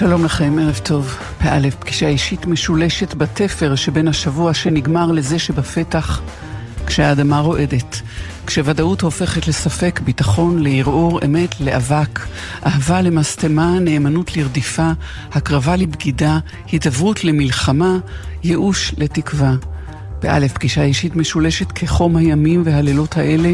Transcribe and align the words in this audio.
שלום 0.00 0.24
לכם, 0.24 0.58
ערב 0.60 0.80
טוב. 0.82 1.16
בא' 1.44 1.70
פגישה 1.80 2.08
אישית 2.08 2.46
משולשת 2.46 3.14
בתפר 3.14 3.74
שבין 3.74 4.08
השבוע 4.08 4.54
שנגמר 4.54 5.12
לזה 5.12 5.38
שבפתח, 5.38 6.20
כשהאדמה 6.86 7.40
רועדת, 7.40 8.00
כשוודאות 8.46 9.00
הופכת 9.00 9.48
לספק, 9.48 10.00
ביטחון 10.04 10.62
לערעור, 10.62 11.20
אמת 11.24 11.60
לאבק, 11.60 12.20
אהבה 12.66 13.02
למשטמה, 13.02 13.78
נאמנות 13.80 14.36
לרדיפה, 14.36 14.90
הקרבה 15.32 15.76
לבגידה, 15.76 16.38
הידברות 16.66 17.24
למלחמה, 17.24 17.98
ייאוש 18.44 18.94
לתקווה. 18.98 19.54
באלף 20.22 20.52
פגישה 20.52 20.82
אישית 20.82 21.16
משולשת 21.16 21.72
כחום 21.72 22.16
הימים 22.16 22.62
והלילות 22.64 23.16
האלה 23.16 23.52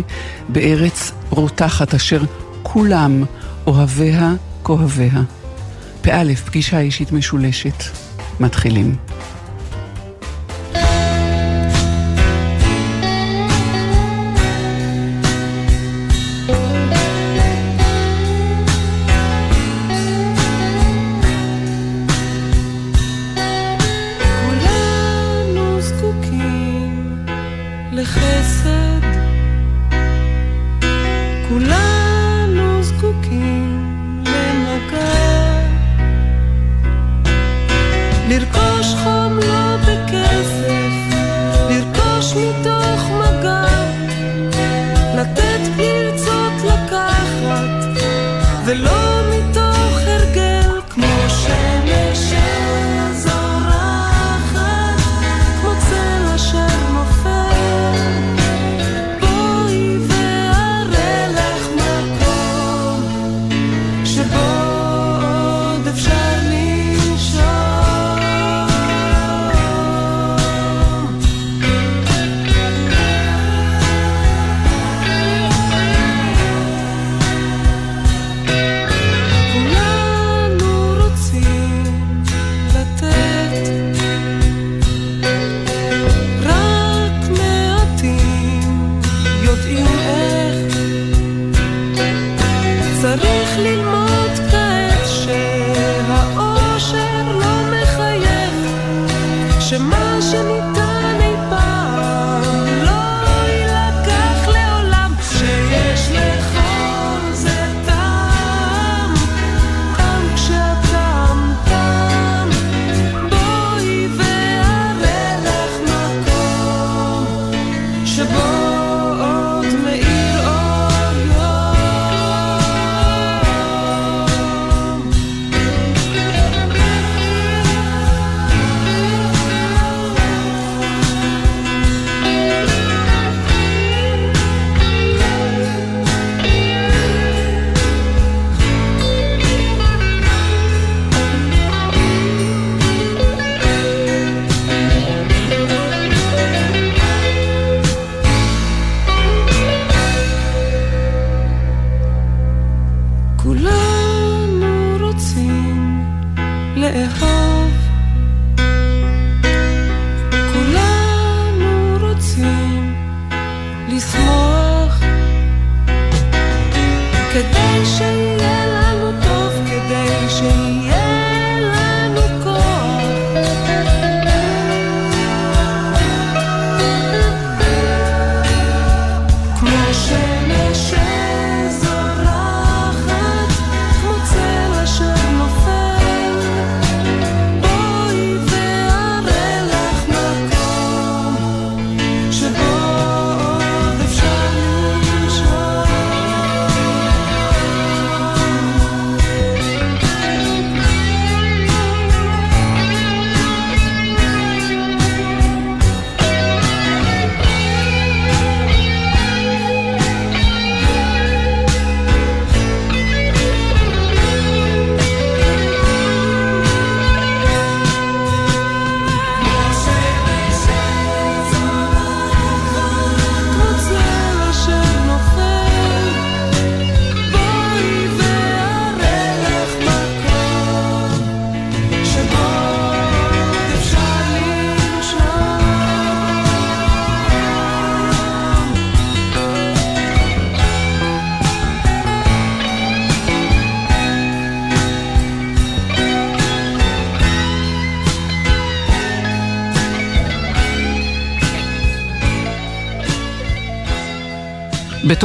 בארץ 0.48 1.12
רותחת 1.30 1.94
אשר 1.94 2.22
כולם 2.62 3.24
אוהביה 3.66 4.34
כואביה. 4.62 5.22
באלף 6.06 6.42
פגישה 6.44 6.80
אישית 6.80 7.12
משולשת. 7.12 7.82
מתחילים. 8.40 8.96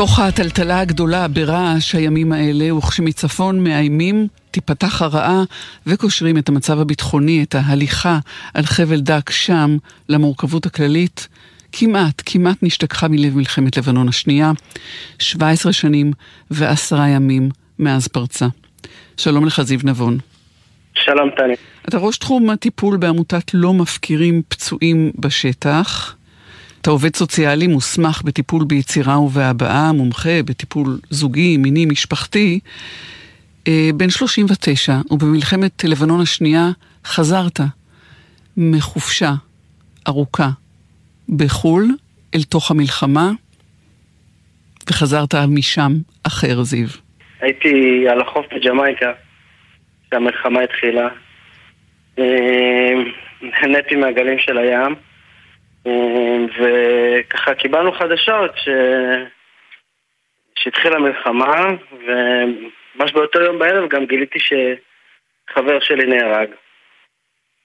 בתוך 0.01 0.19
הטלטלה 0.19 0.79
הגדולה 0.79 1.27
ברעש 1.27 1.95
הימים 1.95 2.31
האלה, 2.31 2.75
וכשמצפון 2.75 3.63
מאיימים, 3.63 4.27
תיפתח 4.51 5.01
הרעה 5.01 5.43
וקושרים 5.85 6.37
את 6.37 6.49
המצב 6.49 6.79
הביטחוני, 6.79 7.43
את 7.43 7.55
ההליכה 7.55 8.19
על 8.53 8.63
חבל 8.63 8.99
דק 8.99 9.29
שם 9.29 9.77
למורכבות 10.09 10.65
הכללית, 10.65 11.27
כמעט, 11.71 12.21
כמעט 12.25 12.57
נשתכחה 12.61 13.07
מלב 13.07 13.35
מלחמת 13.35 13.77
לבנון 13.77 14.07
השנייה, 14.07 14.51
17 15.19 15.73
שנים 15.73 16.11
ועשרה 16.51 17.07
ימים 17.07 17.49
מאז 17.79 18.07
פרצה. 18.07 18.47
שלום 19.17 19.45
לך 19.45 19.61
זיו 19.61 19.79
נבון. 19.83 20.17
שלום 20.93 21.29
טני. 21.37 21.53
אתה 21.87 21.97
ראש 21.97 22.17
תחום 22.17 22.49
הטיפול 22.49 22.97
בעמותת 22.97 23.53
לא 23.53 23.73
מפקירים 23.73 24.41
פצועים 24.47 25.11
בשטח. 25.19 26.15
אתה 26.81 26.89
עובד 26.89 27.15
סוציאלי 27.15 27.67
מוסמך 27.67 28.21
בטיפול 28.25 28.63
ביצירה 28.67 29.19
ובהבעה, 29.19 29.91
מומחה 29.93 30.43
בטיפול 30.45 30.87
זוגי, 31.09 31.57
מיני, 31.57 31.85
משפחתי. 31.85 32.59
אה, 33.67 33.89
בן 33.95 34.09
39, 34.09 34.93
ובמלחמת 35.11 35.83
לבנון 35.83 36.21
השנייה 36.21 36.69
חזרת 37.05 37.59
מחופשה 38.57 39.31
ארוכה 40.07 40.49
בחו"ל 41.29 41.87
אל 42.35 42.43
תוך 42.43 42.71
המלחמה, 42.71 43.31
וחזרת 44.89 45.35
משם 45.47 45.91
אחר, 46.23 46.63
זיו. 46.63 46.87
הייתי 47.41 48.05
על 48.09 48.21
החוף 48.21 48.45
בג'מייקה, 48.55 49.11
כשהמלחמה 50.07 50.59
התחילה. 50.61 51.07
אה, 52.19 52.93
נהניתי 53.41 53.95
מהגלים 53.95 54.39
של 54.39 54.57
הים, 54.57 54.95
וככה 55.85 57.53
קיבלנו 57.53 57.91
חדשות 57.91 58.51
ש... 58.57 58.69
שהתחילה 60.55 60.99
מלחמה, 60.99 61.67
וממש 61.91 63.11
באותו 63.13 63.41
יום 63.41 63.59
בערב 63.59 63.89
גם 63.89 64.05
גיליתי 64.05 64.39
שחבר 64.39 65.79
שלי 65.79 66.05
נהרג. 66.05 66.49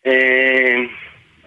אה, 0.07 0.77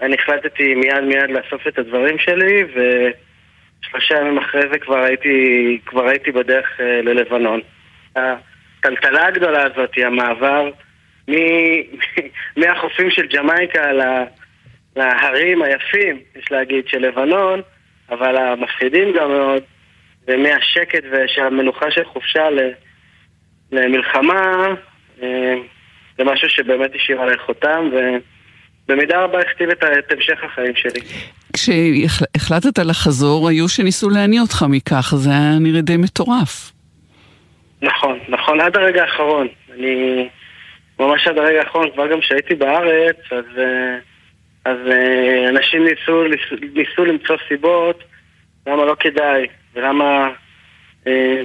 אני 0.02 0.16
החלטתי 0.16 0.76
מיד 0.76 1.00
מיד 1.00 1.30
לאסוף 1.30 1.68
את 1.68 1.80
הדברים 1.80 2.20
שלי, 2.20 2.64
ושלושה 2.64 4.18
ימים 4.18 4.38
אחרי 4.38 4.62
זה 4.72 4.80
כבר 4.80 4.98
הייתי, 4.98 5.80
כבר 5.86 6.08
הייתי 6.08 6.32
בדרך 6.32 6.80
ללבנון. 6.80 7.62
הטלטלה 8.16 9.28
הגדולה 9.28 9.64
הזאת, 9.64 9.92
המעבר 9.98 10.70
מהחופים 12.58 13.12
של 13.12 13.28
ג'מייקה 13.28 13.92
להרים 15.00 15.62
היפים, 15.62 16.20
יש 16.36 16.52
להגיד, 16.52 16.88
של 16.88 16.98
לבנון, 16.98 17.62
אבל 18.10 18.38
המפחידים 18.38 19.14
גם 19.20 19.32
מאוד, 19.32 19.64
ומהשקט 20.28 21.04
והמנוחה 21.12 21.92
של 21.92 22.06
חופשה 22.06 22.48
למלחמה, 23.72 24.68
אה, 25.24 25.56
זה 26.18 26.24
משהו 26.24 26.50
שבאמת 26.50 26.92
השאיר 26.96 27.22
עליי 27.22 27.38
חותם, 27.38 27.90
ובמידה 27.92 29.24
רבה 29.24 29.40
הכתיב 29.40 29.70
את, 29.70 29.84
את 29.84 30.12
המשך 30.12 30.44
החיים 30.44 30.76
שלי. 30.76 31.02
כשהחלטת 31.54 32.80
לחזור, 32.80 33.50
היו 33.50 33.70
שניסו 33.70 34.10
להניע 34.10 34.42
אותך 34.42 34.66
מכך, 34.70 35.14
זה 35.16 35.30
היה 35.30 35.60
נראה 35.60 35.82
די 35.82 35.98
מטורף. 35.98 36.72
נכון, 37.82 38.20
נכון, 38.30 38.62
עד 38.62 38.78
הרגע 38.78 39.02
האחרון. 39.02 39.48
אני 39.74 40.28
ממש 41.00 41.28
עד 41.28 41.38
הרגע 41.38 41.60
האחרון, 41.60 41.88
כבר 41.94 42.12
גם 42.12 42.20
כשהייתי 42.20 42.56
בארץ, 42.56 43.18
אז, 43.32 43.46
אה, 43.58 43.98
אז 44.70 44.78
אה, 44.92 45.50
אנשים 45.50 45.84
ניסו, 45.84 46.24
ניסו 46.74 47.06
למצוא 47.06 47.36
סיבות 47.48 48.04
למה 48.68 48.86
לא 48.86 48.96
כדאי, 49.00 49.48
ולמה, 49.74 50.30
אה, 51.08 51.42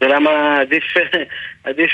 ולמה 0.00 0.60
עדיף, 0.60 0.84
עדיף, 1.64 1.90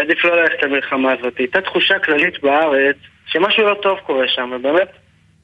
עדיף 0.00 0.24
לא 0.24 0.42
ללכת 0.42 0.62
למלחמה 0.62 1.12
הזאת. 1.12 1.38
הייתה 1.38 1.60
תחושה 1.60 1.98
כללית 1.98 2.42
בארץ 2.42 2.96
שמשהו 3.26 3.64
לא 3.64 3.74
טוב 3.74 3.98
קורה 3.98 4.28
שם, 4.28 4.52
ובאמת, 4.54 4.88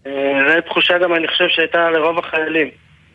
זו 0.04 0.60
תחושה 0.66 0.98
גם, 0.98 1.14
אני 1.14 1.28
חושב, 1.28 1.48
שהייתה 1.48 1.90
לרוב 1.90 2.18
החיילים. 2.18 2.70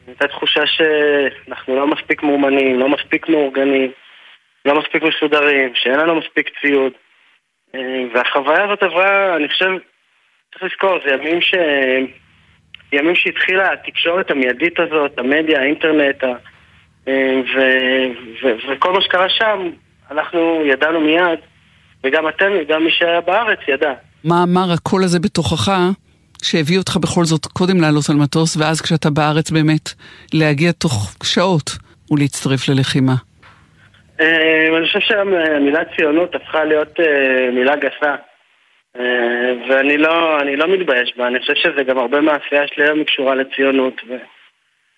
הייתה 0.08 0.28
תחושה 0.28 0.62
שאנחנו 0.66 1.76
לא 1.76 1.88
מספיק 1.88 2.24
מאומנים, 2.24 2.80
לא 2.80 2.90
מספיק 2.90 3.30
מאורגנים. 3.30 3.92
לא 4.68 4.80
מספיק 4.80 5.04
מסודרים, 5.04 5.76
שאין 5.76 6.00
לנו 6.00 6.16
מספיק 6.16 6.50
ציוד. 6.62 6.94
אה, 7.76 8.04
והחוויה 8.14 8.64
הזאת 8.64 8.84
עברה, 8.84 9.36
אני 9.36 9.48
חושב, 9.48 9.70
צריך 10.60 10.72
לזכור, 10.74 11.00
זה 11.06 11.14
ימים 11.14 11.42
ש... 11.42 11.54
ימים 12.92 13.16
שהתחילה 13.16 13.74
התקשורת 13.74 14.32
המיידית 14.32 14.80
הזאת, 14.80 15.20
המדיה, 15.20 15.60
האינטרנט, 15.62 16.24
ה... 16.24 16.28
אה, 17.08 17.42
ו... 17.56 17.60
ו... 18.44 18.48
וכל 18.70 18.94
מה 18.94 19.02
שקרה 19.02 19.30
שם, 19.30 19.70
אנחנו 20.12 20.62
ידענו 20.66 21.02
מיד, 21.02 21.40
וגם 22.04 22.28
אתם, 22.28 22.52
גם 22.68 22.84
מי 22.84 22.92
שהיה 22.92 23.22
בארץ 23.22 23.60
ידע. 23.68 23.94
מה 24.24 24.44
אמר 24.44 24.72
הקול 24.74 25.04
הזה 25.04 25.20
בתוכך 25.20 25.72
שהביא 26.44 26.78
אותך 26.78 26.98
בכל 26.98 27.24
זאת 27.24 27.46
קודם 27.46 27.82
לעלות 27.82 28.10
על 28.10 28.16
מטוס, 28.16 28.58
ואז 28.58 28.82
כשאתה 28.82 29.10
בארץ 29.10 29.52
באמת 29.52 29.90
להגיע 30.34 30.72
תוך 30.72 31.16
שעות 31.24 31.72
ולהצטרף 32.12 32.70
ללחימה? 32.70 33.16
אה, 34.22 34.78
אני 34.78 34.86
חושב 34.88 35.00
שהמילה 35.00 35.80
ציונות 35.96 36.36
הפכה 36.36 36.64
להיות 36.64 37.00
אה, 37.00 37.50
מילה 37.54 37.76
גסה. 37.76 38.16
אה, 39.00 39.04
ואני 39.70 39.98
לא, 39.98 40.38
לא 40.58 40.68
מתבייש 40.68 41.14
בה, 41.18 41.28
אני 41.28 41.40
חושב 41.40 41.54
שזה 41.56 41.84
גם 41.84 41.98
הרבה 41.98 42.22
מהעשייה 42.22 42.68
שלי 42.68 42.86
היום 42.86 43.04
קשורה 43.04 43.36
לציונות. 43.36 44.02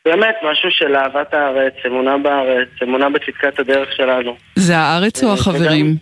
באמת, 0.05 0.35
משהו 0.43 0.71
של 0.71 0.95
אהבת 0.95 1.33
הארץ, 1.33 1.73
אמונה 1.85 2.17
בארץ, 2.17 2.67
אמונה 2.83 3.09
בצדקת 3.09 3.59
הדרך 3.59 3.95
שלנו. 3.95 4.35
זה 4.55 4.77
הארץ 4.77 5.23
או 5.23 5.33
החברים? 5.33 5.95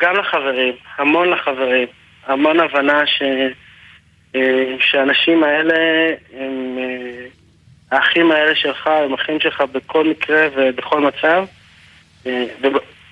גם 0.00 0.16
לחברים, 0.16 0.74
המון 0.98 1.30
לחברים. 1.30 1.88
המון 2.26 2.60
הבנה 2.60 3.02
ש... 3.06 3.22
שהאנשים 4.80 5.44
האלה 5.44 5.74
הם... 6.38 6.78
האחים 7.90 8.30
האלה 8.32 8.54
שלך 8.54 8.86
הם 8.86 9.14
אחים 9.14 9.40
שלך 9.40 9.60
בכל 9.72 10.08
מקרה 10.08 10.48
ובכל 10.56 11.00
מצב. 11.00 11.44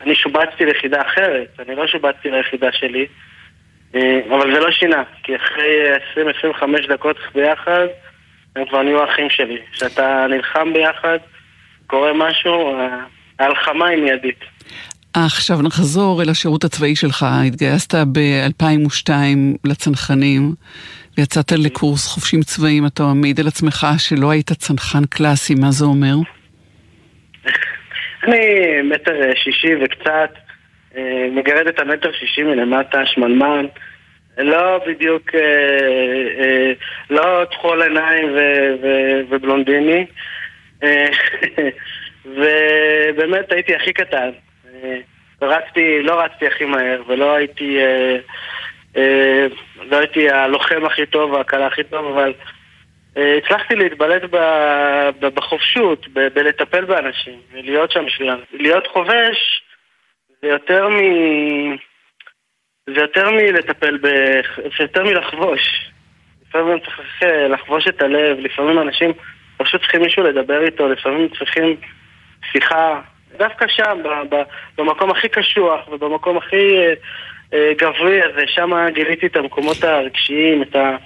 אה, 0.03 0.07
ואני 0.07 0.15
שובצתי 0.15 0.65
ליחידה 0.65 1.03
אחרת, 1.03 1.61
אני 1.67 1.77
לא 1.77 1.87
שובצתי 1.87 2.31
ליחידה 2.31 2.69
שלי, 2.73 3.07
אה, 3.95 4.21
אבל 4.29 4.55
זה 4.55 4.61
לא 4.61 4.71
שינה, 4.71 5.03
כי 5.23 5.37
אחרי 5.37 5.97
20-25 6.85 6.89
דקות 6.89 7.17
ביחד, 7.35 7.87
הם 8.57 8.65
כבר 8.69 8.83
נהיו 8.83 9.05
אחים 9.05 9.31
שלי. 9.31 9.59
כשאתה 9.73 10.27
נלחם 10.31 10.73
ביחד, 10.73 11.19
קורה 11.87 12.13
משהו, 12.15 12.77
ההלחמה 13.39 13.87
היא 13.87 14.03
מיידית. 14.03 14.45
עכשיו 15.15 15.63
נחזור 15.63 16.23
אל 16.23 16.29
השירות 16.29 16.65
הצבאי 16.65 16.97
שלך. 16.97 17.27
התגייסת 17.47 17.95
ב-2002 17.95 19.11
לצנחנים. 19.65 20.55
ויצאת 21.19 21.53
לקורס 21.53 22.07
חופשים 22.07 22.43
צבאיים, 22.43 22.87
אתה 22.87 23.13
מעיד 23.15 23.41
על 23.41 23.49
עצמך 23.49 23.87
שלא 23.99 24.31
היית 24.31 24.53
צנחן 24.53 25.05
קלאסי, 25.05 25.55
מה 25.55 25.71
זה 25.71 25.85
אומר? 25.85 26.15
אני 28.23 28.83
מטר 28.83 29.35
שישי 29.35 29.75
וקצת, 29.85 30.31
אה, 30.97 31.29
מגרד 31.31 31.67
את 31.67 31.79
המטר 31.79 32.13
שישי 32.13 32.43
מלמטה, 32.43 33.07
שמנמן, 33.07 33.67
לא 34.39 34.81
בדיוק, 34.87 35.35
אה, 35.35 35.41
אה, 36.41 36.73
לא 37.11 37.45
טחול 37.51 37.83
עיניים 37.83 38.37
ובלונדיני, 39.29 40.07
ובאמת 42.25 43.53
הייתי 43.53 43.75
הכי 43.75 43.93
קטן. 43.93 44.31
רצתי, 45.43 46.03
לא 46.03 46.21
רצתי 46.21 46.47
הכי 46.47 46.65
מהר, 46.65 47.03
ולא 47.07 47.35
הייתי... 47.35 47.79
לא 49.91 49.99
הייתי 49.99 50.31
הלוחם 50.31 50.85
הכי 50.85 51.07
טוב, 51.07 51.35
הקלה 51.35 51.67
הכי 51.67 51.85
טוב, 51.85 52.07
אבל 52.07 52.33
הצלחתי 53.17 53.75
להתבלט 53.75 54.23
בחופשות, 55.21 56.09
בלטפל 56.09 56.85
באנשים, 56.85 57.41
ולהיות 57.53 57.91
שם 57.91 58.07
בשבילם. 58.07 58.39
להיות 58.53 58.87
חובש 58.87 59.63
זה 60.43 60.49
יותר 60.49 60.89
מ... 60.89 60.97
זה 62.87 63.01
יותר 63.01 63.31
מלטפל 63.31 63.99
ב... 63.99 64.07
זה 64.57 64.85
יותר 64.85 65.05
מלחבוש. 65.05 65.91
לפעמים 66.49 66.79
צריך 66.81 67.23
אה, 67.23 67.49
לחבוש 67.49 67.89
את 67.89 68.03
הלב, 68.03 68.39
לפעמים 68.39 68.79
אנשים 68.79 69.13
פשוט 69.57 69.81
צריכים 69.81 70.03
מישהו 70.03 70.23
לדבר 70.23 70.65
איתו, 70.65 70.89
לפעמים 70.89 71.29
צריכים 71.39 71.77
שיחה. 72.53 73.01
דווקא 73.37 73.67
שם, 73.69 73.99
במקום 74.79 75.11
הכי 75.11 75.29
קשוח 75.29 75.89
ובמקום 75.89 76.37
הכי 76.37 76.77
אה, 77.55 77.73
גברי, 77.79 78.25
אז 78.25 78.31
שם 78.47 78.71
גיליתי 78.95 79.27
את 79.27 79.37
המקומות 79.37 79.85
הרגשיים, 79.85 80.63
את, 80.63 80.77
ה, 80.77 80.97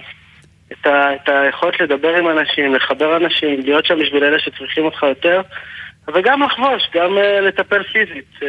את, 0.71 0.87
ה, 0.87 1.15
את 1.15 1.29
היכולת 1.29 1.79
לדבר 1.79 2.15
עם 2.15 2.29
אנשים, 2.29 2.75
לחבר 2.75 3.17
אנשים, 3.17 3.59
להיות 3.59 3.85
שם 3.85 3.99
בשביל 3.99 4.23
אלה 4.23 4.39
שצריכים 4.39 4.85
אותך 4.85 5.03
יותר, 5.03 5.41
וגם 6.13 6.43
לחבוש, 6.43 6.89
גם 6.93 7.17
uh, 7.17 7.41
לטפל 7.41 7.83
פיזית. 7.83 8.25
Uh, 8.39 8.43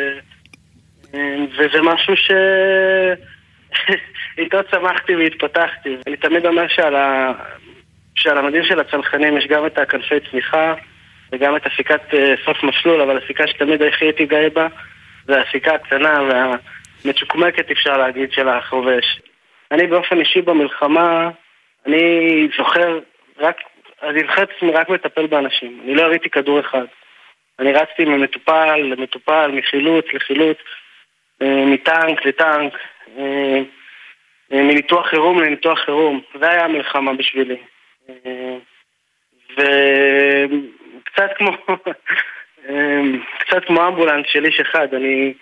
uh, 1.05 1.17
וזה 1.59 1.83
משהו 1.83 2.17
ש... 2.17 2.31
איתו 4.39 4.59
צמחתי 4.71 5.17
והתפתחתי. 5.17 5.97
אני 6.07 6.17
תמיד 6.17 6.47
אומר 6.47 6.69
שעל, 6.69 6.97
ה... 6.97 7.33
שעל 8.15 8.39
המדים 8.39 8.65
של 8.65 8.81
הצנחנים 8.81 9.37
יש 9.39 9.47
גם 9.47 9.67
את 9.67 9.79
הכנפי 9.79 10.21
צמיחה 10.31 10.75
וגם 11.33 11.57
את 11.57 11.67
הסיכת 11.67 12.01
uh, 12.11 12.17
סוף 12.45 12.63
מסלול, 12.63 13.01
אבל 13.01 13.19
הסיכה 13.25 13.47
שתמיד 13.47 13.83
הכי 13.83 14.05
הייתי 14.05 14.27
גאה 14.27 14.51
בה 14.51 14.67
זה 15.27 15.41
הסיכה 15.41 15.75
הקטנה 15.75 16.23
וה... 16.23 16.55
מצ'וקמקת 17.05 17.71
אפשר 17.71 17.97
להגיד 17.97 18.33
של 18.33 18.49
החובש. 18.49 19.21
אני 19.73 19.87
באופן 19.87 20.21
אישי 20.21 20.43
במלחמה, 20.43 21.31
אני 21.87 22.49
זוכר 22.57 22.99
רק, 23.39 23.57
אני 24.03 24.23
עצמי 24.37 24.73
רק 24.73 24.89
מטפל 24.89 25.27
באנשים. 25.27 25.81
אני 25.85 25.95
לא 25.95 26.03
הראיתי 26.03 26.31
כדור 26.31 26.61
אחד. 26.61 26.85
אני 27.59 27.73
רצתי 27.73 28.05
ממטופל 28.05 28.77
למטופל, 28.77 29.51
מחילוץ 29.55 30.05
לחילוץ, 30.13 30.57
אה, 31.43 31.65
מטנק 31.67 32.27
לטנק, 32.27 32.73
מניתוח 34.51 35.07
חירום 35.07 35.43
לניתוח 35.43 35.79
חירום. 35.79 36.21
זה 36.41 36.51
היה 36.51 36.65
המלחמה 36.65 37.13
בשבילי. 37.15 37.57
וקצת 39.53 41.31
כמו, 41.37 41.51
קצת 43.41 43.65
כמו 43.65 43.89
אמבולנס 43.89 44.27
של 44.29 44.45
איש 44.45 44.61
אחד, 44.61 44.95
אני, 44.95 45.35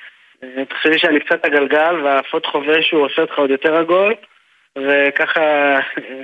תחשבי 0.68 0.98
שאני 0.98 1.20
קצת 1.20 1.44
הגלגל 1.44 2.00
והאפות 2.04 2.46
חובש 2.46 2.90
הוא 2.90 3.04
עושה 3.04 3.22
אותך 3.22 3.38
עוד 3.38 3.50
יותר 3.50 3.76
עגול 3.76 4.14
וככה 4.76 5.40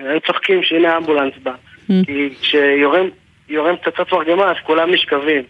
היו 0.09 0.21
צוחקים 0.21 0.63
שהנה 0.63 0.95
האמבולנס 0.95 1.35
בא. 1.43 1.53
Mm. 1.53 1.93
כי 2.07 2.35
כשיורם 2.41 3.77
פצצות 3.83 4.13
מרגמה 4.13 4.51
אז 4.51 4.57
כולם 4.63 4.95
נשכבים. 4.95 5.43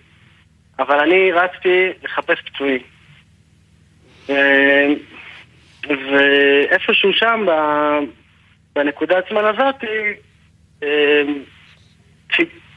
אבל 0.78 0.98
אני 0.98 1.32
רצתי 1.32 1.88
לחפש 2.02 2.38
פצועים. 2.40 2.80
ואיפשהו 5.88 7.12
שם, 7.12 7.46
בנקודת 8.74 9.24
זמן 9.30 9.44
הזאת, 9.44 9.84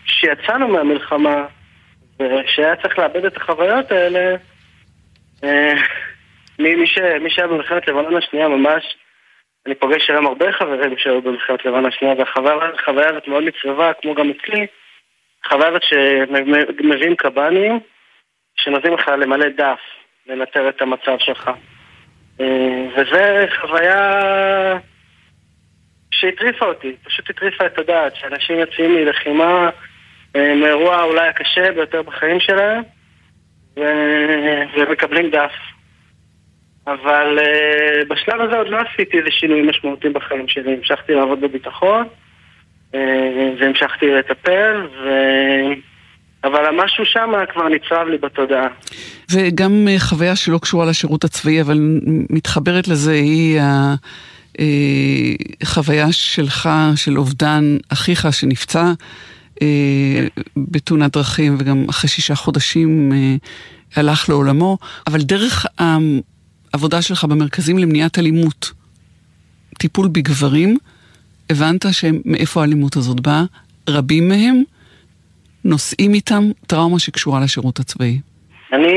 כשיצאנו 0.05 0.67
מהמלחמה, 0.67 1.46
ושהיה 2.20 2.75
צריך 2.75 3.00
לאבד 3.00 3.25
את 3.25 3.38
החוויות 3.38 3.91
האלה, 3.91 4.36
מי, 6.60 6.88
ש, 6.88 7.00
מי 7.22 7.29
שהיה 7.29 7.48
במלחמת 7.48 7.88
לבנון 7.88 8.15
השנייה 8.15 8.48
ממש, 8.48 8.84
אני 9.65 9.75
פוגש 9.75 10.10
היום 10.10 10.27
הרבה 10.27 10.51
חברים 10.51 10.98
שהיו 10.98 11.22
במלחמת 11.22 11.65
לבנון 11.65 11.86
השנייה, 11.86 12.13
והחוויה 12.17 13.10
הזאת 13.10 13.27
מאוד 13.27 13.43
נצרבה, 13.43 13.93
כמו 13.93 14.15
גם 14.15 14.29
אצלי, 14.29 14.67
החוויה 15.45 15.67
הזאת 15.67 15.84
שמביאים 15.84 17.15
קב"נים, 17.15 17.79
שנותנים 18.55 18.93
לך 18.93 19.07
למלא 19.07 19.50
דף, 19.50 19.79
לנטר 20.27 20.69
את 20.69 20.81
המצב 20.81 21.17
שלך. 21.19 21.51
וזה 22.95 23.45
חוויה 23.62 24.22
שהטריפה 26.12 26.65
אותי, 26.65 26.95
פשוט 27.03 27.29
הטריפה 27.29 27.65
את 27.65 27.79
הדעת, 27.79 28.15
שאנשים 28.15 28.60
יוצאים 28.60 28.95
מלחימה, 28.95 29.69
אה, 30.36 30.55
מאירוע 30.55 31.03
אולי 31.03 31.27
הקשה 31.27 31.72
ביותר 31.72 32.01
בחיים 32.01 32.39
שלהם. 32.39 32.84
ומקבלים 34.77 35.29
דף. 35.29 35.51
אבל 36.88 37.39
uh, 37.39 38.10
בשלב 38.10 38.42
הזה 38.42 38.58
עוד 38.58 38.68
לא 38.68 38.77
עשיתי 38.77 39.18
איזה 39.18 39.32
שינויים 39.32 39.70
משמעותיים 39.70 40.13
בחיים 40.13 40.48
שלי. 40.48 40.74
המשכתי 40.74 41.13
לעבוד 41.13 41.42
בביטחון, 41.42 42.08
uh, 42.92 42.96
והמשכתי 43.60 44.06
לטפל, 44.12 44.88
ו... 45.04 45.10
אבל 46.44 46.65
המשהו 46.65 47.06
שם 47.06 47.32
כבר 47.54 47.70
נצרב 47.70 48.08
לי 48.08 48.18
בתודעה. 48.18 48.68
וגם 49.32 49.88
חוויה 49.98 50.36
שלא 50.36 50.58
קשורה 50.58 50.86
לשירות 50.86 51.24
הצבאי, 51.24 51.62
אבל 51.62 51.77
מתחברת 52.30 52.88
לזה, 52.88 53.12
היא 53.12 53.62
החוויה 55.62 56.12
שלך, 56.12 56.70
של 56.96 57.18
אובדן 57.18 57.77
אחיך 57.94 58.27
שנפצע. 58.34 58.92
אה, 59.62 60.27
בתאונת 60.58 61.18
דרכים, 61.18 61.56
וגם 61.60 61.86
אחרי 61.89 62.10
שישה 62.10 62.36
חודשים 62.36 63.12
אה, 63.13 63.36
הלך 63.96 64.30
לעולמו, 64.30 64.77
אבל 65.08 65.22
דרך 65.22 65.65
העבודה 66.75 67.01
שלך 67.01 67.24
במרכזים 67.24 67.77
למניעת 67.77 68.20
אלימות, 68.20 68.72
טיפול 69.79 70.08
בגברים, 70.15 70.72
הבנת 71.50 71.86
שמאיפה 71.91 72.62
האלימות 72.62 72.96
הזאת 72.96 73.20
באה? 73.20 73.44
רבים 73.89 74.24
מהם 74.29 74.58
נושאים 75.65 76.13
איתם 76.13 76.44
טראומה 76.67 77.00
שקשורה 77.00 77.39
לשירות 77.44 77.79
הצבאי. 77.79 78.15
אני 78.74 78.96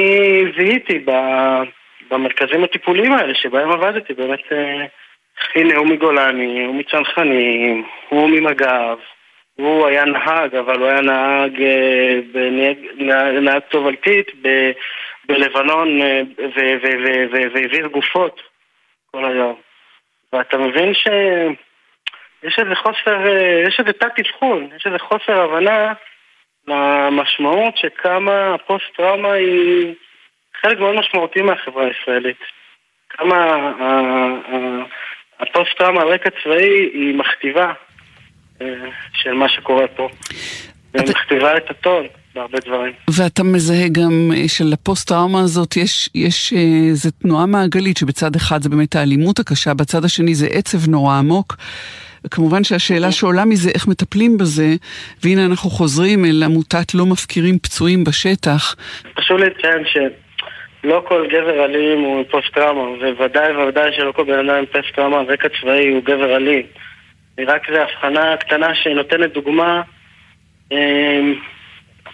זיהיתי 0.56 1.04
במרכזים 2.10 2.64
הטיפוליים 2.64 3.12
האלה 3.12 3.34
שבהם 3.34 3.70
עבדתי, 3.70 4.14
באמת, 4.14 4.44
אה, 4.52 4.86
הנה 5.54 5.76
הוא 5.76 5.86
מגולני, 5.86 6.64
הוא 6.64 6.74
מצנחנים, 6.74 7.84
הוא 8.08 8.30
ממג"ב, 8.30 8.98
הוא 9.60 9.86
היה 9.86 10.04
נהג, 10.04 10.54
אבל 10.54 10.78
הוא 10.78 10.88
היה 10.88 11.00
נהג, 11.00 11.62
אה, 11.62 13.40
נהג 13.40 13.62
תובלתית 13.68 14.30
בלבנון 15.28 16.02
אה, 16.02 16.22
והעביר 17.30 17.86
גופות 17.86 18.42
כל 19.10 19.24
היום. 19.24 19.60
ואתה 20.32 20.58
מבין 20.58 20.94
שיש 20.94 22.58
איזה 22.58 22.74
חוסר, 22.74 23.28
אה, 23.28 23.62
יש 23.68 23.80
איזה 23.80 23.92
תת-אבחון, 23.92 24.68
יש 24.76 24.86
איזה 24.86 24.98
חוסר 24.98 25.40
הבנה 25.40 25.92
למשמעות 26.68 27.76
שכמה 27.76 28.54
הפוסט-טראומה 28.54 29.32
היא 29.32 29.94
חלק 30.62 30.78
מאוד 30.78 30.94
משמעותי 30.94 31.42
מהחברה 31.42 31.86
הישראלית. 31.86 32.38
כמה 33.08 33.72
הפוסט-טראומה 35.40 36.00
על 36.02 36.08
רקע 36.08 36.30
צבאי 36.42 36.90
היא 36.92 37.14
מכתיבה 37.14 37.72
של 39.12 39.32
מה 39.32 39.48
שקורה 39.48 39.86
פה. 39.96 40.08
ומכתיבה 40.94 41.56
את 41.56 41.70
הטון 41.70 42.06
בהרבה 42.34 42.58
דברים. 42.66 42.92
ואתה 43.10 43.42
מזהה 43.42 43.88
גם 43.92 44.30
אה, 44.36 44.48
שלפוסט-טראומה 44.48 45.40
הזאת 45.40 45.76
יש, 45.76 46.10
יש 46.14 46.52
איזו 46.52 47.08
אה, 47.08 47.22
תנועה 47.22 47.46
מעגלית, 47.46 47.96
שבצד 47.96 48.36
אחד 48.36 48.62
זה 48.62 48.68
באמת 48.68 48.96
האלימות 48.96 49.38
הקשה, 49.38 49.74
בצד 49.74 50.04
השני 50.04 50.34
זה 50.34 50.46
עצב 50.46 50.90
נורא 50.90 51.14
עמוק. 51.14 51.56
כמובן 52.30 52.64
שהשאלה 52.64 52.98
אוקיי. 52.98 53.12
שעולה 53.12 53.44
מזה, 53.44 53.70
איך 53.74 53.88
מטפלים 53.88 54.38
בזה, 54.38 54.74
והנה 55.24 55.46
אנחנו 55.46 55.70
חוזרים 55.70 56.24
אל 56.24 56.42
עמותת 56.42 56.94
לא 56.94 57.06
מפקירים 57.06 57.58
פצועים 57.58 58.04
בשטח. 58.04 58.74
חשוב 59.18 59.38
לציין 59.38 59.84
שלא 59.92 61.04
כל 61.08 61.26
גבר 61.26 61.64
אלים 61.64 62.00
הוא 62.00 62.24
פוסט-טראומה, 62.30 62.82
וודאי 63.18 63.52
וודאי 63.52 63.90
שלא 63.96 64.12
כל 64.12 64.24
בן 64.24 64.38
אדם 64.38 64.58
עם 64.58 64.66
פוסט-טראומה 64.66 65.20
על 65.20 65.26
רקע 65.26 65.48
צבאי 65.60 65.88
הוא 65.88 66.02
גבר 66.04 66.36
אלים. 66.36 66.62
רק 67.44 67.70
זו 67.70 67.76
הבחנה 67.76 68.36
קטנה 68.36 68.74
שנותנת 68.74 69.32
דוגמה 69.32 69.82
אמ, 70.72 71.34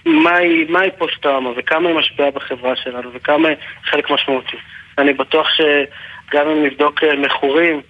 מהי, 0.06 0.64
מהי 0.68 0.90
פוסט-טראומה 0.98 1.50
וכמה 1.56 1.88
היא 1.88 1.96
משפיעה 1.96 2.30
בחברה 2.30 2.76
שלנו 2.76 3.10
וכמה 3.12 3.48
היא 3.48 3.56
חלק 3.84 4.10
משמעותי. 4.10 4.56
אני 4.98 5.12
בטוח 5.12 5.46
שגם 5.54 6.48
אם 6.48 6.64
נבדוק 6.64 7.04
אה, 7.04 7.16
מכורים, 7.16 7.80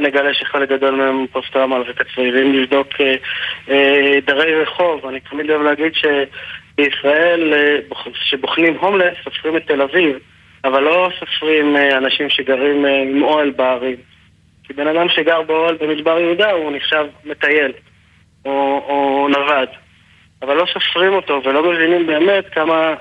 נגלה 0.00 0.34
שחלק 0.34 0.68
גדול 0.68 0.94
מהם 0.94 1.26
פוסט-טראומה 1.32 1.76
על 1.76 1.82
רקע 1.82 2.04
צבאי, 2.04 2.32
ואם 2.32 2.52
נבדוק 2.52 2.88
אה, 3.00 3.14
אה, 3.70 4.18
דרי 4.26 4.62
רחוב, 4.62 5.06
אני 5.06 5.20
תמיד 5.20 5.50
אוהב 5.50 5.62
להגיד 5.62 5.92
שבישראל, 5.94 7.54
כשבוחנים 8.14 8.76
הומלס, 8.80 9.14
סופרים 9.24 9.56
את 9.56 9.66
תל 9.66 9.82
אביב, 9.82 10.18
אבל 10.64 10.82
לא 10.82 11.10
סופרים 11.18 11.76
אנשים 11.76 12.30
שגרים 12.30 12.84
עם 12.84 13.22
אוהל 13.22 13.50
בערים. 13.50 13.96
כי 14.70 14.74
בן 14.74 14.86
אדם 14.86 15.08
שגר 15.08 15.42
באוהל 15.42 15.76
במדבר 15.80 16.18
יהודה 16.18 16.50
הוא 16.50 16.72
נחשב 16.72 17.06
מטייל 17.24 17.72
או, 18.44 18.50
או 18.88 19.28
נווד 19.28 19.68
אבל 20.42 20.56
לא 20.56 20.66
סופרים 20.72 21.12
אותו 21.12 21.40
ולא 21.44 21.72
מבינים 21.72 22.06
באמת 22.06 22.44
כמה, 22.52 22.94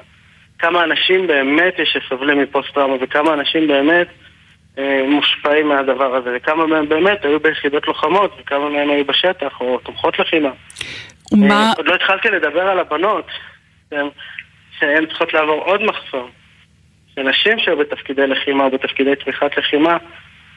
כמה 0.59 0.83
אנשים 0.83 1.27
באמת 1.27 1.79
יש 1.79 1.97
שסובלים 1.97 2.41
מפוסט-טראומה 2.41 2.95
וכמה 3.01 3.33
אנשים 3.33 3.67
באמת 3.67 4.07
אה, 4.77 5.01
מושפעים 5.07 5.67
מהדבר 5.67 6.15
הזה 6.15 6.29
וכמה 6.35 6.67
מהם 6.67 6.89
באמת 6.89 7.25
היו 7.25 7.39
ביחידות 7.39 7.87
לוחמות 7.87 8.37
וכמה 8.39 8.69
מהם 8.69 8.89
היו 8.89 9.05
בשטח 9.05 9.61
או 9.61 9.79
תומכות 9.79 10.19
לחימה. 10.19 10.51
ומה... 11.31 11.53
אה, 11.53 11.73
עוד 11.77 11.87
לא 11.87 11.95
התחלתי 11.95 12.29
לדבר 12.29 12.67
על 12.67 12.79
הבנות 12.79 13.27
שהן 14.79 15.05
צריכות 15.05 15.33
לעבור 15.33 15.63
עוד 15.63 15.83
מחסום. 15.83 16.29
שנשים 17.15 17.59
שהיו 17.59 17.77
בתפקידי 17.77 18.27
לחימה 18.27 18.63
או 18.63 18.69
בתפקידי 18.71 19.15
תמיכת 19.15 19.57
לחימה 19.57 19.97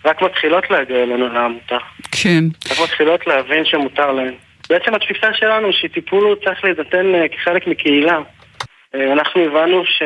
רק 0.04 0.22
מתחילות 0.22 0.70
להגיע 0.70 1.02
אלינו 1.02 1.28
לעמותה. 1.28 1.78
כן. 2.22 2.44
רק 2.70 2.78
מתחילות 2.84 3.26
להבין 3.26 3.64
שמותר 3.64 4.12
להן. 4.12 4.34
בעצם 4.68 4.94
התפיסה 4.94 5.34
שלנו 5.34 5.72
שטיפול 5.72 6.24
הוא 6.24 6.34
צריך 6.34 6.64
להינתן 6.64 7.14
אה, 7.14 7.28
כחלק 7.28 7.66
מקהילה. 7.66 8.18
אה, 8.94 9.12
אנחנו 9.12 9.40
הבנו 9.40 9.84
ש... 9.86 10.02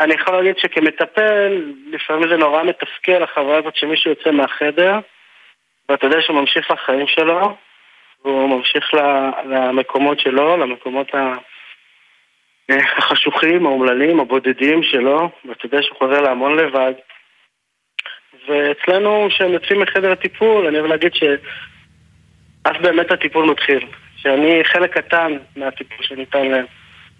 אני 0.00 0.14
יכול 0.14 0.34
להגיד 0.34 0.58
שכמטפל, 0.58 1.72
לפעמים 1.90 2.28
זה 2.28 2.36
נורא 2.36 2.62
מתסכל 2.62 3.22
החוויה 3.22 3.58
הזאת 3.58 3.76
שמישהו 3.76 4.10
יוצא 4.10 4.30
מהחדר, 4.30 4.98
ואתה 5.88 6.06
יודע 6.06 6.20
שהוא 6.20 6.40
ממשיך 6.40 6.70
לחיים 6.70 7.06
שלו, 7.06 7.56
והוא 8.24 8.48
ממשיך 8.48 8.94
למקומות 9.44 10.20
שלו, 10.20 10.56
למקומות 10.56 11.14
אה, 11.14 11.32
החשוכים, 12.98 13.66
האומללים, 13.66 14.20
הבודדים 14.20 14.82
שלו, 14.82 15.30
ואתה 15.44 15.66
יודע 15.66 15.82
שהוא 15.82 15.98
חוזר 15.98 16.20
להמון 16.20 16.56
לבד. 16.56 16.92
ואצלנו, 18.48 19.28
כשהם 19.30 19.52
יוצאים 19.52 19.80
מחדר 19.80 20.12
הטיפול, 20.12 20.66
אני 20.66 20.78
אוהב 20.78 20.90
להגיד 20.90 21.14
שאז 21.14 22.82
באמת 22.82 23.10
הטיפול 23.10 23.50
מתחיל. 23.50 23.86
שאני 24.16 24.64
חלק 24.64 24.98
קטן 24.98 25.32
מהטיפול 25.56 25.98
שניתן 26.00 26.46
להם. 26.46 26.64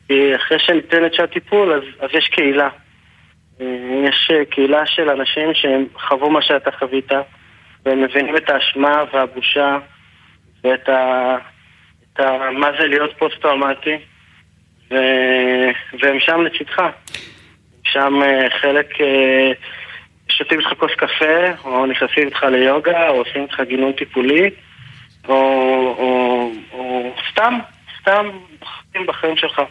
כי 0.09 0.37
אחרי 0.37 0.59
שניתן 0.59 1.05
את 1.05 1.33
טיפול, 1.33 1.73
אז, 1.73 1.83
אז 2.01 2.11
יש 2.13 2.29
קהילה. 2.29 2.69
יש 4.05 4.31
קהילה 4.51 4.87
של 4.87 5.11
אנשים 5.11 5.55
שהם 5.55 5.87
חוו 6.09 6.31
מה 6.31 6.43
שאתה 6.43 6.71
חווית, 6.71 7.13
והם 7.87 8.03
מבינים 8.03 8.37
את 8.37 8.51
האשמה 8.51 9.05
והבושה, 9.13 9.79
ואת 10.65 10.89
ה... 10.89 11.37
את 12.13 12.21
ה... 12.21 12.51
מה 12.51 12.71
זה 12.79 12.87
להיות 12.87 13.19
פוסט-טראומטי, 13.19 13.97
ו... 14.91 14.95
והם 16.01 16.21
שם 16.21 16.41
לצדך. 16.41 16.83
שם 17.85 18.23
אה, 18.23 18.51
חלק... 18.61 18.95
שותים 20.37 20.61
איתך 20.61 20.73
כוס 20.79 20.93
קפה, 20.97 21.65
או 21.65 21.87
נכנסים 21.87 22.27
איתך 22.27 22.43
ליוגה, 22.43 23.09
או 23.09 23.15
עושים 23.15 23.43
איתך 23.43 23.61
גינון 23.61 23.93
טיפולי, 23.93 24.51
או, 25.29 25.35
או, 25.99 26.51
או 26.73 27.15
סתם, 27.31 27.59
סתם 28.01 28.31
בחיים 28.61 29.07
בחיים 29.07 29.37
שלך. 29.37 29.63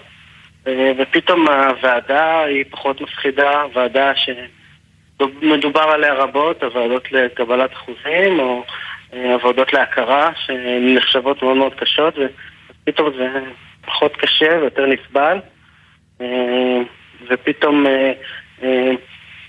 אה, 0.67 0.91
ופתאום 0.97 1.47
הוועדה 1.47 2.43
היא 2.43 2.65
פחות 2.69 3.01
מפחידה, 3.01 3.63
ועדה 3.73 4.11
שמדובר 4.15 5.81
עליה 5.81 6.13
רבות, 6.13 6.63
הוועדות 6.63 7.11
לקבלת 7.11 7.73
אחוזים, 7.73 8.39
או 8.39 8.63
אה, 9.13 9.33
עבודות 9.33 9.73
להכרה, 9.73 10.29
שהן 10.45 10.95
נחשבות 10.95 11.43
מאוד 11.43 11.57
מאוד 11.57 11.73
קשות, 11.73 12.13
ופתאום 12.17 13.09
זה 13.17 13.27
פחות 13.85 14.15
קשה 14.15 14.57
ויותר 14.61 14.85
נסבל. 14.85 15.37
אה, 16.21 16.81
ופתאום 17.29 17.85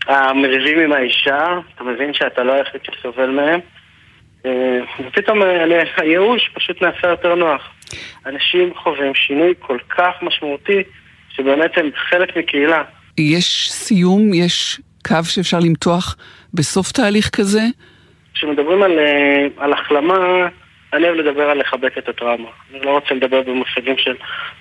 המריבים 0.06 0.78
עם 0.78 0.92
האישה, 0.92 1.46
אתה 1.74 1.84
מבין 1.84 2.14
שאתה 2.14 2.42
לא 2.42 2.52
היחיד 2.52 2.80
שסובל 2.84 3.30
מהם. 3.30 3.60
ופתאום 5.06 5.42
הייאוש 5.96 6.50
פשוט 6.54 6.82
נעשה 6.82 7.08
יותר 7.08 7.34
נוח. 7.34 7.70
אנשים 8.26 8.74
חווים 8.74 9.14
שינוי 9.14 9.54
כל 9.58 9.78
כך 9.88 10.12
משמעותי 10.22 10.82
שבאמת 11.28 11.78
הם 11.78 11.90
חלק 12.10 12.36
מקהילה. 12.36 12.82
יש 13.18 13.72
סיום, 13.72 14.34
יש 14.34 14.80
קו 15.06 15.24
שאפשר 15.24 15.58
למתוח 15.60 16.16
בסוף 16.54 16.92
תהליך 16.92 17.30
כזה? 17.36 17.62
כשמדברים 18.34 18.82
על, 18.82 18.98
אה, 18.98 19.46
על 19.56 19.72
החלמה, 19.72 20.48
אני 20.92 21.04
אוהב 21.04 21.16
לדבר 21.16 21.50
על 21.50 21.60
לחבק 21.60 21.98
את 21.98 22.08
הטראומה. 22.08 22.48
אני 22.70 22.80
לא 22.80 22.90
רוצה 22.90 23.14
לדבר 23.14 23.42
במושגים 23.42 23.98
של 23.98 24.14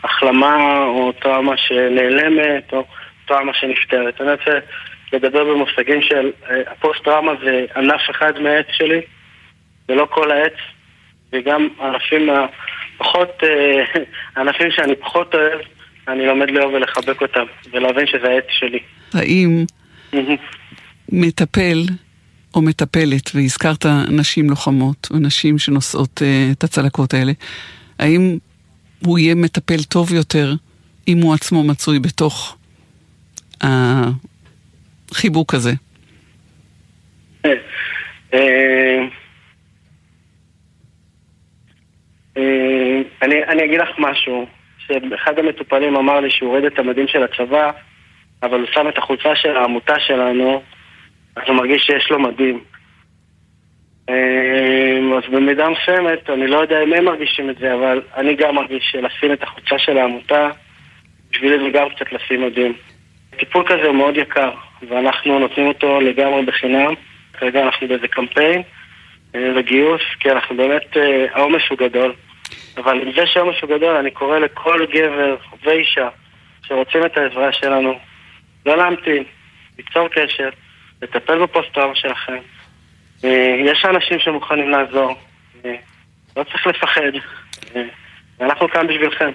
החלמה 0.04 0.84
או 0.84 1.12
טראומה 1.12 1.58
שנעלמת 1.58 2.74
או 2.74 2.86
טראומה 3.28 3.54
שנפטרת. 3.54 4.22
אני 4.22 4.32
רוצה 4.32 4.60
לדבר 5.14 5.44
במושגים 5.44 6.02
של 6.02 6.32
אה, 6.50 6.62
הפוסט-טראומה 6.72 7.32
זה 7.44 7.66
ענף 7.76 8.02
אחד 8.12 8.40
מהעץ 8.40 8.66
שלי, 8.72 9.02
זה 9.88 9.96
לא 9.96 10.08
כל 10.12 10.32
העץ, 10.32 10.54
וגם 11.34 11.68
ענפים 11.82 12.30
הפחות, 12.30 13.44
אה, 13.44 13.84
ענפים 14.42 14.72
שאני 14.72 14.96
פחות 14.96 15.36
אוהב, 15.36 15.60
אני 16.08 16.26
לומד 16.26 16.52
לאהוב 16.52 16.74
ולחבק 16.74 17.22
אותם, 17.22 17.46
ולהבין 17.72 18.08
שזה 18.08 18.28
העץ 18.30 18.46
שלי. 18.50 18.80
האם 19.14 19.66
מטפל 21.12 21.78
או 22.56 22.62
מטפלת, 22.62 23.32
והזכרת 23.36 23.86
נשים 24.12 24.50
לוחמות, 24.50 25.08
או 25.12 25.20
נשים 25.20 25.58
שנושאות 25.58 26.22
uh, 26.22 26.54
את 26.58 26.64
הצלקות 26.64 27.14
האלה, 27.14 27.32
האם 28.00 28.38
הוא 29.06 29.20
יהיה 29.20 29.36
מטפל 29.36 29.84
טוב 29.84 30.14
יותר 30.14 30.54
אם 31.08 31.18
הוא 31.18 31.34
עצמו 31.34 31.64
מצוי 31.64 32.00
בתוך 32.00 32.58
החיבוק 35.16 35.54
הזה? 35.54 35.72
אה, 37.46 37.54
אה, 38.34 39.06
אני 43.22 43.66
אגיד 43.66 43.80
לך 43.80 43.90
משהו. 43.98 44.46
שאחד 44.88 45.40
המטופלים 45.40 45.96
אמר 45.96 46.20
לי 46.20 46.32
שהוא 46.32 46.50
הוריד 46.50 46.66
את 46.66 46.80
המדים 46.80 47.08
של 47.08 47.24
הצבא, 47.24 47.72
אבל 48.44 48.60
הוא 48.60 48.68
שם 48.74 48.88
את 48.88 48.98
החולצה 48.98 49.36
של 49.36 49.58
העמותה 49.58 50.00
שלנו, 50.00 50.62
אז 51.36 51.44
הוא 51.48 51.56
מרגיש 51.56 51.84
שיש 51.84 52.12
לו 52.12 52.20
מדים. 52.20 52.64
אמ, 54.10 55.14
אז 55.14 55.24
במידה 55.32 55.68
מסוימת, 55.70 56.30
אני 56.30 56.48
לא 56.48 56.58
יודע 56.58 56.84
אם 56.84 56.94
הם 56.94 57.06
מרגישים 57.06 57.50
את 57.50 57.58
זה, 57.58 57.74
אבל 57.74 58.02
אני 58.16 58.36
גם 58.36 58.56
מרגיש 58.56 58.90
שלשים 58.92 59.34
את 59.34 59.44
החולצה 59.44 59.80
של 59.80 59.98
העמותה, 59.98 60.50
בשבילי 61.32 61.64
זה 61.64 61.70
גם 61.70 61.90
קצת 61.90 62.14
לשים 62.14 62.46
מדים. 62.46 62.74
טיפול 63.38 63.64
כזה 63.68 63.88
הוא 63.88 63.96
מאוד 63.96 64.18
יקר, 64.18 64.52
ואנחנו 64.90 65.40
נותנים 65.40 65.68
אותו 65.68 66.02
לגמרי 66.02 66.46
בחינם. 66.46 66.94
כרגע 67.34 67.64
אנחנו 67.64 67.88
באיזה 67.88 68.08
קמפיין 68.08 68.62
וגיוס, 69.34 70.02
אה, 70.02 70.16
כי 70.20 70.32
אנחנו 70.32 70.58
באמת, 70.58 70.98
אה, 70.98 71.26
העומס 71.34 71.62
הוא 71.70 71.78
גדול. 71.78 72.14
אבל 72.78 73.02
עם 73.02 73.12
זה 73.16 73.22
שהעומס 73.26 73.56
הוא 73.62 73.78
גדול, 73.78 73.96
אני 73.96 74.12
קורא 74.12 74.40
לכל 74.40 74.86
גבר 74.94 75.36
ואישה 75.64 76.10
שרוצים 76.64 77.06
את 77.06 77.18
העזרה 77.18 77.54
שלנו, 77.54 78.00
לא 78.66 78.78
להמתין, 78.78 79.24
ליצור 79.78 80.08
קשר, 80.08 80.50
לטפל 81.02 81.44
בפוסט-טראומה 81.44 81.96
שלכם. 81.96 82.38
אה, 83.24 83.56
יש 83.66 83.86
אנשים 83.86 84.20
שמוכנים 84.20 84.70
לעזור, 84.70 85.16
לא 86.38 86.44
צריך 86.44 86.68
לפחד, 86.68 87.12
ואנחנו 88.40 88.70
כאן 88.70 88.88
בשבילכם. 88.88 89.32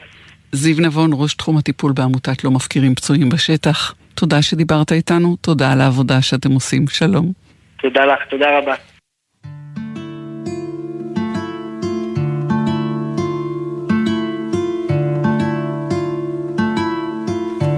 זיו 0.53 0.77
נבון, 0.81 1.11
ראש 1.15 1.35
תחום 1.35 1.59
הטיפול 1.59 1.93
בעמותת 1.93 2.45
לא 2.45 2.51
מפקירים 2.51 2.95
פצועים 2.95 3.29
בשטח. 3.29 3.95
תודה 4.21 4.43
שדיברת 4.43 4.93
איתנו, 4.93 5.37
תודה 5.41 5.73
על 5.73 5.81
העבודה 5.81 6.23
שאתם 6.23 6.53
עושים. 6.53 6.89
שלום. 6.89 7.33
תודה 7.83 8.05
לך, 8.05 8.19
תודה 8.31 8.47
רבה. 8.59 8.75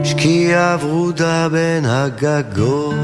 שקיעה 0.05 0.76
ורודה 0.81 1.48
בין 1.48 1.85
הגגות, 1.85 2.94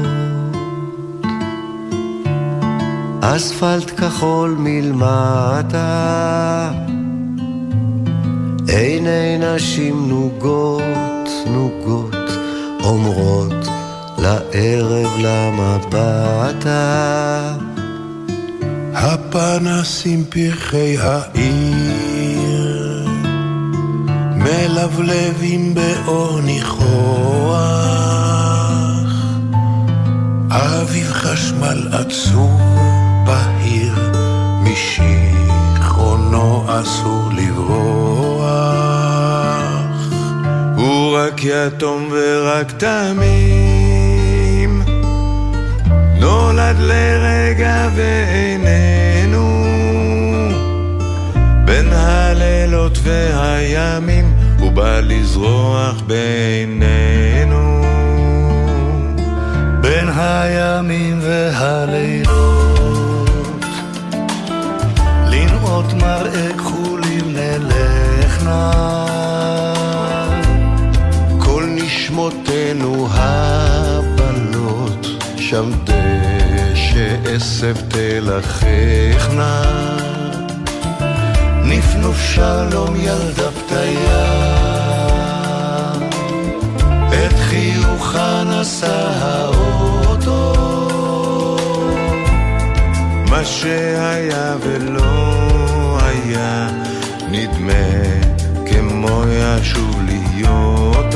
אספלט 3.21 3.99
כחול 3.99 4.55
מלמטה, 4.59 5.81
עיני 8.67 9.37
נשים 9.37 10.09
נוגות, 10.09 11.29
נוגות, 11.47 12.38
אומרות 12.89 13.67
לערב 14.17 15.11
למבטה. 15.19 16.89
הפנסים 18.93 20.23
פרחי 20.29 20.97
העיר 20.97 23.07
מלבלבים 24.35 25.73
באור 25.73 26.41
ניחוח, 26.41 27.59
אביב 30.49 31.11
חשמל 31.11 31.87
עצור 31.91 32.59
בהיר, 33.25 34.11
משיכרונו 34.63 36.65
אסור 36.67 37.29
לברוח. 37.35 37.58
רק 41.19 41.43
יתום 41.43 42.09
ורק 42.11 42.71
תמים, 42.71 43.31
נולד 46.19 46.75
לרגע 46.79 47.89
ואיננו. 47.95 49.65
בין 51.65 51.85
הלילות 51.91 52.97
והימים 53.03 54.33
הוא 54.59 54.71
בא 54.71 54.99
לזרוח 54.99 56.01
בינינו. 56.07 57.83
בין 59.81 60.09
הימים 60.15 61.19
והלילות 61.21 63.29
לנעות 65.27 65.93
מראה 65.93 66.47
כחולים 66.57 67.33
נלך 67.33 68.43
נא 68.43 69.58
נשמותינו 72.73 73.07
הבלות 73.11 75.07
שם 75.37 75.71
דשא 75.83 77.15
עשב 77.35 77.75
תלככנה 77.87 79.61
נפנוף 81.63 82.21
שלום 82.21 82.95
ילדה 82.95 83.51
פתיה. 83.51 84.25
את 87.09 87.33
חיוכה 87.39 88.43
נשא 88.43 89.09
האוטו. 89.21 90.55
מה 93.29 93.45
שהיה 93.45 94.55
ולא 94.61 95.99
היה 96.01 96.67
נדמה 97.31 97.73
כמו 98.65 99.23
ישוב 99.29 100.01
להיות 100.05 101.15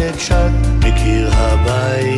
חולצת 0.00 0.20
שט 0.20 0.34
מקיר 0.78 1.30
הבית 1.32 2.09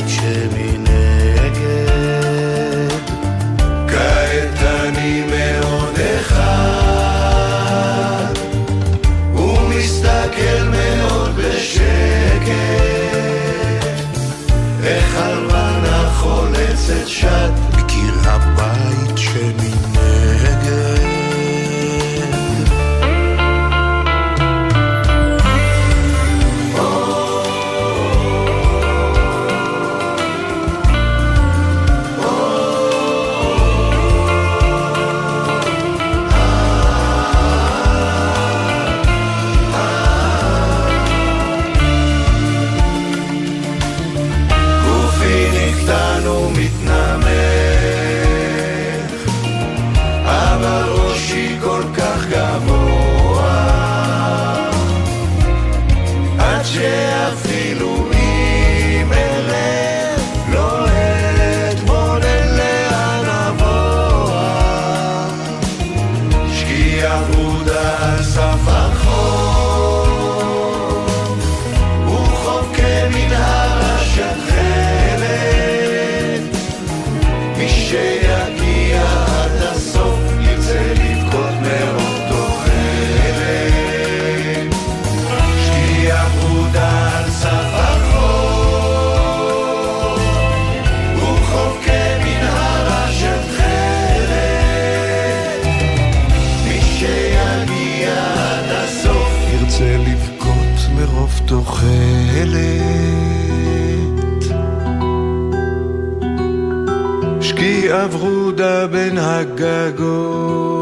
שקיעה 108.02 108.16
ורודה 108.16 108.86
בין 108.86 109.18
הגגות, 109.18 110.72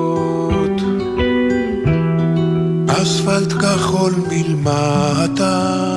אספלט 2.89 3.53
כחול 3.53 4.13
מלמטה, 4.31 5.97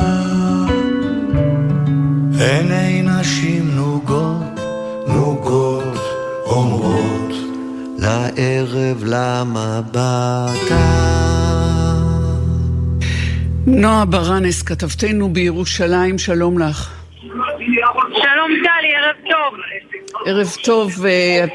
עיני 2.39 3.01
נשים 3.01 3.75
נוגות, 3.75 4.59
נוגות, 5.07 5.97
אומרות 6.45 7.33
לערב 7.97 9.03
למבטה. 9.05 10.47
נועה 13.67 14.05
ברנס, 14.05 14.62
כתבתנו 14.62 15.33
בירושלים, 15.33 16.17
שלום 16.17 16.59
לך. 16.59 17.02
ערב 20.25 20.47
טוב, 20.63 21.05
אה, 21.05 21.45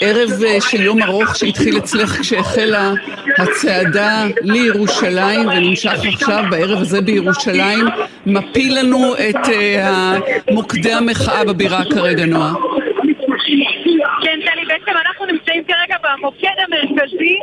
ערב 0.00 0.30
אה, 0.46 0.60
של 0.60 0.82
יום 0.82 1.02
ארוך 1.02 1.36
שהתחיל 1.36 1.78
אצלך 1.78 2.20
כשהחלה 2.20 2.92
הצעדה 3.38 4.24
לירושלים 4.42 5.48
ונמשך 5.48 5.98
עכשיו 6.14 6.44
בערב 6.50 6.80
הזה 6.80 7.00
בירושלים, 7.00 7.84
מפיל 8.26 8.78
לנו 8.78 9.14
את 9.14 9.48
אה, 9.48 10.18
מוקדי 10.50 10.92
המחאה 10.92 11.44
בבירה 11.44 11.82
כרגע, 11.94 12.26
נועה. 12.26 12.52
כן, 14.22 14.38
טלי, 14.44 14.64
בעצם 14.66 14.92
אנחנו 15.06 15.26
נמצאים 15.26 15.64
כרגע 15.64 15.96
במוקד 16.02 16.56
המרכזי, 16.66 17.38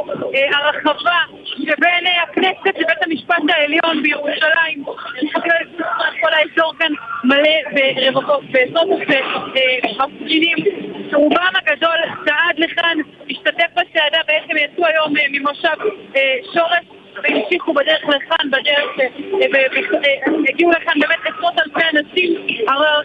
הרחבה 0.53 1.19
שבין 1.45 2.05
הכנסת 2.23 2.79
לבית 2.79 3.03
המשפט 3.05 3.43
העליון 3.49 4.03
בירושלים. 4.03 4.83
ברבבות, 7.73 8.43
בעזרות 8.51 8.99
מפגינים. 9.99 10.57
רובם 11.13 11.51
הגדול 11.55 11.97
צעד 12.25 12.59
לכאן, 12.59 12.97
השתתף 13.29 13.67
בצעדה, 13.73 14.17
בעצם 14.27 14.57
יצאו 14.57 14.85
היום 14.85 15.13
ממושב 15.31 15.75
שורש 16.53 16.85
והמשיכו 17.23 17.73
בדרך 17.73 18.03
לכאן, 18.03 18.51
בדרך, 18.51 18.89
הגיעו 20.49 20.71
לכאן 20.71 20.99
באמת 20.99 21.19
עשרות 21.25 21.53
אלפי 21.59 21.97
אנשים, 21.97 22.47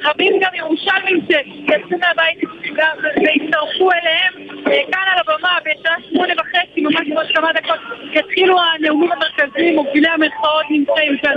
רבים 0.05 0.33
גם 0.41 0.51
ירושלמים 0.55 1.21
שיצאו 1.27 1.99
מהבית 1.99 2.39
והצטרפו 2.77 3.91
אליהם 3.93 4.49
כאן 4.65 5.03
על 5.13 5.19
הבמה 5.19 5.59
בשעה 5.65 5.97
שמונה 6.11 6.35
וחצי, 6.39 6.81
ממש 6.81 7.09
בעוד 7.15 7.27
כמה 7.35 7.53
דקות, 7.53 7.79
יתחילו 8.13 8.57
הנאומים 8.61 9.11
המרכזיים, 9.13 9.75
מובילי 9.75 10.09
המחאות 10.09 10.65
נמצאים 10.71 11.19
כאן 11.19 11.37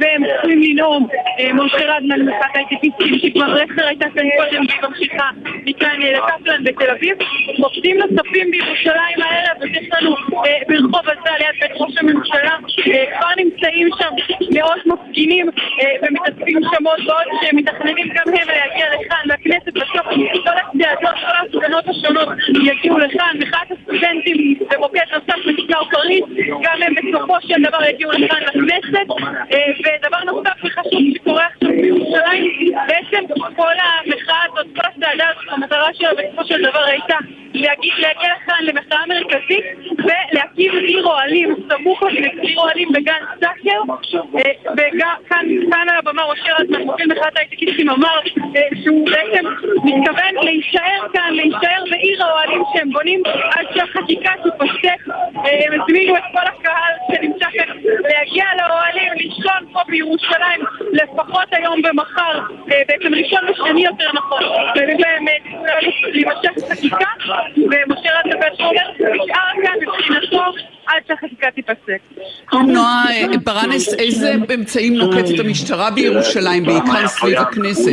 והם 0.00 0.22
צריכים 0.32 0.62
לנאום. 0.62 1.06
משה 1.54 1.96
רדמן, 1.96 2.22
מחאת 2.22 2.50
הייטקיסטים, 2.54 3.18
שכבר 3.18 3.52
רכר 3.52 3.86
הייתה 3.86 4.06
כאן 4.14 4.24
קודם 4.36 4.66
והיא 4.66 4.80
ממשיכה 4.82 5.30
מכאן 5.64 6.00
לקפלן 6.00 6.64
בתל 6.64 6.90
אביב. 6.90 7.16
מוקדים 7.58 7.96
נוספים 7.98 8.50
בירושלים 8.50 9.22
הערב, 9.22 9.56
אז 9.62 9.68
יש 9.70 9.88
לנו 9.92 10.16
ברחוב 10.68 11.10
הזה 11.10 11.30
ליד 11.38 11.54
בית 11.60 11.72
ראש 11.74 11.94
הממשלה, 11.98 12.56
כבר 13.18 13.28
נמצאים 13.36 13.88
שם 13.98 14.10
מאות 14.54 14.86
מפגינים 14.86 15.46
ומתאספים 16.02 16.60
שם 16.62 16.86
עוד 16.86 17.00
ועוד 17.06 17.26
שמתכננים 17.42 18.08
גם 18.08 18.24
הם 18.26 18.48
להגיע 18.48 18.86
לכאן, 18.94 19.24
והכנסת 19.28 19.72
בסוף 19.72 20.06
כל 20.44 20.50
הצעדות, 20.50 21.18
כל 21.22 21.32
ההפגנות 21.36 21.84
השונות 21.88 22.28
יגיעו 22.64 22.98
לכאן, 22.98 23.36
מחאת 23.38 23.70
הסטודנטים 23.70 24.58
במוקד 24.70 25.00
נוסף 25.12 25.38
בכיכר 25.46 25.84
פריז, 25.90 26.24
גם 26.62 26.82
הם 26.82 26.94
בסופו 26.94 27.34
של 27.40 27.62
דבר 27.62 27.84
יגיעו 27.88 28.12
לכאן 28.12 28.40
לכנסת, 28.42 29.06
ודבר 29.78 30.24
נוסף 30.24 30.64
וחשוב 30.64 31.02
שקורה 31.14 31.46
עכשיו 31.46 31.70
בירושלים, 31.70 32.72
בעצם 32.88 33.24
כל 33.56 33.72
המחאה 33.72 34.42
הזאת, 34.44 34.66
כל 34.76 34.82
הצעדה 34.96 35.24
המטרה 35.56 35.88
שלה 35.94 36.10
בסופו 36.14 36.44
של 36.44 36.62
דבר 36.62 36.84
הייתה 36.84 37.16
להגיע 37.54 38.28
לכאן 38.36 38.58
למחאה 38.62 39.06
מרכזית 39.08 39.64
ולהקים 39.98 40.72
עיר 40.72 41.06
אוהלים 41.06 41.54
סמוך 41.68 42.02
לעיר 42.02 42.58
אוהלים 42.58 42.88
בגן 42.92 43.24
סאקר 43.40 43.80
וכאן 44.72 45.88
על 45.88 45.96
הבמה 45.98 46.22
ראשי 46.22 46.50
רזמן, 46.58 46.82
מוביל 46.82 47.06
מחאת 47.06 47.38
הייטקיסטים 47.38 47.90
אמר 47.90 48.20
שהוא 48.84 49.06
בעצם 49.10 49.44
מתכוון 49.84 50.44
להישאר 50.44 51.06
כאן, 51.12 51.34
להישאר 51.34 51.84
בעיר 51.90 52.24
האוהלים 52.24 52.62
שהם 52.74 52.90
בונים 52.92 53.22
עד 53.26 53.66
שהחקיקה 53.74 54.32
תיפסק 54.42 55.14
הם 55.34 55.80
הזמינו 55.80 56.16
את 56.16 56.22
כל 56.32 56.46
הקהל 56.46 56.92
שנמצא 57.08 57.46
כאן 57.52 57.76
להגיע 57.84 58.44
לאוהלים, 58.58 59.12
לישון 59.12 59.72
פה 59.72 59.80
בירושלים 59.88 60.60
לפחות 60.92 61.48
היום 61.52 61.80
ומחר 61.84 62.40
בעצם 62.66 63.14
ראשון 63.14 63.40
ושני 63.50 63.84
יותר 63.84 64.08
נכון 64.14 64.42
ובאמת 64.76 65.45
להימשך 66.12 66.72
חקיקה 66.72 67.06
ומשה 67.56 68.10
רזמן 68.24 68.48
נשאר 68.98 69.62
כאן 69.62 69.74
מבחינתו 69.82 70.42
עד 70.86 71.02
שהחקיקה 71.08 71.50
תיפסק. 71.50 72.00
נועה 72.52 73.04
ברנס, 73.44 73.94
איזה 73.94 74.34
אמצעים 74.54 74.94
נוקטת 74.94 75.40
המשטרה 75.44 75.90
בירושלים, 75.90 76.64
בעיקר 76.64 77.06
סביב 77.06 77.38
הכנסת? 77.38 77.92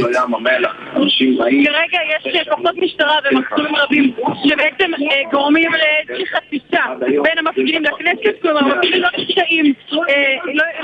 כרגע 1.65 1.99
יש 2.25 2.47
כוחות 2.49 2.75
משטרה 2.77 3.15
ומחסומים 3.31 3.75
רבים 3.75 4.13
שבעצם 4.45 4.91
גורמים 5.31 5.71
לאיזושהי 5.71 6.25
חציצה 6.25 6.81
בין 6.99 7.37
המפגינים 7.37 7.83
לכנסת, 7.83 8.41
כלומר 8.41 8.59
המפגינים 8.59 9.01
לא 9.01 9.09
נשאים, 9.17 9.73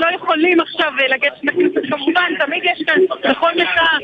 לא 0.00 0.06
יכולים 0.14 0.60
עכשיו 0.60 0.92
לגשת 1.08 1.44
לכנסת 1.44 1.80
כמובן, 1.90 2.32
תמיד 2.46 2.62
יש 2.64 2.82
כאן 2.86 3.30
בכל 3.30 3.50
מחאה 3.54 3.96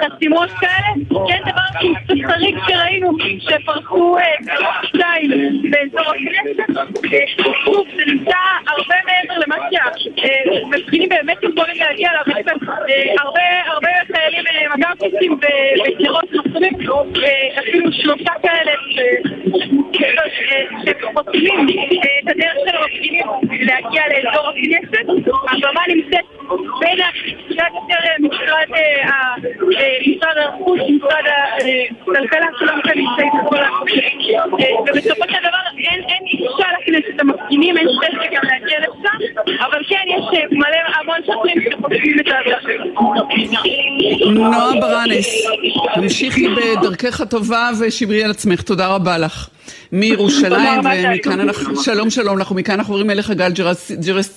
חסימות 0.00 0.50
כאלה, 0.50 0.94
כן 1.28 1.50
דבר 1.50 1.80
שהוא 1.80 1.94
קצת 2.04 2.32
חריג 2.32 2.56
שראינו 2.68 3.16
שפרחו 3.38 4.16
שתיים 4.82 5.30
באזור 5.70 6.12
הכנסת 6.14 7.43
זה 7.96 8.02
נמצא 8.06 8.36
הרבה 8.66 8.94
מעבר 9.06 9.40
למה 9.46 9.56
שהמפגינים 9.96 11.08
באמת 11.08 11.36
יכולים 11.42 11.76
להגיע 11.76 12.10
אליו, 12.10 12.38
יש 12.38 12.44
כאן 12.46 12.56
הרבה 13.66 13.90
חיילים 14.12 14.44
מג"בניקים 14.74 15.38
ושדרות 15.84 16.32
מחסומים, 16.32 16.72
אפילו 17.58 17.92
שלושה 17.92 18.32
כאלה 18.42 18.72
שחוסמים 20.84 21.66
את 22.24 22.30
הדרך 22.30 22.54
של 22.66 22.76
המפגינים 22.76 23.26
להגיע 23.50 24.02
לאזור 24.08 24.48
הכנסת. 24.48 25.04
הבמה 25.50 25.80
נמצאת 25.88 26.24
בין 26.80 26.98
קצת 27.48 27.72
יותר 27.74 28.28
משרד 30.06 30.38
החוץ, 30.38 30.80
משרד 30.96 31.24
הכלכלה, 32.06 32.46
כולם 32.58 32.80
כאן 32.82 32.92
נמצאים 32.98 33.30
בכל 33.46 33.56
ובסופו 34.88 35.24
של 35.28 35.38
דבר 35.40 35.64
אין 35.78 36.24
אישה 36.26 36.66
לכנסת 36.80 37.20
המפגינים, 37.40 37.76
אין 37.76 37.88
שטח 37.88 38.22
גם 38.32 38.42
להגיע 38.42 38.78
לשם, 38.78 39.42
אבל 39.60 39.78
כן, 39.88 40.04
יש 40.08 40.40
מלא, 40.52 41.00
המון 41.00 41.16
שוטרים 41.26 41.62
שחושבים 41.62 42.20
את 42.20 42.26
הדרך. 42.26 42.64
נועה 44.26 44.72
ברנס, 44.80 45.26
תמשיכי 45.94 46.48
בדרכך 46.48 47.20
הטובה 47.20 47.70
ושמרי 47.80 48.24
על 48.24 48.30
עצמך, 48.30 48.62
תודה 48.62 48.86
רבה 48.86 49.18
לך. 49.18 49.48
מירושלים, 49.92 50.80
ומכאן 50.80 51.40
אנחנו, 51.40 51.82
שלום 51.82 52.10
שלום 52.10 52.38
אנחנו, 52.38 52.56
מכאן 52.56 52.74
אנחנו 52.74 52.94
עוברים 52.94 53.10
אליך 53.10 53.30
גל 53.30 53.52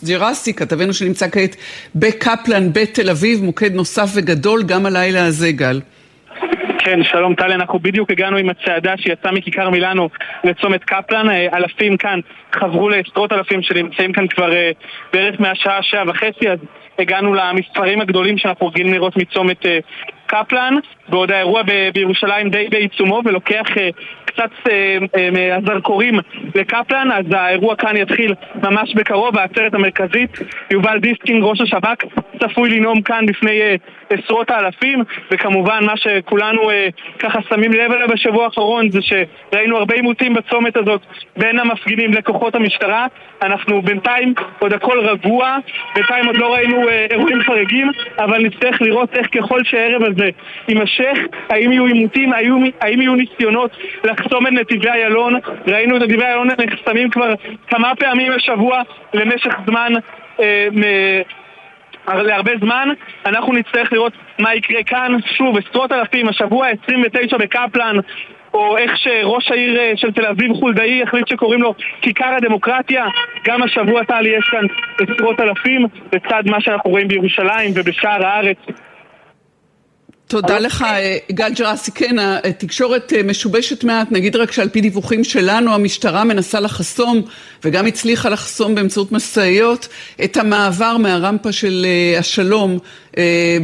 ג'רסי, 0.08 0.54
כתבנו 0.54 0.94
שנמצא 0.94 1.28
כעת 1.32 1.56
בקפלן 1.96 2.74
בתל 2.74 3.10
אביב, 3.10 3.44
מוקד 3.44 3.74
נוסף 3.74 4.10
וגדול 4.14 4.64
גם 4.64 4.86
הלילה 4.86 5.26
הזה, 5.26 5.52
גל. 5.52 5.82
כן, 6.90 7.04
שלום 7.04 7.36
טלי, 7.36 7.54
אנחנו 7.54 7.80
בדיוק 7.80 8.12
הגענו 8.12 8.38
עם 8.38 8.50
הצעדה 8.50 8.94
שיצאה 8.98 9.32
מכיכר 9.32 9.70
מילאנו 9.70 10.10
לצומת 10.44 10.84
קפלן, 10.84 11.30
אלפים 11.54 11.98
כאן 11.98 12.20
חברו 12.52 12.90
לעשרות 12.90 13.32
אלפים 13.34 13.62
שנמצאים 13.62 14.14
כאן 14.14 14.28
כבר 14.28 14.50
בערך 15.14 15.40
מהשעה, 15.40 15.84
שעה 15.84 16.04
וחצי, 16.08 16.50
אז 16.50 16.60
הגענו 17.00 17.34
למספרים 17.34 18.02
הגדולים 18.02 18.38
שאנחנו 18.38 18.68
רגילים 18.68 18.94
לראות 18.94 19.18
מצומת 19.18 19.66
קפלן, 20.26 20.74
בעוד 21.10 21.32
האירוע 21.32 21.62
בירושלים 21.94 22.50
די 22.50 22.68
בעיצומו 22.70 23.22
ולוקח 23.26 23.68
קצת 24.26 24.52
מהזרקורים 25.32 26.20
לקפלן, 26.56 27.12
אז 27.12 27.26
האירוע 27.32 27.76
כאן 27.76 27.98
יתחיל 27.98 28.34
ממש 28.64 28.94
בקרוב, 28.96 29.38
העצרת 29.38 29.74
המרכזית, 29.74 30.40
יובל 30.72 31.00
דיסקין, 31.00 31.40
ראש 31.42 31.62
השב"כ, 31.62 32.06
צפוי 32.40 32.70
לנאום 32.70 33.02
כאן 33.02 33.26
בפני 33.26 33.60
עשרות 34.10 34.52
האלפים, 34.52 35.04
וכמובן 35.32 35.80
מה 35.86 35.98
שכולנו 35.98 36.70
ככה 37.20 37.40
שמים 37.50 37.74
לב 37.74 37.92
אליו 37.92 38.08
בשבוע 38.08 38.46
האחרון 38.46 38.90
זה 38.92 39.00
שראינו 39.02 39.78
הרבה 39.78 39.96
עימותים 39.96 40.34
בצומת 40.34 40.78
הזאת 40.78 41.02
בין 41.38 41.60
המפגינים 41.60 42.14
לכוחות 42.14 42.56
המשטרה, 42.56 43.08
אנחנו 43.42 43.82
בינתיים 43.82 44.34
עוד 44.60 44.74
הכל 44.74 45.00
רגוע, 45.00 45.58
בינתיים 45.96 46.26
עוד 46.26 46.38
לא 46.38 46.54
ראינו 46.54 46.90
אירועים 47.12 47.44
חריגים, 47.44 47.92
אבל 48.20 48.42
נצטרך 48.42 48.82
לראות 48.82 49.14
איך 49.14 49.28
ככל 49.38 49.64
שהערב 49.64 50.04
הזה 50.04 50.30
יימשך, 50.68 51.18
האם 51.50 51.72
יהיו 51.72 51.86
עימותים, 51.86 52.34
האם 52.82 53.02
יהיו 53.02 53.16
ניסיונות 53.16 53.72
לחסום 54.04 54.48
את 54.48 54.52
נתיבי 54.52 54.90
איילון, 54.90 55.34
ראינו 55.68 55.98
את 55.98 56.02
נתיבי 56.02 56.24
איילון 56.24 56.48
נחסמים 56.48 57.10
כבר 57.10 57.34
כמה 57.68 57.96
פעמים 57.96 58.32
בשבוע 58.36 58.82
למשך 59.14 59.54
זמן 59.66 59.94
אה, 60.40 60.68
להרבה 62.08 62.52
זמן, 62.62 62.90
אנחנו 63.26 63.54
נצטרך 63.54 63.94
לראות 63.94 64.14
מה 64.40 64.56
יקרה 64.56 64.84
כאן, 64.84 65.12
שוב, 65.38 65.58
עשרות 65.58 65.92
אלפים, 65.92 66.28
השבוע 66.28 66.68
29 66.84 67.38
בקפלן, 67.38 67.96
או 68.54 68.78
איך 68.78 68.98
שראש 68.98 69.52
העיר 69.52 69.80
אה, 69.80 69.92
של 69.96 70.12
תל 70.12 70.26
אביב 70.26 70.54
חולדאי 70.54 71.04
החליט 71.04 71.28
שקוראים 71.28 71.62
לו 71.62 71.74
כיכר 72.02 72.34
הדמוקרטיה, 72.38 73.06
גם 73.46 73.64
השבוע 73.64 74.04
טלי 74.04 74.30
יש 74.30 74.50
כאן 74.52 74.66
עשרות 75.02 75.40
אלפים, 75.40 75.86
לצד 76.14 76.44
מה 76.46 76.62
שאנחנו 76.62 76.92
רואים 76.92 77.08
בירושלים 77.08 77.72
ובשאר 77.76 78.26
הארץ 78.26 78.58
תודה 80.28 80.60
לך, 80.60 80.82
אה, 80.82 81.18
גל 81.32 81.54
ג'רסי. 81.54 81.92
כן, 81.92 82.16
התקשורת 82.20 83.14
אה, 83.14 83.24
משובשת 83.24 83.84
מעט, 83.84 84.08
נגיד 84.12 84.36
רק 84.36 84.52
שעל 84.52 84.70
פי 84.70 84.82
דיווחים 84.82 85.24
שלנו, 85.24 85.74
המשטרה 85.74 86.24
מנסה 86.24 86.60
לחסום, 86.60 87.22
וגם 87.64 87.86
הצליחה 87.86 88.30
לחסום 88.30 88.76
באמצעות 88.76 89.12
משאיות, 89.12 89.88
את 90.24 90.38
המעבר 90.38 90.98
מהרמפה 90.98 91.52
של 91.52 91.86
אה, 91.86 92.20
השלום 92.20 92.80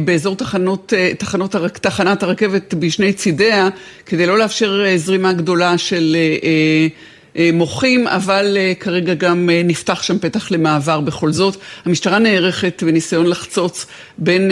באזור 0.04 0.36
תחנות, 0.36 0.92
תחנות, 1.18 1.56
תחנת 1.80 2.22
הרכבת 2.22 2.74
בשני 2.74 3.12
צידיה, 3.12 3.68
כדי 4.06 4.26
לא 4.26 4.38
לאפשר 4.38 4.96
זרימה 4.96 5.32
גדולה 5.32 5.78
של... 5.78 6.16
אה, 7.36 7.50
מוחים, 7.52 8.06
אבל 8.06 8.56
אה, 8.56 8.72
כרגע 8.80 9.14
גם 9.14 9.50
אה, 9.50 9.62
נפתח 9.64 10.02
שם 10.02 10.18
פתח 10.18 10.50
למעבר 10.50 11.00
בכל 11.00 11.32
זאת. 11.32 11.56
המשטרה 11.84 12.18
נערכת 12.18 12.82
בניסיון 12.86 13.26
לחצוץ 13.26 13.86
בין 14.18 14.50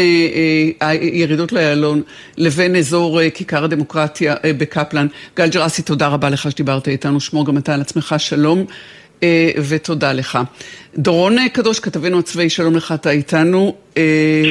הירידות 0.81 1.53
לאיילון 1.53 2.03
לבין 2.37 2.77
אזור 2.77 3.21
כיכר 3.35 3.65
הדמוקרטיה 3.65 4.35
בקפלן. 4.59 5.07
גל 5.37 5.49
ג'רסי, 5.49 5.83
תודה 5.83 6.09
רבה 6.09 6.31
לך 6.31 6.51
שדיברת 6.51 6.89
איתנו, 6.89 7.21
שמור 7.21 7.47
גם 7.47 7.59
אתה 7.59 7.75
על 7.75 7.81
עצמך, 7.81 8.15
שלום. 8.19 8.65
ותודה 9.69 10.13
לך. 10.13 10.39
דורון 10.97 11.49
קדוש, 11.49 11.81
כתבנו 11.81 12.19
הצבאי, 12.19 12.51
שלום 12.51 12.77
לך, 12.77 12.93
אתה 12.93 13.11
איתנו. 13.11 13.75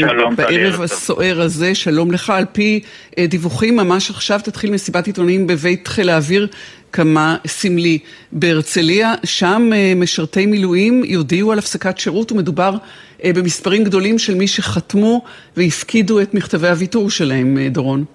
שלום, 0.02 0.36
בערב 0.36 0.82
הסוער 0.82 1.42
הזה, 1.42 1.76
שלום 1.76 2.12
לך. 2.12 2.30
על 2.30 2.46
פי 2.52 2.80
דיווחים, 3.20 3.76
ממש 3.76 4.10
עכשיו 4.10 4.40
תתחיל 4.44 4.72
מסיבת 4.72 5.08
עיתונאים 5.08 5.48
בבית 5.48 5.88
חיל 5.88 6.10
האוויר 6.10 6.48
כמה 6.94 7.38
סמלי 7.48 8.00
בהרצליה, 8.32 9.14
שם 9.24 9.70
אה, 9.74 9.94
משרתי 9.96 10.46
מילואים 10.46 11.04
יודיעו 11.06 11.52
על 11.52 11.60
הפסקת 11.60 11.98
שירות 11.98 12.32
ומדובר 12.32 12.76
אה, 13.24 13.34
במספרים 13.34 13.84
גדולים 13.84 14.20
של 14.20 14.36
מי 14.36 14.48
שחתמו 14.48 15.22
והפקידו 15.58 16.22
את 16.22 16.34
מכתבי 16.34 16.68
הוויתור 16.68 17.10
שלהם, 17.10 17.58
אה, 17.58 17.70
דורון. 17.70 18.06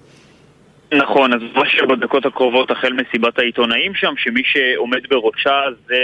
נכון, 0.91 1.33
אז 1.33 1.41
ממש 1.55 1.81
בדקות 1.89 2.25
הקרובות 2.25 2.71
החל 2.71 2.93
מסיבת 2.93 3.39
העיתונאים 3.39 3.95
שם, 3.95 4.13
שמי 4.17 4.41
שעומד 4.45 5.07
בראשה 5.09 5.61
זה 5.85 5.99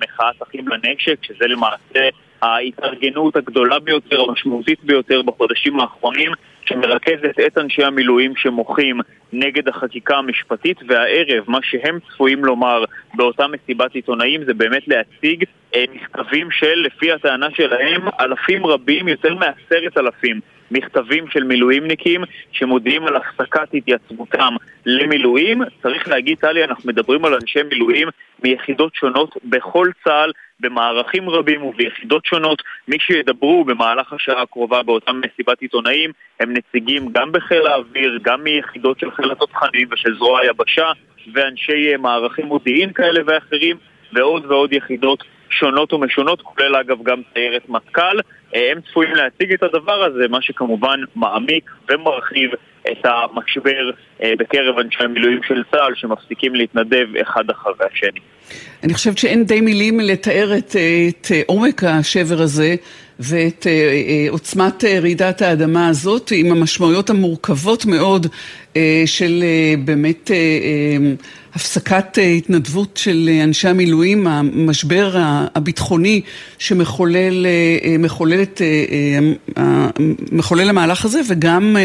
מחאת 0.00 0.42
אחים 0.42 0.68
לנשק, 0.68 1.24
שזה 1.24 1.46
למעשה 1.46 2.08
ההתארגנות 2.42 3.36
הגדולה 3.36 3.78
ביותר, 3.78 4.20
המשמעותית 4.20 4.84
ביותר 4.84 5.22
בחודשים 5.22 5.80
האחרונים, 5.80 6.32
שמרכזת 6.64 7.40
את 7.46 7.58
אנשי 7.58 7.84
המילואים 7.84 8.36
שמוחים 8.36 9.00
נגד 9.32 9.68
החקיקה 9.68 10.16
המשפטית, 10.16 10.76
והערב 10.88 11.44
מה 11.46 11.58
שהם 11.62 11.98
צפויים 12.08 12.44
לומר 12.44 12.84
באותה 13.14 13.46
מסיבת 13.46 13.94
עיתונאים 13.94 14.44
זה 14.44 14.54
באמת 14.54 14.88
להציג 14.88 15.44
אה, 15.74 15.84
מכתבים 15.94 16.50
של, 16.50 16.74
לפי 16.74 17.12
הטענה 17.12 17.46
שלהם, 17.54 18.02
אלפים 18.20 18.66
רבים, 18.66 19.08
יותר 19.08 19.34
מעשרת 19.34 19.98
אלפים 19.98 20.40
מכתבים 20.72 21.24
של 21.30 21.44
מילואימניקים 21.44 22.20
שמודיעים 22.52 23.06
על 23.06 23.16
הפסקת 23.16 23.74
התייצבותם 23.74 24.56
למילואים. 24.86 25.62
צריך 25.82 26.08
להגיד, 26.08 26.38
טלי, 26.38 26.64
אנחנו 26.64 26.88
מדברים 26.88 27.24
על 27.24 27.34
אנשי 27.34 27.62
מילואים 27.62 28.08
מיחידות 28.44 28.94
שונות 28.94 29.36
בכל 29.44 29.88
צה"ל, 30.04 30.32
במערכים 30.60 31.30
רבים 31.30 31.62
וביחידות 31.64 32.24
שונות. 32.26 32.62
מי 32.88 32.96
שידברו 33.00 33.64
במהלך 33.64 34.12
השעה 34.12 34.42
הקרובה 34.42 34.82
באותה 34.82 35.12
מסיבת 35.12 35.60
עיתונאים 35.60 36.10
הם 36.40 36.54
נציגים 36.54 37.08
גם 37.12 37.32
בחיל 37.32 37.66
האוויר, 37.66 38.18
גם 38.22 38.44
מיחידות 38.44 38.98
של 39.00 39.10
חיל 39.10 39.30
התותחנים 39.32 39.88
ושל 39.92 40.16
זרוע 40.18 40.40
היבשה 40.40 40.92
ואנשי 41.32 41.96
מערכים 41.96 42.46
מודיעין 42.46 42.92
כאלה 42.92 43.20
ואחרים 43.26 43.76
ועוד 44.12 44.44
ועוד 44.46 44.72
יחידות 44.72 45.24
שונות 45.52 45.92
ומשונות, 45.92 46.42
כולל 46.42 46.76
אגב 46.76 47.02
גם 47.02 47.22
סיירת 47.32 47.68
מטכ"ל. 47.68 48.18
אה, 48.54 48.72
הם 48.72 48.80
צפויים 48.90 49.14
להציג 49.14 49.52
את 49.52 49.62
הדבר 49.62 50.04
הזה, 50.04 50.28
מה 50.28 50.42
שכמובן 50.42 51.00
מעמיק 51.16 51.70
ומרחיב 51.90 52.50
את 52.90 53.04
המשבר 53.04 53.90
אה, 54.22 54.32
בקרב 54.38 54.78
אנשי 54.78 55.04
המילואים 55.04 55.40
של 55.48 55.62
צה"ל 55.70 55.94
שמפסיקים 55.94 56.54
להתנדב 56.54 57.06
אחד 57.22 57.50
אחרי 57.50 57.86
השני. 57.92 58.20
אני 58.84 58.94
חושבת 58.94 59.18
שאין 59.18 59.44
די 59.44 59.60
מילים 59.60 60.00
לתאר 60.00 60.52
את, 60.58 60.76
את 61.08 61.26
עומק 61.46 61.84
השבר 61.84 62.42
הזה 62.42 62.74
ואת 63.20 63.66
עוצמת 64.28 64.84
רעידת 64.84 65.42
האדמה 65.42 65.88
הזאת 65.88 66.32
עם 66.34 66.52
המשמעויות 66.52 67.10
המורכבות 67.10 67.86
מאוד 67.86 68.26
של 69.06 69.44
באמת 69.84 70.30
הפסקת 71.54 72.18
אה, 72.18 72.24
התנדבות 72.32 72.96
של 72.96 73.30
אה, 73.32 73.44
אנשי 73.44 73.68
המילואים, 73.68 74.26
המשבר 74.26 75.14
הביטחוני 75.54 76.20
שמחולל 76.58 77.46
אה, 77.46 77.96
מחולל, 77.98 78.42
את, 78.42 78.62
מחולל 80.32 80.68
המהלך 80.68 81.04
הזה 81.04 81.20
וגם 81.28 81.76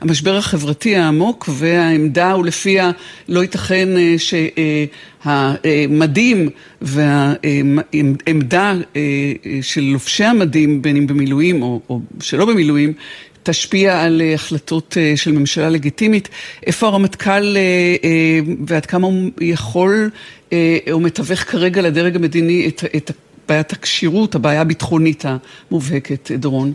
המשבר 0.00 0.36
החברתי 0.36 0.96
העמוק 0.96 1.48
והעמדה 1.52 2.36
ולפיה 2.36 2.90
לא 3.28 3.40
ייתכן 3.40 3.88
שהמדים 5.24 6.48
והעמדה 6.82 8.74
של 9.62 9.80
לובשי 9.80 10.24
המדים 10.24 10.82
בין 10.82 10.96
אם 10.96 11.06
במילואים 11.06 11.62
או, 11.62 11.80
או 11.88 12.00
שלא 12.20 12.44
במילואים 12.44 12.92
תשפיע 13.44 14.02
על 14.02 14.22
אה, 14.22 14.34
החלטות 14.34 14.96
אה, 15.00 15.12
של 15.16 15.32
ממשלה 15.32 15.68
לגיטימית. 15.68 16.28
איפה 16.66 16.86
הרמטכ"ל 16.86 17.56
אה, 17.56 18.40
ועד 18.66 18.86
כמה 18.86 19.06
הוא 19.06 19.30
יכול 19.40 20.10
או 20.92 21.00
מתווך 21.00 21.40
כרגע 21.40 21.82
לדרג 21.82 22.16
המדיני 22.16 22.68
את, 22.68 22.84
את 22.96 23.10
בעיית 23.48 23.72
הכשירות, 23.72 24.34
הבעיה 24.34 24.60
הביטחונית 24.60 25.24
המובהקת, 25.70 26.30
דורון? 26.30 26.72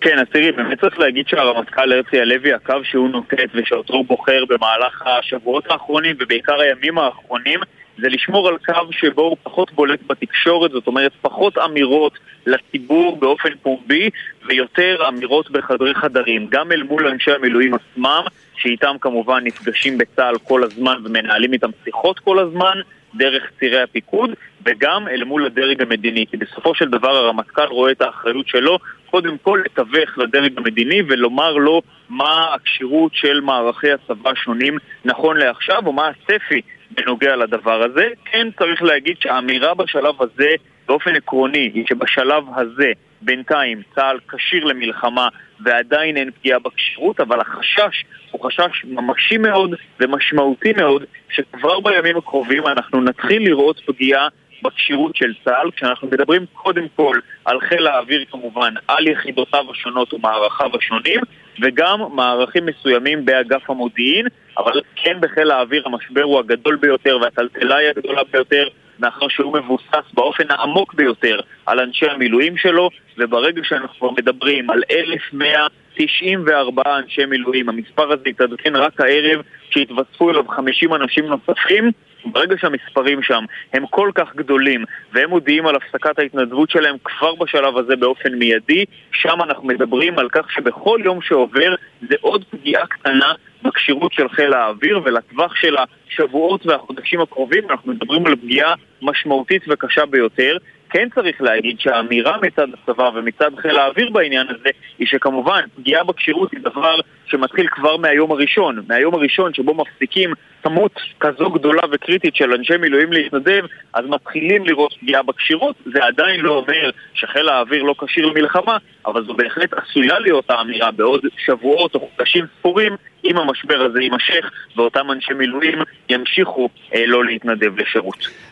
כן, 0.00 0.18
אז 0.18 0.26
תראי, 0.32 0.52
באמת 0.52 0.80
צריך 0.80 0.98
להגיד 0.98 1.28
שהרמטכ"ל 1.28 1.92
הרצי 1.92 2.20
הלוי, 2.20 2.52
הקו 2.52 2.74
שהוא 2.82 3.08
נוקט 3.08 3.48
ושאותו 3.54 3.94
הוא 3.94 4.04
בוחר 4.04 4.44
במהלך 4.48 5.02
השבועות 5.06 5.70
האחרונים 5.70 6.16
ובעיקר 6.18 6.60
הימים 6.60 6.98
האחרונים, 6.98 7.60
זה 7.98 8.08
לשמור 8.08 8.48
על 8.48 8.56
קו 8.58 8.92
שבו 8.92 9.22
הוא 9.22 9.36
פחות 9.42 9.72
בולט 9.72 10.00
בתקשורת, 10.06 10.70
זאת 10.70 10.86
אומרת 10.86 11.12
פחות 11.20 11.58
אמירות 11.58 12.12
לציבור 12.46 13.16
באופן 13.16 13.48
פומבי 13.62 14.10
ויותר 14.46 15.08
אמירות 15.08 15.50
בחדרי 15.50 15.94
חדרים, 15.94 16.46
גם 16.50 16.72
אל 16.72 16.82
מול 16.82 17.06
אנשי 17.06 17.30
המילואים 17.30 17.74
עצמם, 17.74 18.22
שאיתם 18.56 18.96
כמובן 19.00 19.44
נפגשים 19.44 19.98
בצה"ל 19.98 20.38
כל 20.44 20.64
הזמן 20.64 20.96
ומנהלים 21.04 21.52
איתם 21.52 21.70
שיחות 21.84 22.18
כל 22.18 22.38
הזמן, 22.38 22.80
דרך 23.14 23.42
צירי 23.58 23.82
הפיקוד, 23.82 24.30
וגם 24.66 25.08
אל 25.08 25.24
מול 25.24 25.46
הדרג 25.46 25.82
המדיני, 25.82 26.26
כי 26.30 26.36
בסופו 26.36 26.74
של 26.74 26.88
דבר 26.88 27.16
הרמטכ"ל 27.16 27.66
רואה 27.66 27.92
את 27.92 28.02
האחריות 28.02 28.48
שלו 28.48 28.78
קודם 29.10 29.38
כל 29.38 29.62
לתווך 29.64 30.18
לדרג 30.18 30.52
המדיני 30.58 31.02
ולומר 31.08 31.52
לו 31.52 31.82
מה 32.08 32.54
הכשירות 32.54 33.14
של 33.14 33.40
מערכי 33.40 33.92
הצבא 33.92 34.30
השונים 34.30 34.78
נכון 35.04 35.36
לעכשיו, 35.36 35.86
או 35.86 35.92
מה 35.92 36.08
הצפי 36.08 36.60
בנוגע 36.90 37.36
לדבר 37.36 37.82
הזה. 37.82 38.08
כן 38.24 38.48
צריך 38.58 38.82
להגיד 38.82 39.16
שהאמירה 39.20 39.74
בשלב 39.74 40.22
הזה 40.22 40.50
באופן 40.88 41.16
עקרוני 41.16 41.70
היא 41.74 41.84
שבשלב 41.88 42.44
הזה 42.56 42.92
בינתיים 43.22 43.82
צה"ל 43.94 44.18
כשיר 44.28 44.64
למלחמה 44.64 45.28
ועדיין 45.60 46.16
אין 46.16 46.30
פגיעה 46.30 46.58
בכשירות, 46.58 47.20
אבל 47.20 47.40
החשש 47.40 48.04
הוא 48.30 48.46
חשש 48.46 48.84
ממשי 48.84 49.38
מאוד 49.38 49.74
ומשמעותי 50.00 50.72
מאוד 50.72 51.04
שכבר 51.30 51.80
בימים 51.80 52.16
הקרובים 52.16 52.66
אנחנו 52.66 53.00
נתחיל 53.00 53.42
לראות 53.42 53.80
פגיעה 53.86 54.28
בכשירות 54.62 55.16
של 55.16 55.34
צה"ל, 55.44 55.70
כשאנחנו 55.70 56.08
מדברים 56.08 56.44
קודם 56.52 56.86
כל 56.96 57.18
על 57.44 57.60
חיל 57.60 57.86
האוויר 57.86 58.24
כמובן, 58.30 58.74
על 58.88 59.08
יחידותיו 59.08 59.64
השונות 59.70 60.14
ומערכיו 60.14 60.70
השונים, 60.76 61.20
וגם 61.62 62.00
מערכים 62.12 62.66
מסוימים 62.66 63.24
באגף 63.24 63.70
המודיעין, 63.70 64.26
אבל 64.58 64.80
כן 64.96 65.20
בחיל 65.20 65.50
האוויר 65.50 65.82
המשבר 65.86 66.22
הוא 66.22 66.38
הגדול 66.38 66.76
ביותר 66.76 67.18
והטלטלה 67.22 67.76
היא 67.76 67.88
הגדולה 67.88 68.22
ביותר, 68.32 68.68
מאחר 68.98 69.28
שהוא 69.28 69.58
מבוסס 69.58 70.12
באופן 70.14 70.44
העמוק 70.50 70.94
ביותר 70.94 71.40
על 71.66 71.80
אנשי 71.80 72.06
המילואים 72.06 72.56
שלו, 72.56 72.90
וברגע 73.18 73.62
שאנחנו 73.64 73.98
כבר 73.98 74.10
מדברים 74.10 74.70
על 74.70 74.82
1,194 74.90 76.82
אנשי 76.98 77.24
מילואים, 77.26 77.68
המספר 77.68 78.12
הזה 78.12 78.28
יתעדכן 78.28 78.76
רק 78.76 79.00
הערב, 79.00 79.42
שהתווספו 79.70 80.30
אליו 80.30 80.48
50 80.48 80.94
אנשים 80.94 81.24
נוספים, 81.26 81.90
ברגע 82.24 82.56
שהמספרים 82.58 83.22
שם 83.22 83.44
הם 83.72 83.86
כל 83.86 84.10
כך 84.14 84.36
גדולים 84.36 84.84
והם 85.12 85.30
מודיעים 85.30 85.66
על 85.66 85.76
הפסקת 85.76 86.18
ההתנדבות 86.18 86.70
שלהם 86.70 86.96
כבר 87.04 87.34
בשלב 87.34 87.76
הזה 87.76 87.96
באופן 87.96 88.34
מיידי, 88.34 88.84
שם 89.12 89.42
אנחנו 89.42 89.68
מדברים 89.68 90.18
על 90.18 90.28
כך 90.28 90.50
שבכל 90.52 91.00
יום 91.04 91.22
שעובר 91.22 91.74
זה 92.08 92.14
עוד 92.20 92.44
פגיעה 92.50 92.86
קטנה 92.86 93.32
בכשירות 93.62 94.12
של 94.12 94.28
חיל 94.28 94.52
האוויר 94.52 95.00
ולטווח 95.04 95.54
של 95.54 95.76
השבועות 95.78 96.66
והחודשים 96.66 97.20
הקרובים 97.20 97.70
אנחנו 97.70 97.92
מדברים 97.92 98.26
על 98.26 98.36
פגיעה 98.36 98.74
משמעותית 99.02 99.62
וקשה 99.68 100.06
ביותר 100.06 100.56
כן 100.90 101.08
צריך 101.14 101.42
להגיד 101.42 101.80
שהאמירה 101.80 102.36
מצד 102.42 102.66
הצבא 102.74 103.10
ומצד 103.14 103.50
חיל 103.58 103.78
האוויר 103.78 104.10
בעניין 104.10 104.46
הזה 104.48 104.68
היא 104.98 105.06
שכמובן 105.06 105.60
פגיעה 105.76 106.04
בכשירות 106.04 106.52
היא 106.52 106.60
דבר 106.60 107.00
שמתחיל 107.26 107.66
כבר 107.68 107.96
מהיום 107.96 108.32
הראשון. 108.32 108.82
מהיום 108.88 109.14
הראשון 109.14 109.54
שבו 109.54 109.74
מפסיקים 109.74 110.32
כמות 110.62 111.00
כזו 111.20 111.50
גדולה 111.50 111.82
וקריטית 111.92 112.36
של 112.36 112.52
אנשי 112.52 112.76
מילואים 112.76 113.12
להתנדב, 113.12 113.64
אז 113.94 114.04
מתחילים 114.08 114.64
לראות 114.66 114.94
פגיעה 115.00 115.22
בכשירות. 115.22 115.76
זה 115.92 116.04
עדיין 116.04 116.40
לא 116.40 116.56
אומר 116.56 116.90
שחיל 117.14 117.48
האוויר 117.48 117.82
לא 117.82 117.94
כשיר 117.98 118.26
למלחמה, 118.26 118.76
אבל 119.06 119.24
זו 119.24 119.34
בהחלט 119.34 119.72
עשויה 119.72 120.18
להיות 120.18 120.50
האמירה 120.50 120.90
בעוד 120.90 121.20
שבועות 121.38 121.94
או 121.94 122.00
חודשים 122.00 122.44
ספורים 122.58 122.96
אם 123.24 123.36
המשבר 123.38 123.82
הזה 123.82 124.00
יימשך 124.02 124.50
ואותם 124.76 125.10
אנשי 125.10 125.32
מילואים 125.34 125.78
ימשיכו 126.08 126.68
אה, 126.94 127.06
לא 127.06 127.24
להתנדב 127.24 127.80
לשירות. 127.80 128.47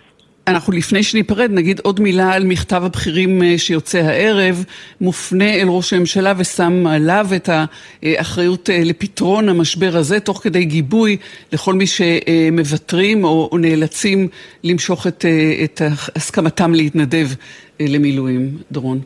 אנחנו 0.48 0.72
לפני 0.72 1.02
שניפרד 1.02 1.50
נגיד 1.50 1.80
עוד 1.85 2.00
מילה 2.00 2.32
על 2.35 2.44
מכתב 2.44 2.82
הבכירים 2.85 3.42
אה, 3.42 3.59
שיוצא 3.59 3.98
הערב, 3.98 4.64
מופנה 5.00 5.54
אל 5.54 5.68
ראש 5.68 5.92
הממשלה 5.92 6.32
ושם 6.38 6.87
עליו 6.87 7.26
את 7.37 7.48
האחריות 8.02 8.70
אה, 8.70 8.80
לפתרון 8.85 9.48
המשבר 9.48 9.90
הזה, 9.94 10.20
תוך 10.20 10.42
כדי 10.42 10.64
גיבוי 10.64 11.16
לכל 11.52 11.74
מי 11.74 11.85
שמוותרים 11.87 13.24
או, 13.24 13.59
נאלצים 13.59 14.28
למשוך 14.64 15.06
את, 15.06 15.24
אה, 15.24 15.64
את 15.64 15.80
הסכמתם 16.16 16.74
להתנדב 16.74 17.26
למילואים. 17.80 18.50
דורון. 18.72 18.98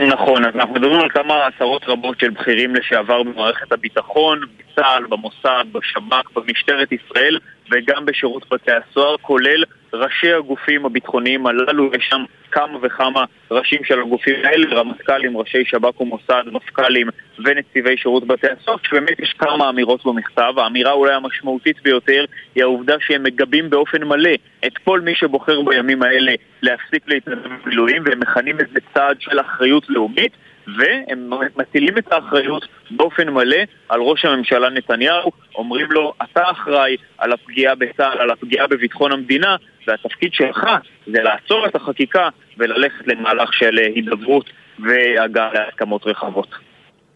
נכון, 0.00 0.44
אז 0.44 0.54
אנחנו 0.54 0.74
מדברים 0.74 1.00
על 1.00 1.08
כמה 1.08 1.34
עשרות 1.46 1.82
רבות 1.86 2.20
של 2.20 2.30
בכירים 2.30 2.74
לשעבר 2.74 3.22
במערכת 3.22 3.72
הביטחון, 3.72 4.40
בצה"ל, 4.58 5.04
במוסד, 5.08 5.64
בשב"כ, 5.72 6.30
במשטרת 6.36 6.92
ישראל 6.92 7.38
וגם 7.70 8.06
בשירות 8.06 8.52
בתי 8.52 8.72
הסוהר, 8.72 9.16
כולל 9.16 9.64
ראשי 9.92 10.32
הגופים 10.32 10.86
הביטחוניים 10.86 11.46
הללו, 11.46 11.90
יש 11.94 12.06
שם 12.10 12.24
כמה 12.50 12.78
וכמה 12.82 13.24
ראשים 13.50 13.84
של 13.84 14.00
הגופים 14.00 14.34
האלה, 14.44 14.76
רמטכ"לים, 14.76 15.36
ראשי 15.36 15.64
שב"כ 15.64 16.00
ומוסד, 16.00 16.42
מפכ"לים 16.52 17.08
ונציבי 17.44 17.96
שירות 17.96 18.26
בתי 18.26 18.46
הסוהר, 18.50 18.76
שבאמת 18.82 19.20
יש 19.20 19.34
כמה 19.38 19.68
אמירות 19.68 20.06
במכתב. 20.06 20.52
האמירה 20.56 20.92
אולי 20.92 21.14
המשמעותית 21.14 21.82
ביותר 21.82 22.24
היא 22.54 22.62
העובדה 22.62 22.94
שהם 23.00 23.22
מגבים 23.22 23.70
באופן 23.70 24.04
מלא 24.04 24.34
את 24.66 24.78
כל 24.84 25.00
מי 25.00 25.14
שבוחר 25.14 25.62
בימים 25.62 26.02
האלה 26.02 26.32
להפסיק 26.62 27.02
להתנדב 27.08 27.38
במילואים, 27.64 28.02
והם 28.06 28.20
מכנים 28.20 28.60
את 28.60 28.68
זה 28.68 28.80
צעד 28.94 29.20
של 29.20 29.40
אחריות 29.40 29.90
לאומית. 29.90 30.32
והם 30.78 31.30
מטילים 31.56 31.98
את 31.98 32.12
האחריות 32.12 32.66
באופן 32.90 33.28
מלא 33.28 33.56
על 33.88 34.00
ראש 34.00 34.24
הממשלה 34.24 34.70
נתניהו, 34.70 35.32
אומרים 35.54 35.86
לו, 35.90 36.14
אתה 36.22 36.50
אחראי 36.50 36.96
על 37.18 37.32
הפגיעה 37.32 37.74
בצה"ל, 37.74 38.18
על 38.18 38.30
הפגיעה 38.30 38.66
בביטחון 38.66 39.12
המדינה, 39.12 39.56
והתפקיד 39.86 40.34
שלך 40.34 40.66
זה 41.06 41.22
לעצור 41.22 41.66
את 41.66 41.76
החקיקה 41.76 42.28
וללכת 42.58 43.06
למהלך 43.06 43.54
של 43.54 43.78
הידברות 43.78 44.50
והגעה 44.78 45.52
להסכמות 45.52 46.06
רחבות. 46.06 46.48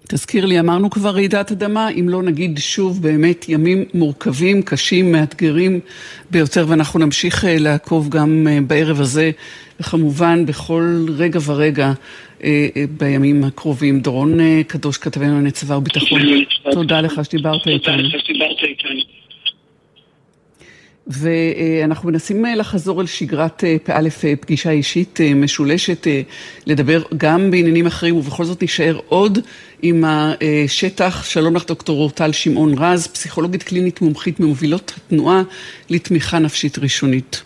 תזכיר 0.09 0.47
לי, 0.47 0.61
אמרנו 0.61 0.91
כבר 0.91 1.11
רעידת 1.11 1.53
אדמה, 1.53 1.89
אם 1.89 2.09
לא 2.09 2.23
נגיד 2.23 2.59
שוב 2.59 3.03
באמת 3.03 3.49
ימים 3.49 3.85
מורכבים, 3.95 4.63
קשים, 4.63 5.13
מאתגרים 5.13 5.81
ביותר, 6.31 6.65
ואנחנו 6.69 7.01
נמשיך 7.01 7.45
אה, 7.45 7.57
לעקוב 7.59 8.09
גם 8.09 8.47
אה, 8.51 8.59
בערב 8.67 9.01
הזה, 9.01 9.31
וכמובן 9.81 10.47
בכל 10.47 11.07
רגע 11.19 11.41
ורגע 11.47 11.93
בימים 12.91 13.45
הקרובים. 13.45 14.01
דורון 14.01 14.63
קדוש, 14.63 14.99
כתבנו 14.99 15.51
צבא 15.51 15.75
וביטחון, 15.75 16.21
תודה 16.73 17.01
לך 17.01 17.21
שדיברת 17.25 17.67
איתנו. 17.67 18.09
ואנחנו 21.07 22.09
מנסים 22.09 22.47
אה, 22.47 22.55
לחזור 22.55 23.01
אל 23.01 23.07
שגרת 23.07 23.65
אה, 23.65 23.77
פא' 23.85 24.01
אה, 24.25 24.37
פגישה 24.41 24.71
אישית 24.71 25.19
משולשת, 25.37 26.07
לדבר 26.67 27.03
גם 27.17 27.51
בעניינים 27.51 27.87
אחרים, 27.87 28.17
ובכל 28.17 28.45
זאת 28.45 28.63
נשאר 28.63 28.99
עוד 29.09 29.39
עם 29.83 30.05
השטח. 30.07 31.25
שלום 31.25 31.57
לך 31.57 31.67
דוקטור 31.67 31.99
אורטל 31.99 32.33
שמעון 32.33 32.75
רז, 32.79 33.07
פסיכולוגית 33.07 33.63
קלינית 33.63 34.01
מומחית 34.01 34.41
ממובילות 34.41 34.93
התנועה 34.97 35.43
לתמיכה 35.91 36.39
נפשית 36.39 36.79
ראשונית. 36.79 37.43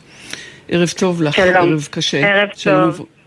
ערב 0.68 0.92
טוב 0.98 1.22
לך, 1.22 1.34
שלום. 1.34 1.56
ערב 1.56 1.88
קשה. 1.90 2.18
ערב 2.18 2.48
שלום 2.56 2.84
טוב. 2.84 2.96
שלום 2.96 3.19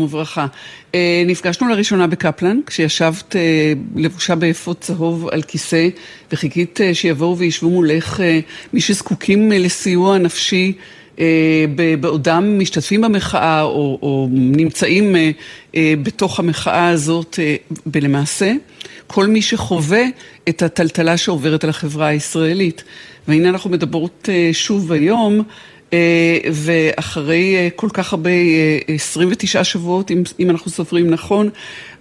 וברכה. 0.00 0.46
אה, 0.94 1.22
נפגשנו 1.26 1.68
לראשונה 1.68 2.06
בקפלן, 2.06 2.60
כשישבת 2.66 3.36
אה, 3.36 3.72
לבושה 3.96 4.34
באפוד 4.34 4.76
צהוב 4.80 5.28
על 5.28 5.42
כיסא, 5.42 5.88
וחיכית 6.32 6.80
אה, 6.80 6.94
שיבואו 6.94 7.38
וישבו 7.38 7.70
מולך 7.70 8.22
מי 8.72 8.80
שזקוקים 8.80 9.52
לסיוע 9.52 10.18
נפשי 10.18 10.72
בעודם 12.00 12.58
משתתפים 12.58 13.00
במחאה 13.00 13.62
או, 13.62 13.98
או 14.02 14.28
נמצאים 14.30 15.16
בתוך 15.76 16.38
המחאה 16.38 16.88
הזאת, 16.88 17.38
ולמעשה 17.86 18.52
כל 19.06 19.26
מי 19.26 19.42
שחווה 19.42 20.02
את 20.48 20.62
הטלטלה 20.62 21.16
שעוברת 21.16 21.64
על 21.64 21.70
החברה 21.70 22.06
הישראלית. 22.06 22.84
והנה 23.28 23.48
אנחנו 23.48 23.70
מדברות 23.70 24.28
שוב 24.52 24.92
היום 24.92 25.42
ואחרי 26.52 27.56
אה, 27.56 27.68
כל 27.76 27.88
כך 27.92 28.12
הרבה, 28.12 28.30
29 28.88 29.58
אה, 29.58 29.64
שבועות, 29.64 30.10
אם 30.40 30.50
אנחנו 30.50 30.70
סופרים 30.70 31.10
נכון, 31.10 31.50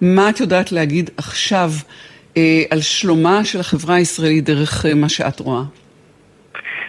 מה 0.01 0.29
את 0.29 0.39
יודעת 0.39 0.71
להגיד 0.71 1.09
עכשיו 1.17 1.71
על 2.69 2.81
שלומה 2.81 3.45
של 3.45 3.59
החברה 3.59 3.95
הישראלית 3.95 4.43
דרך 4.43 4.85
מה 4.95 5.09
שאת 5.09 5.39
רואה? 5.39 5.63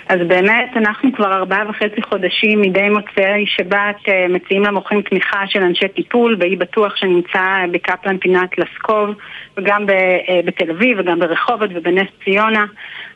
אז 0.09 0.19
באמת, 0.29 0.77
אנחנו 0.77 1.13
כבר 1.13 1.33
ארבעה 1.33 1.71
וחצי 1.71 2.03
חודשים 2.03 2.61
מדי 2.61 2.89
מוצאי 2.89 3.47
שבת 3.47 3.97
מציעים 4.29 4.63
למוחים 4.63 5.03
תמיכה 5.03 5.47
של 5.47 5.63
אנשי 5.63 5.89
טיפול, 5.89 6.35
באי 6.35 6.57
בטוח 6.57 6.97
שנמצא 6.97 7.65
בקפלן 7.73 8.19
פינת 8.19 8.59
לסקוב, 8.59 9.11
וגם 9.57 9.87
בתל 10.45 10.71
אביב 10.71 10.99
וגם 11.01 11.19
ברחובות 11.19 11.71
ובנס 11.75 12.09
ציונה. 12.25 12.65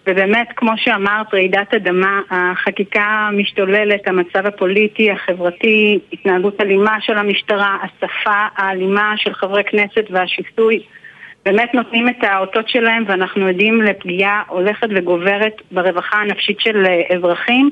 ובאמת, 0.06 0.48
כמו 0.56 0.72
שאמרת, 0.76 1.34
רעידת 1.34 1.74
אדמה, 1.74 2.20
החקיקה 2.30 3.28
משתוללת, 3.32 4.08
המצב 4.08 4.46
הפוליטי, 4.46 5.10
החברתי, 5.10 5.98
התנהגות 6.12 6.60
אלימה 6.60 7.00
של 7.00 7.18
המשטרה, 7.18 7.76
השפה 7.82 8.46
האלימה 8.56 9.12
של 9.16 9.34
חברי 9.34 9.64
כנסת 9.64 10.04
והשיסוי, 10.10 10.82
באמת 11.44 11.74
נותנים 11.74 12.08
את 12.08 12.24
האותות 12.24 12.68
שלהם 12.68 13.04
ואנחנו 13.06 13.46
עדים 13.46 13.82
לפגיעה 13.82 14.42
הולכת 14.48 14.88
וגוברת 14.96 15.62
ברווחה 15.70 16.16
הנפשית 16.16 16.60
של 16.60 16.86
אזרחים. 17.16 17.70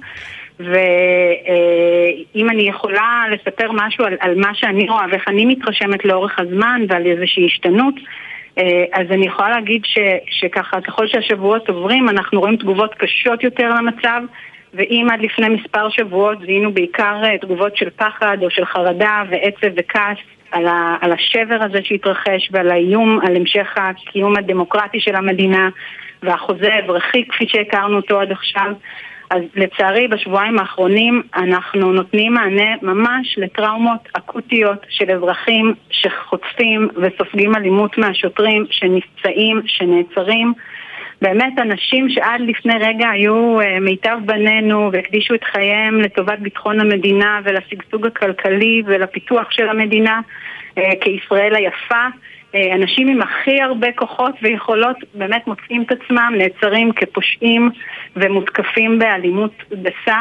ואם 0.60 2.50
אני 2.50 2.68
יכולה 2.68 3.24
לספר 3.30 3.72
משהו 3.72 4.04
על, 4.04 4.16
על 4.20 4.34
מה 4.34 4.54
שאני 4.54 4.88
רואה 4.88 5.04
ואיך 5.10 5.28
אני 5.28 5.46
מתרשמת 5.46 6.04
לאורך 6.04 6.38
הזמן 6.38 6.82
ועל 6.88 7.06
איזושהי 7.06 7.46
השתנות, 7.46 7.94
אה, 8.58 8.84
אז 8.92 9.06
אני 9.10 9.26
יכולה 9.26 9.50
להגיד 9.50 9.84
ש, 9.84 9.98
שככה, 10.30 10.80
ככל 10.80 11.06
שהשבועות 11.06 11.68
עוברים, 11.68 12.08
אנחנו 12.08 12.40
רואים 12.40 12.56
תגובות 12.56 12.94
קשות 12.94 13.44
יותר 13.44 13.68
למצב, 13.68 14.22
ואם 14.74 15.06
עד 15.12 15.20
לפני 15.20 15.48
מספר 15.48 15.88
שבועות 15.90 16.38
זיהינו 16.40 16.74
בעיקר 16.74 17.22
אה, 17.24 17.38
תגובות 17.38 17.76
של 17.76 17.90
פחד 17.90 18.38
או 18.42 18.50
של 18.50 18.64
חרדה 18.64 19.22
ועצב 19.30 19.74
וכעס 19.76 20.18
על, 20.51 20.66
ה, 20.66 20.97
על 21.01 21.12
השבר 21.12 21.59
הזה 21.61 21.78
שהתרחש 21.84 22.49
ועל 22.51 22.70
האיום 22.70 23.20
על 23.26 23.36
המשך 23.36 23.74
הקיום 23.76 24.36
הדמוקרטי 24.36 25.01
של 25.01 25.16
המדינה 25.16 25.68
והחוזה 26.22 26.74
האזרחי 26.74 27.24
כפי 27.28 27.44
שהכרנו 27.49 27.97
אותו 27.97 28.20
עד 28.20 28.32
עכשיו, 28.32 28.72
אז 29.30 29.42
לצערי 29.55 30.09
בשבועיים 30.09 30.59
האחרונים 30.59 31.22
אנחנו 31.34 31.92
נותנים 31.92 32.34
מענה 32.34 32.76
ממש 32.82 33.38
לטראומות 33.38 34.09
אקוטיות 34.12 34.86
של 34.88 35.11
אזרחים 35.11 35.74
שחוטפים 35.90 36.88
וסופגים 36.97 37.57
אלימות 37.57 37.99
מהשוטרים, 37.99 38.66
שנפצעים, 38.70 39.62
שנעצרים. 39.66 40.53
באמת 41.22 41.58
אנשים 41.58 42.08
שעד 42.08 42.40
לפני 42.40 42.74
רגע 42.80 43.08
היו 43.08 43.60
uh, 43.60 43.64
מיטב 43.80 44.18
בנינו 44.24 44.90
והקדישו 44.92 45.34
את 45.34 45.44
חייהם 45.44 46.00
לטובת 46.00 46.38
ביטחון 46.38 46.80
המדינה 46.80 47.40
ולשגשוג 47.44 48.06
הכלכלי 48.06 48.82
ולפיתוח 48.86 49.50
של 49.50 49.68
המדינה 49.68 50.20
uh, 50.78 50.80
כישראל 51.00 51.54
היפה. 51.54 52.06
אה, 52.56 52.74
אנשים 52.74 53.08
עם 53.08 53.22
הכי 53.22 53.62
הרבה 53.62 53.92
כוחות 53.92 54.34
ויכולות 54.42 54.96
באמת 55.14 55.46
מוצאים 55.46 55.82
את 55.82 55.92
עצמם 55.92 56.32
נעצרים 56.38 56.92
כפושעים 56.92 57.70
ומותקפים 58.16 58.98
באלימות 58.98 59.52
גסה 59.72 60.20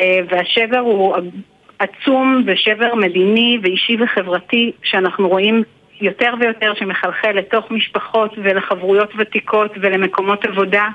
אה, 0.00 0.20
והשבר 0.28 0.78
הוא 0.78 1.16
עצום 1.78 2.42
ושבר 2.46 2.94
מדיני 2.94 3.58
ואישי 3.62 3.96
וחברתי 4.00 4.72
שאנחנו 4.82 5.28
רואים 5.28 5.62
יותר 6.00 6.34
ויותר 6.40 6.74
שמחלחל 6.74 7.32
לתוך 7.32 7.70
משפחות 7.70 8.34
ולחברויות 8.36 9.12
ותיקות 9.18 9.72
ולמקומות 9.80 10.44
עבודה. 10.44 10.88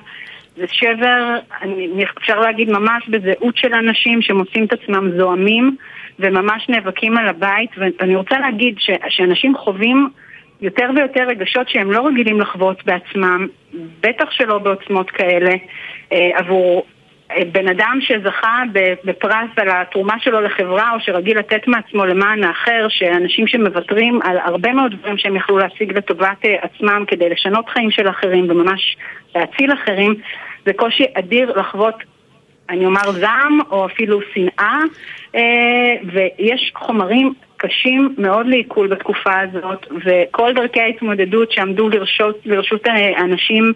זה 0.57 0.65
שבר, 0.67 1.35
אני, 1.61 2.05
אפשר 2.17 2.39
להגיד 2.39 2.69
ממש 2.69 3.09
בזהות 3.09 3.57
של 3.57 3.73
אנשים 3.73 4.21
שמוצאים 4.21 4.65
את 4.65 4.73
עצמם 4.73 5.11
זועמים 5.17 5.75
וממש 6.19 6.69
נאבקים 6.69 7.17
על 7.17 7.27
הבית 7.27 7.69
ואני 7.77 8.15
רוצה 8.15 8.39
להגיד 8.39 8.75
ש, 8.79 8.89
שאנשים 9.09 9.57
חווים 9.57 10.09
יותר 10.61 10.89
ויותר 10.95 11.23
רגשות 11.27 11.69
שהם 11.69 11.91
לא 11.91 12.07
רגילים 12.07 12.41
לחוות 12.41 12.85
בעצמם, 12.85 13.47
בטח 14.01 14.31
שלא 14.31 14.57
בעוצמות 14.57 15.11
כאלה, 15.11 15.51
אה, 16.11 16.29
עבור 16.33 16.85
בן 17.51 17.67
אדם 17.67 17.97
שזכה 18.01 18.63
בפרס 19.03 19.49
על 19.57 19.69
התרומה 19.69 20.19
שלו 20.19 20.41
לחברה 20.41 20.93
או 20.93 20.99
שרגיל 20.99 21.39
לתת 21.39 21.67
מעצמו 21.67 22.05
למען 22.05 22.43
האחר, 22.43 22.87
שאנשים 22.89 23.47
שמוותרים 23.47 24.19
על 24.23 24.37
הרבה 24.37 24.73
מאוד 24.73 24.91
דברים 24.91 25.17
שהם 25.17 25.35
יכלו 25.35 25.57
להשיג 25.57 25.97
לטובת 25.97 26.45
אה, 26.45 26.55
עצמם 26.61 27.03
כדי 27.07 27.29
לשנות 27.29 27.69
חיים 27.69 27.91
של 27.91 28.09
אחרים 28.09 28.49
וממש 28.49 28.97
להציל 29.35 29.73
אחרים, 29.73 30.15
זה 30.65 30.73
קושי 30.73 31.05
אדיר 31.13 31.59
לחוות 31.59 31.95
אני 32.69 32.85
אומר 32.85 33.11
זעם 33.11 33.59
או 33.71 33.85
אפילו 33.85 34.19
שנאה. 34.33 34.79
אה, 35.35 35.95
ויש 36.13 36.71
חומרים 36.75 37.33
קשים 37.67 38.15
מאוד 38.17 38.47
לעיכול 38.47 38.87
בתקופה 38.87 39.39
הזאת 39.39 39.87
וכל 40.05 40.53
דרכי 40.53 40.81
ההתמודדות 40.81 41.51
שעמדו 41.51 41.89
לרשות, 41.89 42.39
לרשות 42.45 42.81
האנשים 43.17 43.73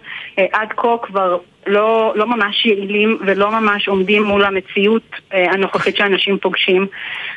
עד 0.52 0.68
כה 0.76 0.96
כבר 1.02 1.38
לא, 1.66 2.12
לא 2.16 2.26
ממש 2.26 2.66
יעילים 2.66 3.18
ולא 3.26 3.50
ממש 3.50 3.88
עומדים 3.88 4.22
מול 4.22 4.44
המציאות 4.44 5.02
אה, 5.32 5.44
הנוכחית 5.52 5.96
שאנשים 5.96 6.38
פוגשים 6.38 6.86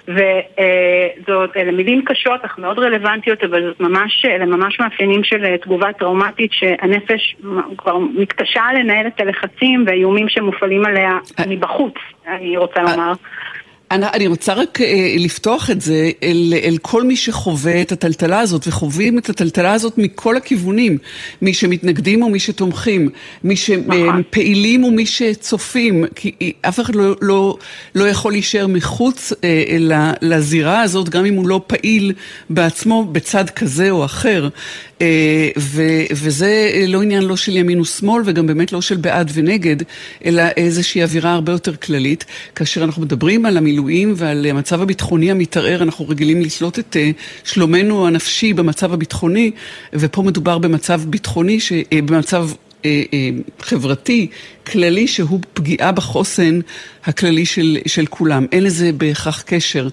וזאת, 0.08 1.58
אלה 1.58 1.72
מילים 1.72 2.06
קשות 2.06 2.45
אך 2.45 2.58
מאוד 2.58 2.80
רלוונטיות 2.80 3.43
אבל 3.43 3.64
זאת 3.64 3.80
ממש, 3.80 4.26
אלה 4.26 4.45
ממש 4.45 4.80
מאפיינים 4.80 5.24
של 5.24 5.45
אה, 5.45 5.58
תגובה 5.58 5.93
טראומטית 5.93 6.54
שהנפש 6.54 7.36
כבר 7.78 7.97
מתקשה 7.97 8.64
לנהל 8.76 9.08
את 9.08 9.20
הלחצים 9.20 9.84
והאיומים 9.88 10.30
שמופעלים 10.30 10.86
עליה 10.86 11.12
אה, 11.39 11.45
מבחוץ, 11.47 11.95
אני 12.28 12.58
רוצה 12.58 12.82
לומר. 12.82 13.14
אני, 13.91 14.05
אני 14.13 14.27
רוצה 14.27 14.53
רק 14.53 14.81
אה, 14.81 15.15
לפתוח 15.19 15.69
את 15.69 15.81
זה 15.81 16.11
אל, 16.23 16.53
אל 16.63 16.77
כל 16.81 17.03
מי 17.03 17.15
שחווה 17.15 17.81
את 17.81 17.91
הטלטלה 17.91 18.39
הזאת, 18.39 18.67
וחווים 18.67 19.17
את 19.17 19.29
הטלטלה 19.29 19.73
הזאת 19.73 19.97
מכל 19.97 20.38
הכיוונים, 20.38 20.97
מי 21.41 21.53
שמתנגדים 21.53 22.21
ומי 22.21 22.39
שתומכים, 22.39 23.09
מי 23.43 23.55
שפעילים 23.55 24.81
נכון. 24.81 24.93
ומי 24.93 25.05
שצופים, 25.05 26.05
כי 26.15 26.53
אף 26.61 26.79
אחד 26.79 26.95
לא, 26.95 27.15
לא, 27.21 27.57
לא 27.95 28.07
יכול 28.07 28.31
להישאר 28.31 28.67
מחוץ 28.67 29.34
אה, 29.43 29.63
לזירה 30.21 30.81
הזאת, 30.81 31.09
גם 31.09 31.25
אם 31.25 31.34
הוא 31.34 31.47
לא 31.47 31.61
פעיל 31.67 32.13
בעצמו 32.49 33.05
בצד 33.11 33.49
כזה 33.49 33.89
או 33.89 34.05
אחר. 34.05 34.49
אה, 35.01 35.49
ו- 35.57 36.05
וזה 36.11 36.71
לא 36.88 37.01
עניין 37.01 37.23
לא 37.23 37.36
של 37.36 37.57
ימין 37.57 37.79
ושמאל 37.79 38.23
וגם 38.25 38.47
באמת 38.47 38.71
לא 38.71 38.81
של 38.81 38.97
בעד 38.97 39.31
ונגד, 39.34 39.75
אלא 40.25 40.43
איזושהי 40.57 41.03
אווירה 41.03 41.34
הרבה 41.34 41.51
יותר 41.51 41.75
כללית. 41.75 42.25
כאשר 42.55 42.84
אנחנו 42.84 43.01
מדברים 43.01 43.45
על 43.45 43.57
המילואים 43.57 43.82
ועל 44.15 44.45
המצב 44.45 44.81
הביטחוני 44.81 45.31
המתערער, 45.31 45.84
אנחנו 45.84 46.09
רגילים 46.09 46.41
לתלות 46.41 46.79
את 46.79 46.97
אה, 46.97 47.11
שלומנו 47.43 48.07
הנפשי 48.07 48.53
במצב 48.53 48.93
הביטחוני, 48.93 49.51
ופה 49.93 50.21
מדובר 50.21 50.57
במצב 50.57 51.01
ביטחוני, 51.07 51.59
ש- 51.59 51.71
אה, 51.71 51.99
במצב 52.05 52.49
חברתי, 53.61 54.27
כללי, 54.67 55.07
שהוא 55.07 55.39
פגיעה 55.53 55.91
בחוסן 55.91 56.59
הכללי 57.05 57.45
של, 57.45 57.77
של 57.86 58.05
כולם. 58.05 58.45
אין 58.51 58.63
לזה 58.63 58.91
בהכרח 58.91 59.43
קשר 59.45 59.88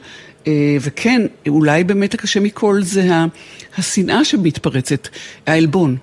אה, 0.47 0.77
וכן, 0.81 1.23
אולי 1.49 1.85
באמת 1.85 2.15
הקשה 2.15 2.41
מכל 2.41 2.83
זה 2.83 3.09
השנאה 3.79 4.25
שמתפרצת, 4.25 5.09
העלבון. 5.47 5.97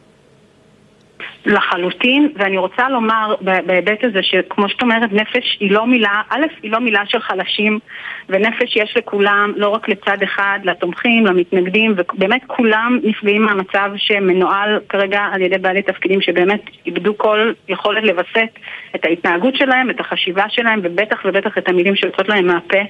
לחלוטין, 1.48 2.30
ואני 2.36 2.58
רוצה 2.58 2.89
לומר 2.89 3.36
בהיבט 3.41 4.04
הזה 4.04 4.24
שכמו 4.24 4.70
שאת 4.70 4.82
אומרת, 4.82 5.14
נפש 5.14 5.58
היא 5.60 5.72
לא 5.72 5.88
מילה, 5.88 6.22
א', 6.30 6.45
היא 6.64 6.72
לא 6.72 6.80
מילה 6.80 7.02
של 7.06 7.20
חלשים, 7.20 7.80
ונפש 8.30 8.76
יש 8.76 8.98
לכולם, 8.98 9.54
לא 9.56 9.70
רק 9.70 9.89
לצד 9.89 10.24
אחד, 10.24 10.60
לתומכים, 10.64 11.26
למתנגדים, 11.26 11.93
ובאמת 11.98 12.41
כולם 12.48 13.00
נפגעים 13.04 13.41
מהמצב 13.41 13.91
שמנוהל 13.95 14.80
כרגע 14.89 15.22
על 15.32 15.41
ידי 15.41 15.58
בעלי 15.58 15.82
תפקידים 15.82 16.22
שבאמת 16.22 16.62
איבדו 16.86 17.18
כל 17.18 17.52
יכולת 17.70 18.04
לווסת 18.04 18.50
את 18.95 19.06
ההתנהגות 19.06 19.56
שלהם, 19.56 19.89
את 19.89 20.00
החשיבה 20.00 20.43
שלהם, 20.50 20.80
ובטח 20.84 21.22
ובטח 21.26 21.58
את 21.58 21.70
המילים 21.70 21.95
שיוצאות 21.95 22.30
להם 22.30 22.48
מהפה. 22.48 22.82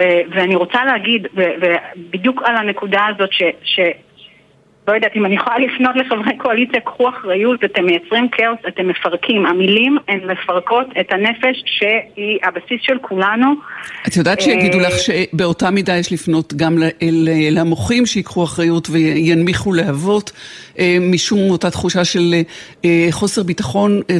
אה, 0.00 0.20
ואני 0.30 0.54
רוצה 0.54 0.84
להגיד, 0.84 1.26
ובדיוק 1.34 2.42
על 2.44 2.56
הנקודה 2.56 3.06
הזאת, 3.06 3.32
ש, 3.32 3.42
ש, 3.62 3.80
לא 4.88 4.94
יודעת 4.94 5.16
אם 5.16 5.26
אני 5.26 5.34
יכולה 5.34 5.58
לפנות 5.58 5.96
לחברי 5.96 6.36
קואליציה, 6.38 6.80
קחו 6.80 7.08
אחריות, 7.08 7.64
אתם 7.64 7.84
מייצרים 7.86 8.28
כאוס, 8.28 8.58
אתם 8.68 8.88
מפרקים. 8.88 9.46
המילים 9.46 9.98
הן 10.08 10.30
מפרקות 10.30 10.86
את 11.00 11.12
הנפש 11.12 11.62
שהיא 11.66 12.38
הבסיס 12.42 12.80
של 12.82 12.98
כולנו. 12.98 13.54
את 14.08 14.16
יודעת 14.16 14.40
שיגידו 14.40 14.78
לך 14.80 14.94
שבאותה 14.98 15.70
מידה 15.70 15.96
יש 15.96 16.12
לפנות 16.12 16.54
גם 16.54 16.76
למוחים 17.50 18.06
שיקחו 18.06 18.44
אחריות 18.44 18.88
וינמיכו 18.90 19.72
להבות, 19.72 20.32
אה, 20.78 20.96
משום 21.00 21.50
אותה 21.50 21.70
תחושה 21.70 22.04
של 22.04 22.34
אה, 22.84 23.06
חוסר 23.10 23.42
ביטחון 23.42 24.00
אה, 24.10 24.16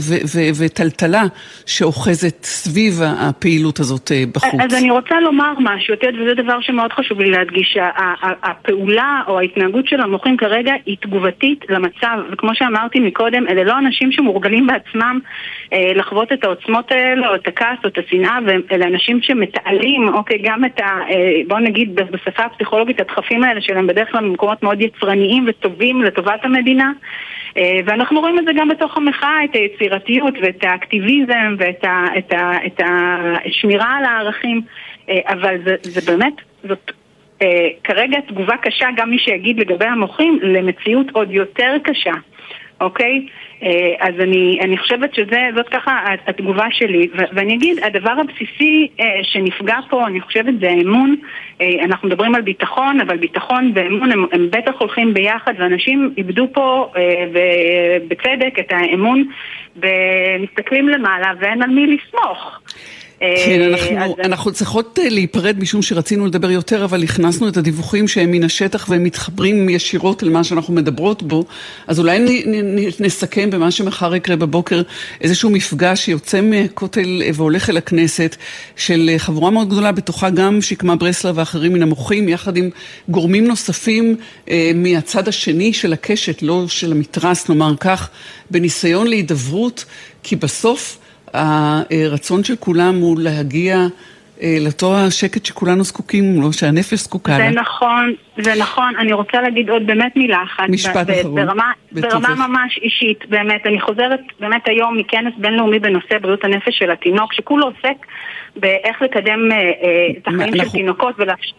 וטלטלה 0.60 1.22
שאוחזת 1.66 2.42
סביב 2.42 3.00
הפעילות 3.04 3.80
הזאת 3.80 4.12
בחוץ. 4.32 4.60
אז 4.60 4.74
אני 4.74 4.90
רוצה 4.90 5.20
לומר 5.20 5.52
משהו, 5.60 5.94
וזה 5.94 6.34
דבר 6.42 6.60
שמאוד 6.60 6.92
חשוב 6.92 7.20
לי 7.20 7.30
להדגיש, 7.30 7.78
הפעולה 8.42 9.22
או 9.28 9.38
ההתנהגות 9.38 9.88
של 9.88 10.00
המוחים 10.00 10.36
כרגע 10.36 10.72
היא 10.86 10.96
תגובתית 11.00 11.64
למצב, 11.68 12.18
וכמו 12.32 12.50
שאמרתי 12.54 13.00
מקודם, 13.00 13.48
אלה 13.48 13.64
לא 13.64 13.78
אנשים 13.78 14.12
שמורגלים 14.12 14.66
בעצמם 14.66 15.18
אה, 15.72 15.92
לחוות 15.94 16.32
את 16.32 16.44
העוצמות 16.44 16.92
האלה, 16.92 17.28
או 17.28 17.34
את 17.34 17.48
הכעס, 17.48 17.78
או 17.84 17.88
את 17.88 17.98
השנאה, 17.98 18.38
ואלה 18.46 18.86
אנשים 18.86 19.22
שמתעלים, 19.56 20.08
אוקיי, 20.14 20.38
גם 20.42 20.64
את 20.64 20.80
ה... 20.80 20.84
אה, 20.84 21.40
בואו 21.48 21.60
נגיד 21.60 21.94
בשפה 21.94 22.42
הפסיכולוגית, 22.42 23.00
הדחפים 23.00 23.44
האלה 23.44 23.60
שלהם 23.60 23.86
בדרך 23.86 24.12
כלל 24.12 24.24
במקומות 24.24 24.62
מאוד 24.62 24.80
יצרניים 24.80 25.44
וטובים 25.48 26.02
לטובת 26.02 26.44
המדינה. 26.44 26.92
אה, 27.56 27.78
ואנחנו 27.84 28.20
רואים 28.20 28.38
את 28.38 28.44
זה 28.44 28.52
גם 28.56 28.68
בתוך 28.68 28.96
המחאה, 28.96 29.44
את 29.44 29.54
היצירתיות 29.54 30.34
ואת 30.42 30.64
האקטיביזם 30.64 31.54
ואת 31.58 31.84
ה, 31.84 32.04
את 32.18 32.32
ה, 32.32 32.52
את 32.66 32.80
השמירה 33.44 33.96
על 33.98 34.04
הערכים, 34.04 34.60
אה, 35.08 35.18
אבל 35.28 35.56
זה, 35.64 35.76
זה 35.82 36.12
באמת, 36.12 36.34
זאת 36.68 36.92
כרגע 37.84 38.20
תגובה 38.28 38.56
קשה, 38.56 38.86
גם 38.96 39.10
מי 39.10 39.18
שיגיד 39.18 39.60
לגבי 39.60 39.84
המוחים, 39.84 40.38
למציאות 40.42 41.06
עוד 41.12 41.30
יותר 41.30 41.76
קשה, 41.84 42.12
אוקיי? 42.80 43.26
אה, 43.62 43.94
אז 44.00 44.14
אני, 44.20 44.58
אני 44.62 44.78
חושבת 44.78 45.14
שזאת 45.14 45.68
ככה 45.70 46.00
התגובה 46.26 46.66
שלי. 46.70 47.08
ואני 47.32 47.54
אגיד, 47.54 47.78
הדבר 47.84 48.10
הבסיסי 48.10 48.88
אה, 49.00 49.06
שנפגע 49.22 49.76
פה, 49.90 50.06
אני 50.06 50.20
חושבת, 50.20 50.54
זה 50.60 50.70
האמון. 50.70 51.16
אה, 51.60 51.84
אנחנו 51.84 52.08
מדברים 52.08 52.34
על 52.34 52.42
ביטחון, 52.42 53.00
אבל 53.00 53.16
ביטחון 53.16 53.72
ואמון 53.74 54.12
הם, 54.12 54.26
הם 54.32 54.48
בטח 54.50 54.72
הולכים 54.78 55.14
ביחד, 55.14 55.52
ואנשים 55.58 56.14
איבדו 56.18 56.48
פה, 56.52 56.92
אה, 56.96 57.24
בצדק, 58.08 58.58
את 58.58 58.72
האמון, 58.72 59.24
ומסתכלים 59.76 60.88
למעלה 60.88 61.32
ואין 61.40 61.62
על 61.62 61.70
מי 61.70 61.86
לסמוך. 61.86 62.60
כן, 63.20 63.60
אה, 63.60 63.66
אנחנו, 63.66 64.16
אנחנו 64.24 64.52
צריכות 64.52 64.98
אה, 65.02 65.08
להיפרד 65.08 65.58
משום 65.58 65.82
שרצינו 65.82 66.26
לדבר 66.26 66.50
יותר, 66.50 66.84
אבל 66.84 67.02
הכנסנו 67.02 67.48
את 67.48 67.56
הדיווחים 67.56 68.08
שהם 68.08 68.30
מן 68.30 68.44
השטח 68.44 68.86
והם 68.88 69.04
מתחברים 69.04 69.68
ישירות 69.68 70.22
אל 70.22 70.28
מה 70.28 70.44
שאנחנו 70.44 70.74
מדברות 70.74 71.22
בו. 71.22 71.44
אז 71.86 71.98
אולי 71.98 72.44
נסכם 73.00 73.50
במה 73.50 73.70
שמחר 73.70 74.14
יקרה 74.14 74.36
בבוקר, 74.36 74.82
איזשהו 75.20 75.50
מפגש 75.50 76.04
שיוצא 76.04 76.40
מהכותל 76.40 77.22
והולך 77.34 77.70
אל 77.70 77.76
הכנסת, 77.76 78.36
של 78.76 79.10
חבורה 79.18 79.50
מאוד 79.50 79.68
גדולה, 79.68 79.92
בתוכה 79.92 80.30
גם 80.30 80.62
שקמה 80.62 80.96
ברסלר 80.96 81.32
ואחרים 81.34 81.72
מן 81.72 81.82
המוחים, 81.82 82.28
יחד 82.28 82.56
עם 82.56 82.70
גורמים 83.08 83.46
נוספים 83.46 84.16
אה, 84.50 84.70
מהצד 84.74 85.28
השני 85.28 85.72
של 85.72 85.92
הקשת, 85.92 86.42
לא 86.42 86.68
של 86.68 86.92
המתרס, 86.92 87.48
נאמר 87.48 87.74
כך, 87.80 88.08
בניסיון 88.50 89.06
להידברות, 89.06 89.84
כי 90.22 90.36
בסוף... 90.36 90.98
הרצון 91.34 92.44
של 92.44 92.56
כולם 92.56 92.94
הוא 93.00 93.20
להגיע 93.20 93.76
אה, 94.42 94.56
לאותו 94.64 94.96
השקט 94.96 95.44
שכולנו 95.46 95.84
זקוקים 95.84 96.40
לו, 96.40 96.52
שהנפש 96.52 96.98
זקוקה 96.98 97.38
לה. 97.38 97.50
זה 97.50 97.60
נכון, 97.60 98.14
זה 98.42 98.54
נכון. 98.60 98.92
אני 98.98 99.12
רוצה 99.12 99.40
להגיד 99.40 99.70
עוד 99.70 99.86
באמת 99.86 100.16
מילה 100.16 100.42
אחת. 100.42 100.68
משפט 100.68 101.10
אחרון. 101.10 101.34
ברמה, 101.34 101.72
ברמה 101.92 102.46
ממש 102.48 102.78
אישית, 102.82 103.28
באמת. 103.28 103.66
אני 103.66 103.80
חוזרת 103.80 104.20
באמת 104.40 104.68
היום 104.68 104.98
מכנס 104.98 105.32
בינלאומי 105.36 105.78
בנושא 105.78 106.18
בריאות 106.20 106.44
הנפש 106.44 106.78
של 106.78 106.90
התינוק, 106.90 107.32
שכולו 107.32 107.66
עוסק 107.66 108.06
באיך 108.56 109.02
לקדם 109.02 109.52
אה, 109.52 109.56
אה, 109.56 109.72
את 110.18 110.28
החיים. 110.28 110.56
של 110.56 110.70
תינוקות 110.70 111.14
ולאפשר... 111.18 111.52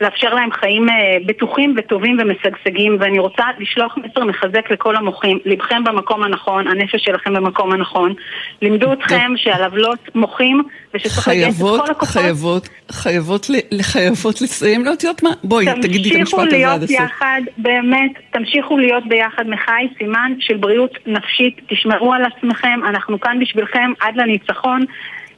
לאפשר 0.00 0.34
להם 0.34 0.52
חיים 0.52 0.88
אה, 0.88 0.94
בטוחים 1.26 1.74
וטובים 1.78 2.18
ומשגשגים 2.20 2.96
ואני 3.00 3.18
רוצה 3.18 3.44
לשלוח 3.58 3.96
מסר 3.96 4.24
מחזק 4.24 4.70
לכל 4.70 4.96
המוחים 4.96 5.38
לבכם 5.44 5.84
במקום 5.84 6.22
הנכון, 6.22 6.68
הנפש 6.68 7.04
שלכם 7.04 7.34
במקום 7.34 7.72
הנכון. 7.72 8.14
לימדו 8.62 8.92
אתכם 8.92 9.32
שעלבלות 9.36 9.98
מוחים 10.14 10.62
ושצריך 10.94 11.28
לגייס 11.28 11.60
את 11.60 11.66
כל 11.66 11.90
הכוחות. 11.90 12.08
חייבות, 12.08 12.68
חייבות, 12.90 13.46
חייבות 13.82 14.40
לסיים, 14.40 14.84
לא 14.84 14.90
יודעת 14.90 15.22
מה, 15.22 15.30
בואי 15.44 15.66
תגידי 15.82 16.10
את 16.10 16.16
המשפט 16.16 16.38
הזה 16.38 16.72
עד 16.72 16.82
הסוף. 16.82 16.96
תמשיכו 16.96 16.96
להיות 16.96 17.10
יחד, 17.10 17.40
באמת, 17.58 18.12
תמשיכו 18.30 18.78
להיות 18.78 19.06
ביחד 19.08 19.44
מחי 19.46 19.88
סימן 19.98 20.32
של 20.40 20.56
בריאות 20.56 20.98
נפשית, 21.06 21.60
תשמרו 21.68 22.14
על 22.14 22.22
עצמכם, 22.24 22.80
אנחנו 22.88 23.20
כאן 23.20 23.38
בשבילכם 23.40 23.92
עד 24.00 24.16
לניצחון 24.16 24.80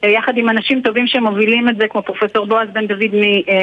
יחד 0.07 0.37
עם 0.37 0.49
אנשים 0.49 0.81
טובים 0.81 1.07
שמובילים 1.07 1.69
את 1.69 1.77
זה, 1.77 1.87
כמו 1.89 2.03
פרופסור 2.03 2.45
בועז 2.45 2.69
בן 2.73 2.87
דוד 2.87 3.11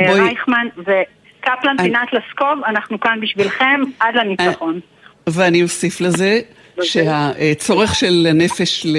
מרייכמן 0.08 0.66
וקפלן 0.78 1.76
פינת 1.82 2.08
לסקוב, 2.12 2.64
אנחנו 2.66 3.00
כאן 3.00 3.18
בשבילכם 3.22 3.80
עד 4.00 4.14
לניצחון. 4.14 4.80
ואני 5.26 5.62
אוסיף 5.62 6.00
לזה 6.00 6.40
שהצורך 6.82 7.94
של 7.94 8.26
הנפש 8.30 8.86
ל... 8.86 8.96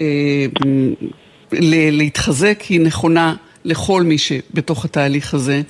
אה, 0.00 0.06
להתחזק 1.92 2.60
היא 2.60 2.80
נכונה 2.80 3.34
לכל 3.64 4.02
מי 4.02 4.18
שבתוך 4.18 4.84
התהליך 4.84 5.34
הזה. 5.34 5.62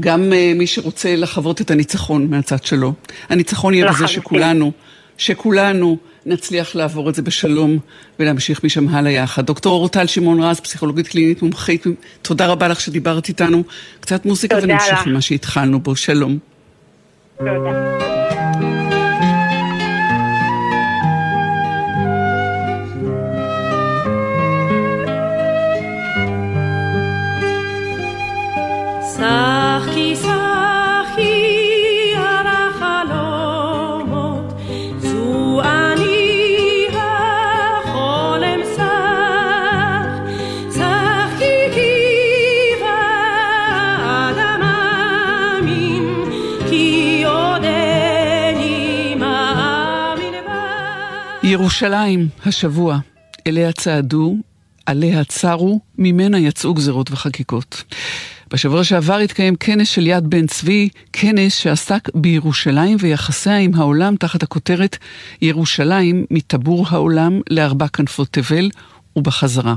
גם 0.00 0.30
מי 0.54 0.66
שרוצה 0.66 1.16
לחוות 1.16 1.60
את 1.60 1.70
הניצחון 1.70 2.26
מהצד 2.30 2.64
שלו. 2.64 2.92
הניצחון 3.28 3.74
יהיה 3.74 3.88
בזה 3.88 4.08
שכולנו, 4.08 4.72
שכולנו 5.18 5.98
נצליח 6.26 6.74
לעבור 6.74 7.10
את 7.10 7.14
זה 7.14 7.22
בשלום 7.22 7.78
ולהמשיך 8.18 8.64
משם 8.64 8.88
הלאה 8.88 9.12
יחד. 9.12 9.46
דוקטור 9.46 9.72
אורטל 9.72 10.06
שמעון 10.06 10.42
רז, 10.42 10.60
פסיכולוגית 10.60 11.08
קלינית 11.08 11.42
מומחית, 11.42 11.86
תודה 12.22 12.46
רבה 12.46 12.68
לך 12.68 12.80
שדיברת 12.80 13.28
איתנו. 13.28 13.62
קצת 14.00 14.26
מוזיקה 14.26 14.56
ונמשיך 14.62 15.06
עם 15.06 15.12
מה 15.12 15.20
שהתחלנו 15.20 15.80
בו. 15.80 15.96
שלום. 15.96 16.38
תודה. 17.38 18.13
ירושלים, 51.46 52.28
השבוע, 52.46 52.98
אליה 53.46 53.72
צעדו, 53.72 54.36
עליה 54.86 55.24
צרו, 55.24 55.80
ממנה 55.98 56.38
יצאו 56.38 56.74
גזרות 56.74 57.10
וחקיקות. 57.10 57.84
בשבוע 58.52 58.84
שעבר 58.84 59.16
התקיים 59.16 59.56
כנס 59.56 59.88
של 59.88 60.06
יד 60.06 60.30
בן 60.30 60.46
צבי, 60.46 60.88
כנס 61.12 61.54
שעסק 61.56 62.08
בירושלים 62.14 62.96
ויחסיה 63.00 63.58
עם 63.58 63.74
העולם 63.74 64.16
תחת 64.16 64.42
הכותרת 64.42 64.96
ירושלים 65.42 66.24
מטבור 66.30 66.86
העולם 66.90 67.40
לארבע 67.50 67.88
כנפות 67.88 68.28
תבל 68.30 68.70
ובחזרה. 69.16 69.74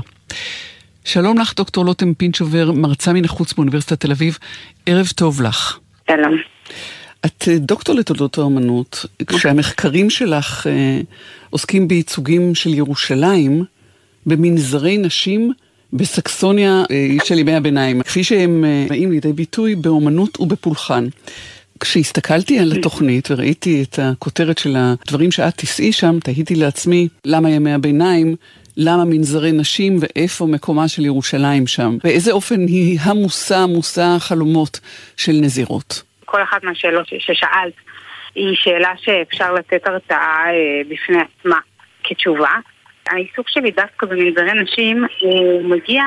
שלום 1.04 1.38
לך, 1.38 1.54
דוקטור 1.56 1.84
לוטם 1.84 2.14
פינצ'ובר, 2.14 2.72
מרצה 2.72 3.12
מן 3.12 3.24
החוץ 3.24 3.52
באוניברסיטת 3.52 4.00
תל 4.00 4.10
אביב. 4.10 4.38
ערב 4.86 5.06
טוב 5.16 5.42
לך. 5.42 5.78
שלום. 6.10 6.57
את 7.26 7.48
אה, 7.48 7.58
דוקטור 7.58 7.94
לתולדות 7.94 8.38
האמנות, 8.38 9.06
כשהמחקרים 9.26 10.10
שלך 10.10 10.66
אה, 10.66 11.00
עוסקים 11.50 11.88
בייצוגים 11.88 12.54
של 12.54 12.74
ירושלים 12.74 13.64
במנזרי 14.26 14.98
נשים 14.98 15.52
בסקסוניה 15.92 16.82
אה, 16.90 17.16
של 17.24 17.38
ימי 17.38 17.54
הביניים, 17.54 18.02
כפי 18.02 18.24
שהם 18.24 18.64
אה, 18.64 18.86
באים 18.88 19.10
לידי 19.10 19.32
ביטוי 19.32 19.74
באומנות 19.74 20.40
ובפולחן. 20.40 21.06
כשהסתכלתי 21.80 22.58
על 22.58 22.72
התוכנית 22.72 23.30
וראיתי 23.30 23.82
את 23.82 23.98
הכותרת 24.02 24.58
של 24.58 24.76
הדברים 24.78 25.30
שאת 25.30 25.56
תישאי 25.56 25.92
שם, 25.92 26.18
תהיתי 26.22 26.54
לעצמי 26.54 27.08
למה 27.24 27.50
ימי 27.50 27.72
הביניים, 27.72 28.36
למה 28.76 29.04
מנזרי 29.04 29.52
נשים 29.52 29.98
ואיפה 30.00 30.46
מקומה 30.46 30.88
של 30.88 31.04
ירושלים 31.04 31.66
שם, 31.66 31.98
באיזה 32.04 32.32
אופן 32.32 32.66
היא 32.66 32.98
המושא, 33.00 33.66
מושא 33.68 34.02
החלומות 34.02 34.80
של 35.16 35.32
נזירות. 35.32 36.02
כל 36.30 36.42
אחת 36.42 36.64
מהשאלות 36.64 37.06
ששאלת 37.18 37.72
היא 38.34 38.56
שאלה 38.56 38.92
שאפשר 38.96 39.54
לתת 39.54 39.86
הרצאה 39.86 40.44
אה, 40.46 40.80
בפני 40.88 41.18
עצמה 41.20 41.58
כתשובה. 42.04 42.50
העיסוק 43.08 43.48
שלי 43.48 43.70
דווקא 43.70 44.06
במנזרי 44.06 44.52
נשים 44.52 45.04
הוא 45.20 45.62
מגיע 45.62 46.02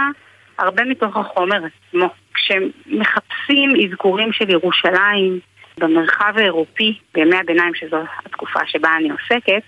הרבה 0.58 0.84
מתוך 0.84 1.18
החומר 1.18 1.58
עצמו. 1.66 2.10
כשמחפשים 2.34 3.70
אזכורים 3.86 4.34
של 4.34 4.50
ירושלים 4.50 5.40
במרחב 5.78 6.34
האירופי, 6.36 7.00
בימי 7.14 7.38
הביניים, 7.38 7.76
שזו 7.76 7.98
התקופה 8.26 8.60
שבה 8.66 8.90
אני 8.98 9.10
עוסקת, 9.10 9.62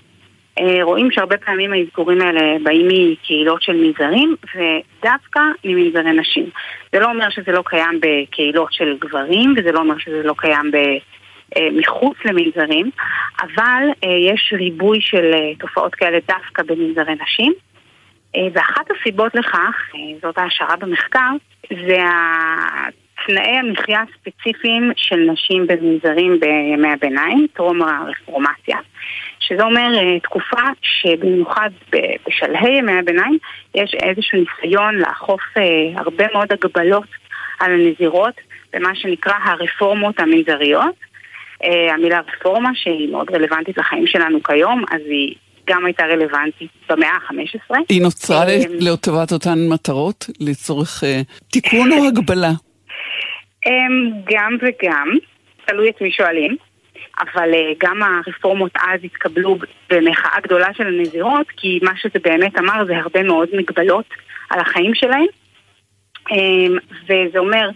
רואים 0.81 1.11
שהרבה 1.11 1.37
פעמים 1.37 1.73
האזכורים 1.73 2.21
האלה 2.21 2.57
באים 2.63 2.87
מקהילות 2.87 3.61
של 3.61 3.73
מנזרים 3.73 4.35
ודווקא 4.55 5.39
ממנזרי 5.63 6.11
נשים. 6.11 6.49
זה 6.91 6.99
לא 6.99 7.11
אומר 7.11 7.29
שזה 7.29 7.51
לא 7.51 7.63
קיים 7.65 7.99
בקהילות 8.01 8.73
של 8.73 8.97
גברים 8.99 9.53
וזה 9.57 9.71
לא 9.71 9.79
אומר 9.79 9.97
שזה 9.97 10.23
לא 10.23 10.33
קיים 10.37 10.71
ב... 10.71 10.77
אה, 11.57 11.67
מחוץ 11.71 12.17
למנזרים, 12.25 12.89
אבל 13.41 13.83
אה, 14.03 14.09
יש 14.33 14.53
ריבוי 14.57 15.01
של 15.01 15.31
אה, 15.33 15.55
תופעות 15.59 15.95
כאלה 15.95 16.17
דווקא 16.27 16.63
במנזרי 16.63 17.15
נשים. 17.23 17.53
ואחת 18.53 18.85
הסיבות 18.91 19.35
לכך, 19.35 19.75
זאת 20.21 20.37
ההשערה 20.37 20.75
במחקר, 20.75 21.29
זה 21.69 21.97
תנאי 23.27 23.57
המחיה 23.57 24.01
הספציפיים 24.01 24.91
של 24.95 25.15
נשים 25.31 25.67
במנזרים 25.67 26.39
בימי 26.39 26.93
הביניים, 26.93 27.47
טרום 27.53 27.81
הרפורמציה, 27.81 28.77
שזה 29.39 29.63
אומר 29.63 30.17
תקופה 30.23 30.61
שבמיוחד 30.81 31.69
בשלהי 32.27 32.77
ימי 32.77 32.99
הביניים 32.99 33.37
יש 33.75 33.95
איזשהו 34.03 34.39
ניסיון 34.39 34.95
לאכוף 34.95 35.41
הרבה 35.95 36.25
מאוד 36.33 36.47
הגבלות 36.51 37.07
על 37.59 37.71
הנזירות 37.71 38.33
במה 38.73 38.95
שנקרא 38.95 39.33
הרפורמות 39.43 40.19
המנזריות. 40.19 40.95
אה, 41.63 41.93
המילה 41.93 42.19
רפורמה, 42.19 42.69
שהיא 42.73 43.11
מאוד 43.11 43.31
רלוונטית 43.31 43.77
לחיים 43.77 44.07
שלנו 44.07 44.43
כיום, 44.43 44.83
אז 44.91 45.01
היא 45.05 45.35
גם 45.69 45.85
הייתה 45.85 46.03
רלוונטית 46.03 46.69
במאה 46.89 47.09
ה-15. 47.09 47.75
היא 47.89 48.01
נוצרה 48.01 48.49
אה, 48.49 48.59
לטובת 48.79 49.31
אותן 49.31 49.59
מטרות, 49.69 50.29
לצורך 50.39 51.03
אה, 51.03 51.21
תיקון 51.51 51.91
או 51.91 52.07
הגבלה? 52.07 52.51
גם 54.23 54.57
וגם, 54.61 55.09
תלוי 55.65 55.89
את 55.89 56.01
מי 56.01 56.11
שואלים. 56.11 56.57
אבל 57.19 57.51
גם 57.77 58.03
הרפורמות 58.03 58.71
אז 58.75 58.99
התקבלו 59.03 59.57
במחאה 59.89 60.39
גדולה 60.43 60.73
של 60.73 60.87
הנזירות, 60.87 61.47
כי 61.57 61.79
מה 61.81 61.91
שזה 61.97 62.19
באמת 62.23 62.59
אמר 62.59 62.85
זה 62.85 62.97
הרבה 62.97 63.23
מאוד 63.23 63.49
מגבלות 63.53 64.05
על 64.49 64.59
החיים 64.59 64.95
שלהם. 64.95 65.25
וזה 67.07 67.39
אומר 67.39 67.69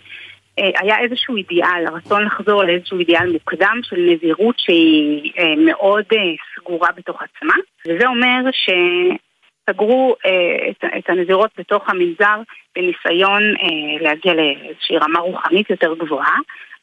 אה, 0.59 0.69
היה 0.79 0.99
איזשהו 0.99 1.35
אידיאל, 1.35 1.87
הרצון 1.87 2.23
לחזור 2.25 2.63
לאיזשהו 2.63 2.99
אידיאל 2.99 3.31
מוקדם 3.31 3.79
של 3.83 3.95
נזירות 3.99 4.55
שהיא 4.59 5.31
אה, 5.39 5.55
מאוד 5.55 6.05
אה, 6.13 6.17
סגורה 6.55 6.89
בתוך 6.97 7.21
עצמה, 7.21 7.53
וזה 7.87 8.07
אומר 8.07 8.51
שסגרו 9.69 10.15
את, 10.69 10.85
את 10.97 11.09
הנזירות 11.09 11.51
בתוך 11.57 11.89
המנזר 11.89 12.41
בניסיון 12.75 13.43
להגיע 13.99 14.33
לאיזושהי 14.33 14.97
רמה 14.97 15.19
רוחנית 15.19 15.69
יותר 15.69 15.93
גבוהה, 15.95 16.37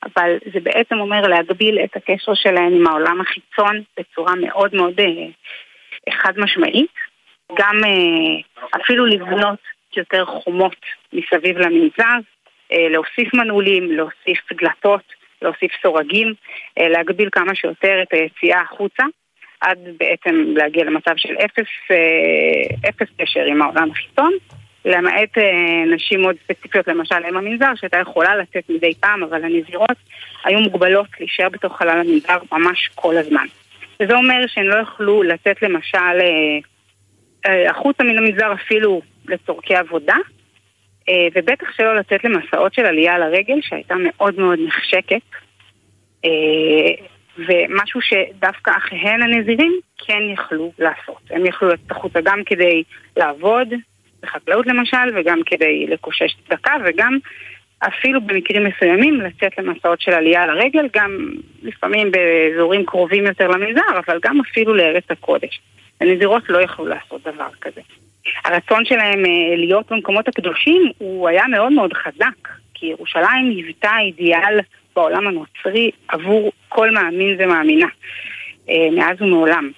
אבל 0.05 0.39
זה 0.53 0.61
בעצם 0.61 0.99
אומר 0.99 1.21
להגביל 1.21 1.79
את 1.85 1.97
הקשר 1.97 2.35
שלהן 2.35 2.75
עם 2.75 2.87
העולם 2.87 3.21
החיצון 3.21 3.83
בצורה 3.99 4.35
מאוד 4.35 4.75
מאוד 4.75 5.01
חד 6.11 6.33
משמעית, 6.39 6.95
גם 7.59 7.81
אפילו 8.77 9.07
לבנות 9.07 9.59
יותר 9.97 10.25
חומות 10.25 10.77
מסביב 11.13 11.59
למנזר, 11.59 12.19
אה, 12.73 12.89
להוסיף 12.89 13.35
מנעולים, 13.35 13.93
להוסיף 13.93 14.53
דלתות, 14.53 15.03
להוסיף 15.43 15.73
סורגים, 15.83 16.35
אה, 16.79 16.89
להגביל 16.89 17.29
כמה 17.33 17.55
שיותר 17.55 18.03
את 18.03 18.13
היציאה 18.13 18.61
החוצה, 18.61 19.05
עד 19.65 19.79
בעצם 19.99 20.35
להגיע 20.57 20.85
למצב 20.85 21.13
של 21.17 21.35
אפס, 21.45 21.67
אה, 21.91 22.89
אפס 22.89 23.09
קשר 23.19 23.41
עם 23.41 23.63
העולם 23.63 23.91
החיצון. 23.91 24.33
למעט 24.85 25.39
נשים 25.95 26.23
מאוד 26.23 26.37
ספציפיות, 26.45 26.89
למשל 26.89 27.15
אם 27.31 27.37
המנזר, 27.37 27.73
שהייתה 27.75 27.99
יכולה 27.99 28.37
לצאת 28.37 28.71
מדי 28.71 28.95
פעם, 29.01 29.23
אבל 29.23 29.45
הנזירות 29.45 29.97
היו 30.45 30.61
מוגבלות 30.61 31.07
להישאר 31.21 31.49
בתוך 31.49 31.79
חלל 31.79 31.89
המנזר 31.89 32.39
ממש 32.53 32.91
כל 32.95 33.17
הזמן. 33.17 33.47
וזה 34.01 34.15
אומר 34.15 34.47
שהן 34.47 34.67
לא 34.67 34.77
יכלו 34.77 35.23
לצאת 35.23 35.63
למשל 35.63 36.21
החוצה 37.47 38.05
מן 38.05 38.19
המנזר 38.19 38.53
אפילו 38.53 39.03
לצורכי 39.29 39.75
עבודה, 39.75 40.17
אה, 41.09 41.27
ובטח 41.35 41.67
שלא 41.77 41.97
לצאת 41.97 42.25
למסעות 42.25 42.75
של 42.75 42.87
עלייה 42.87 43.15
על 43.15 43.23
הרגל, 43.23 43.59
שהייתה 43.63 43.95
מאוד 43.99 44.41
מאוד 44.41 44.59
נחשקת. 44.67 45.23
ומשהו 47.39 48.01
שדווקא 48.01 48.71
אחיהן 48.77 49.23
הנזירים 49.23 49.81
כן 50.07 50.23
יכלו 50.33 50.73
לעשות. 50.79 51.23
הם 51.31 51.47
יכלו 51.47 51.69
לצאת 51.69 51.91
החוצה 51.91 52.21
גם 52.21 52.41
כדי 52.47 52.83
לעבוד, 53.17 53.69
בחקלאות 54.23 54.67
למשל, 54.67 55.11
וגם 55.15 55.41
כדי 55.47 55.87
לקושש 55.87 56.37
צדקה, 56.49 56.73
וגם 56.85 57.19
אפילו 57.79 58.21
במקרים 58.21 58.65
מסוימים 58.65 59.21
לצאת 59.21 59.59
למסעות 59.59 60.01
של 60.01 60.13
עלייה 60.13 60.43
על 60.43 60.51
הרגל, 60.51 60.89
גם 60.97 61.29
לפעמים 61.63 62.11
באזורים 62.11 62.87
קרובים 62.87 63.27
יותר 63.27 63.49
למנזר, 63.49 63.99
אבל 64.07 64.19
גם 64.23 64.41
אפילו 64.41 64.75
לארץ 64.75 65.05
הקודש. 65.11 65.61
הנזירות 66.01 66.43
לא 66.49 66.59
יכלו 66.59 66.87
לעשות 66.87 67.23
דבר 67.23 67.49
כזה. 67.61 67.81
הרצון 68.45 68.85
שלהם 68.85 69.25
אה, 69.27 69.57
להיות 69.57 69.93
במקומות 69.93 70.29
הקדושים 70.29 70.93
הוא 70.99 71.29
היה 71.29 71.47
מאוד 71.47 71.73
מאוד 71.73 71.93
חזק, 71.93 72.49
כי 72.75 72.87
ירושלים 72.87 73.51
היוותה 73.51 73.93
אידיאל 74.01 74.61
בעולם 74.97 75.27
הנוצרי 75.27 75.91
עבור 76.09 76.53
כל 76.69 76.91
מאמין 76.91 77.37
ומאמינה, 77.39 77.87
אה, 78.69 78.89
מאז 78.97 79.23
ומעולם. 79.23 79.71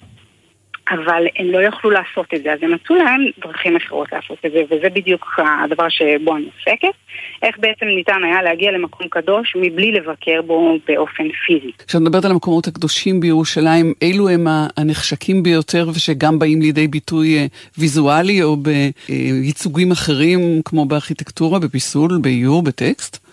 אבל 0.91 1.27
הם 1.39 1.47
לא 1.51 1.63
יכלו 1.63 1.91
לעשות 1.91 2.27
את 2.35 2.43
זה, 2.43 2.53
אז 2.53 2.59
הם 2.63 2.75
מצאו 2.75 2.97
להם 2.97 3.21
דרכים 3.43 3.77
אחרות 3.77 4.13
לעשות 4.13 4.39
את 4.47 4.53
זה, 4.53 4.63
וזה 4.71 4.89
בדיוק 4.89 5.41
הדבר 5.65 5.89
שבו 5.89 6.37
אני 6.37 6.45
עוסקת. 6.45 6.95
איך 7.43 7.59
בעצם 7.59 7.87
ניתן 7.87 8.25
היה 8.25 8.43
להגיע 8.43 8.73
למקום 8.73 9.09
קדוש 9.09 9.57
מבלי 9.57 9.93
לבקר 9.93 10.43
בו 10.43 10.79
באופן 10.89 11.25
פיזי. 11.47 11.73
כשאת 11.89 12.01
מדברת 12.01 12.25
על 12.25 12.31
המקומות 12.31 12.67
הקדושים 12.67 13.21
בירושלים, 13.21 13.93
אילו 14.03 14.29
הם 14.29 14.47
הנחשקים 14.77 15.43
ביותר 15.43 15.89
ושגם 15.95 16.39
באים 16.39 16.63
לידי 16.63 16.89
ביטוי 16.89 17.39
אה, 17.39 17.47
ויזואלי 17.79 18.43
או 18.43 18.57
בייצוגים 18.57 19.91
אחרים, 19.91 20.63
כמו 20.65 20.87
בארכיטקטורה, 20.87 21.59
בפיסול, 21.59 22.11
באיור, 22.21 22.63
בטקסט? 22.63 23.26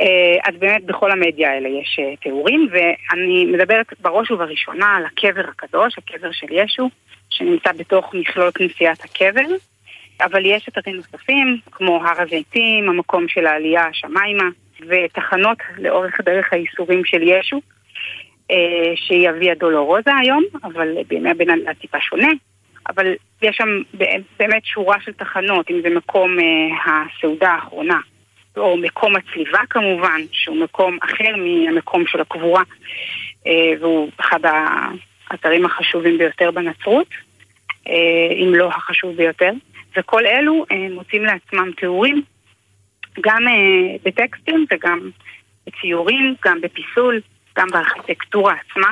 אה, 0.00 0.38
אז 0.44 0.54
באמת 0.58 0.84
בכל 0.84 1.10
המדיה 1.10 1.50
האלה 1.50 1.68
יש 1.68 1.98
אה, 2.02 2.16
תיאורים, 2.16 2.68
ואני 2.70 3.44
מדברת 3.44 3.86
בראש 4.00 4.30
ובראשונה 4.30 4.96
על 4.96 5.04
הקבר 5.06 5.48
הקדוש, 5.48 5.98
הקבר 5.98 6.32
של 6.32 6.46
ישו, 6.50 6.90
שנמצא 7.30 7.72
בתוך 7.72 8.14
מכלול 8.14 8.50
כנסיית 8.54 9.04
הקבר, 9.04 9.54
אבל 10.20 10.46
יש 10.46 10.68
אתרים 10.68 10.96
נוספים, 10.96 11.58
כמו 11.72 12.04
הר 12.04 12.22
הזיתים, 12.22 12.88
המקום 12.88 13.28
של 13.28 13.46
העלייה 13.46 13.86
השמיימה, 13.86 14.44
ותחנות 14.88 15.58
לאורך 15.78 16.20
דרך 16.20 16.52
הייסורים 16.52 17.04
של 17.04 17.22
ישו, 17.22 17.60
אה, 18.50 18.92
שהיא 18.94 19.30
אביה 19.30 19.54
דולורוזה 19.54 20.10
היום, 20.20 20.44
אבל 20.64 20.88
בימי 21.08 21.30
הביניים 21.30 21.60
זה 21.60 21.70
טיפה 21.80 21.98
שונה. 22.00 22.28
אבל 22.88 23.14
יש 23.42 23.56
שם 23.56 23.68
באמת 24.38 24.64
שורה 24.64 24.96
של 25.00 25.12
תחנות, 25.12 25.70
אם 25.70 25.80
זה 25.82 25.90
מקום 25.90 26.36
הסעודה 26.86 27.50
האחרונה 27.50 28.00
או 28.56 28.76
מקום 28.76 29.16
הצליבה 29.16 29.60
כמובן, 29.70 30.20
שהוא 30.32 30.56
מקום 30.56 30.98
אחר 31.02 31.36
מהמקום 31.36 32.04
של 32.06 32.20
הקבורה, 32.20 32.62
אה, 33.46 33.72
והוא 33.80 34.10
אחד 34.20 34.38
האתרים 35.30 35.66
החשובים 35.66 36.18
ביותר 36.18 36.50
בנצרות, 36.50 37.06
אה, 37.88 37.92
אם 38.44 38.54
לא 38.54 38.68
החשוב 38.68 39.16
ביותר. 39.16 39.50
וכל 39.96 40.26
אלו 40.26 40.64
אה, 40.72 40.86
מוצאים 40.90 41.24
לעצמם 41.24 41.70
תיאורים, 41.76 42.22
גם 43.20 43.42
בטקסטים 44.04 44.66
וגם 44.72 45.10
בציורים, 45.66 46.34
גם 46.44 46.60
בפיסול, 46.60 47.20
גם 47.58 47.68
בארכיטקטורה 47.72 48.54
עצמה. 48.54 48.88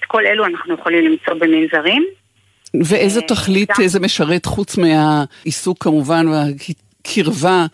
את 0.00 0.04
כל 0.04 0.26
אלו 0.26 0.44
אנחנו 0.46 0.74
יכולים 0.74 1.04
למצוא 1.04 1.34
במנזרים. 1.34 2.06
ואיזה 2.84 3.20
תכלית 3.20 3.70
זה 3.86 4.00
משרת 4.00 4.46
חוץ 4.46 4.78
מהעיסוק 4.78 5.84
כמובן 5.84 6.26
והקרבה 6.28 7.66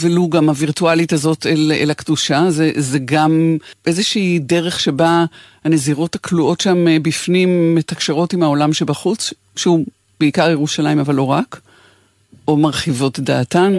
ולו 0.00 0.28
גם 0.28 0.48
הווירטואלית 0.48 1.12
הזאת 1.12 1.46
אל, 1.46 1.72
אל 1.82 1.90
הקדושה, 1.90 2.40
זה, 2.48 2.70
זה 2.74 2.98
גם 3.04 3.56
איזושהי 3.86 4.38
דרך 4.38 4.80
שבה 4.80 5.24
הנזירות 5.64 6.14
הכלואות 6.14 6.60
שם 6.60 6.88
אה, 6.88 6.96
בפנים 7.02 7.74
מתקשרות 7.74 8.32
עם 8.32 8.42
העולם 8.42 8.72
שבחוץ, 8.72 9.34
שהוא 9.56 9.84
בעיקר 10.20 10.50
ירושלים 10.50 10.98
אבל 10.98 11.14
לא 11.14 11.26
רק, 11.30 11.60
או 12.48 12.56
מרחיבות 12.56 13.20
דעתן. 13.20 13.72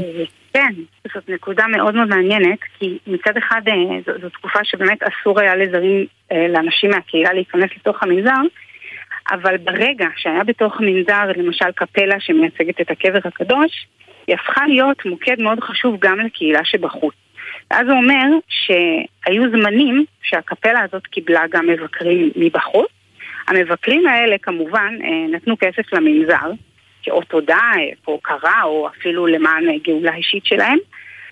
כן, 0.54 0.74
זאת 1.14 1.30
נקודה 1.30 1.68
מאוד 1.68 1.96
מאוד 1.96 2.08
מעניינת, 2.08 2.60
כי 2.80 2.98
מצד 3.08 3.38
אחד 3.38 3.62
אה, 3.68 3.74
זו, 4.06 4.12
זו 4.22 4.30
תקופה 4.30 4.60
שבאמת 4.64 4.98
אסור 5.04 5.40
היה 5.40 5.56
לזרים, 5.56 6.06
לאנשים 6.50 6.90
מהקהילה 6.90 7.34
להיכנס 7.34 7.70
לתוך 7.78 8.04
המנזר, 8.04 8.42
אבל 9.32 9.58
ברגע 9.58 10.08
שהיה 10.18 10.44
בתוך 10.44 10.80
המנזר 10.80 11.32
למשל 11.36 11.72
קפלה 11.76 12.20
שמייצגת 12.20 12.82
את 12.82 12.92
הקבר 12.92 13.20
הקדוש, 13.26 13.88
היא 14.30 14.36
הפכה 14.36 14.68
להיות 14.68 15.06
מוקד 15.06 15.42
מאוד 15.42 15.60
חשוב 15.60 15.98
גם 16.00 16.20
לקהילה 16.20 16.66
שבחוץ. 16.66 17.16
ואז 17.72 17.88
זה 17.88 17.94
אומר 17.94 18.26
שהיו 18.48 19.50
זמנים 19.52 20.06
שהקפלה 20.24 20.80
הזאת 20.84 21.08
קיבלה 21.08 21.44
גם 21.50 21.68
מבקרים 21.68 22.32
מבחוץ. 22.36 22.88
המבקרים 23.48 24.08
האלה 24.08 24.38
כמובן 24.38 24.98
אה, 25.04 25.28
נתנו 25.32 25.56
כסף 25.60 25.94
למנזר, 25.94 26.52
כאות 27.04 27.24
תודה, 27.24 27.72
או 28.08 28.14
הוקרה, 28.14 28.64
או 28.64 28.88
אפילו 28.88 29.28
למען 29.28 29.64
גאולה 29.84 30.16
אישית 30.16 30.46
שלהם. 30.46 30.78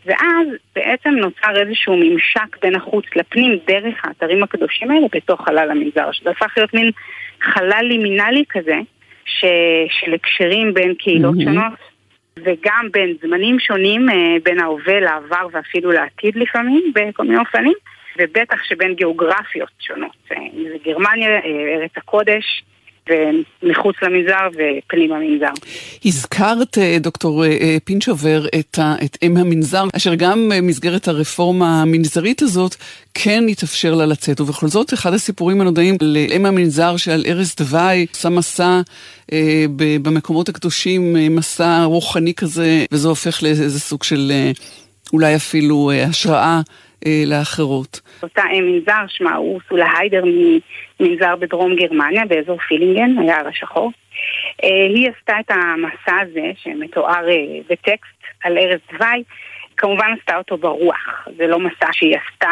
ואז 0.06 0.48
בעצם 0.76 1.10
נוצר 1.10 1.62
איזשהו 1.62 1.98
ממשק 1.98 2.58
בין 2.62 2.76
החוץ 2.76 3.06
לפנים 3.16 3.60
דרך 3.68 3.96
האתרים 4.04 4.44
הקדושים 4.44 4.92
האלה 4.92 5.08
בתוך 5.12 5.42
חלל 5.46 5.72
המנזר, 5.72 6.12
שזה 6.12 6.30
הפך 6.30 6.54
להיות 6.58 6.74
מין 6.74 6.92
חלל 7.42 7.84
לימינלי 7.84 8.44
כזה, 8.50 8.78
ש... 9.26 9.46
של 9.90 10.14
הקשרים 10.14 10.74
בין 10.74 10.94
קהילות 10.94 11.36
mm-hmm. 11.36 11.44
שונות 11.44 11.97
וגם 12.44 12.88
בין 12.92 13.16
זמנים 13.22 13.60
שונים, 13.60 14.10
אה, 14.10 14.36
בין 14.44 14.60
ההווה 14.60 15.00
לעבר 15.00 15.48
ואפילו 15.52 15.92
לעתיד 15.92 16.36
לפעמים, 16.36 16.94
בכל 16.96 17.24
מיני 17.24 17.38
אופנים, 17.38 17.74
ובטח 18.18 18.64
שבין 18.64 18.94
גיאוגרפיות 18.94 19.72
שונות. 19.80 20.18
אה, 20.32 20.38
אם 20.38 20.64
זה 20.70 20.76
גרמניה, 20.86 21.30
אה, 21.30 21.76
ארץ 21.76 21.92
הקודש, 21.98 22.64
ומחוץ 23.10 23.96
למנזר 24.02 24.48
ופנים 24.54 25.12
המנזר. 25.12 25.54
הזכרת, 26.06 26.78
דוקטור 27.00 27.44
פינצ'ובר, 27.86 28.46
את, 28.60 28.80
את 29.06 29.18
אם 29.24 29.38
המנזר, 29.38 29.84
אשר 29.96 30.16
גם 30.16 30.52
במסגרת 30.56 31.08
הרפורמה 31.08 31.82
המנזרית 31.82 32.42
הזאת, 32.42 32.76
כן 33.14 33.44
התאפשר 33.50 33.96
לה 33.96 34.06
לצאת. 34.06 34.42
ובכל 34.42 34.68
זאת, 34.68 34.94
אחד 34.94 35.14
הסיפורים 35.14 35.62
הנודעים 35.62 35.98
לאם 36.02 36.46
המנזר 36.46 36.98
שעל 36.98 37.24
ערש 37.28 37.56
דווי 37.56 38.06
עושה 38.14 38.30
מסע 38.30 38.82
אה, 39.32 39.66
במקומות 39.78 40.50
הקדושים, 40.50 41.18
אה, 41.18 41.30
מסע 41.30 41.84
רוחני 41.84 42.34
כזה, 42.34 42.86
וזה 42.92 43.08
הופך 43.08 43.44
לאיזה 43.44 43.80
סוג 43.80 44.04
של 44.04 44.32
אה, 44.34 44.52
אולי 45.14 45.36
אפילו 45.36 45.92
אה, 45.92 46.04
השראה. 46.04 46.62
אה, 47.06 47.24
לאחרות. 47.26 48.02
אותה 48.24 48.44
אם 48.54 48.66
מנזר, 48.66 49.08
שמה 49.08 49.36
הוא 49.36 49.60
סולה 49.70 49.88
היידר 49.98 50.24
ממנזר 50.26 51.36
בדרום 51.36 51.76
גרמניה, 51.76 52.26
באזור 52.26 52.58
פילינגן, 52.58 53.18
היער 53.20 53.48
השחור. 53.48 53.92
אה, 54.64 54.70
היא 54.96 55.10
עשתה 55.18 55.34
את 55.40 55.52
המסע 55.52 56.16
הזה, 56.22 56.52
שמתואר 56.64 57.30
אה, 57.30 57.60
בטקסט 57.70 58.24
על 58.44 58.58
ארץ 58.58 58.82
דווי, 58.92 59.24
כמובן 59.78 60.16
עשתה 60.20 60.38
אותו 60.38 60.58
ברוח. 60.58 61.28
זה 61.38 61.48
לא 61.48 61.60
מסע 61.60 61.88
שהיא 61.92 62.18
עשתה 62.18 62.50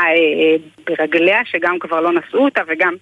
ברגליה, 0.87 1.39
שגם 1.45 1.79
כבר 1.79 2.01
לא 2.01 2.11
נשאו 2.11 2.45
אותה 2.45 2.61
וגם 2.67 2.95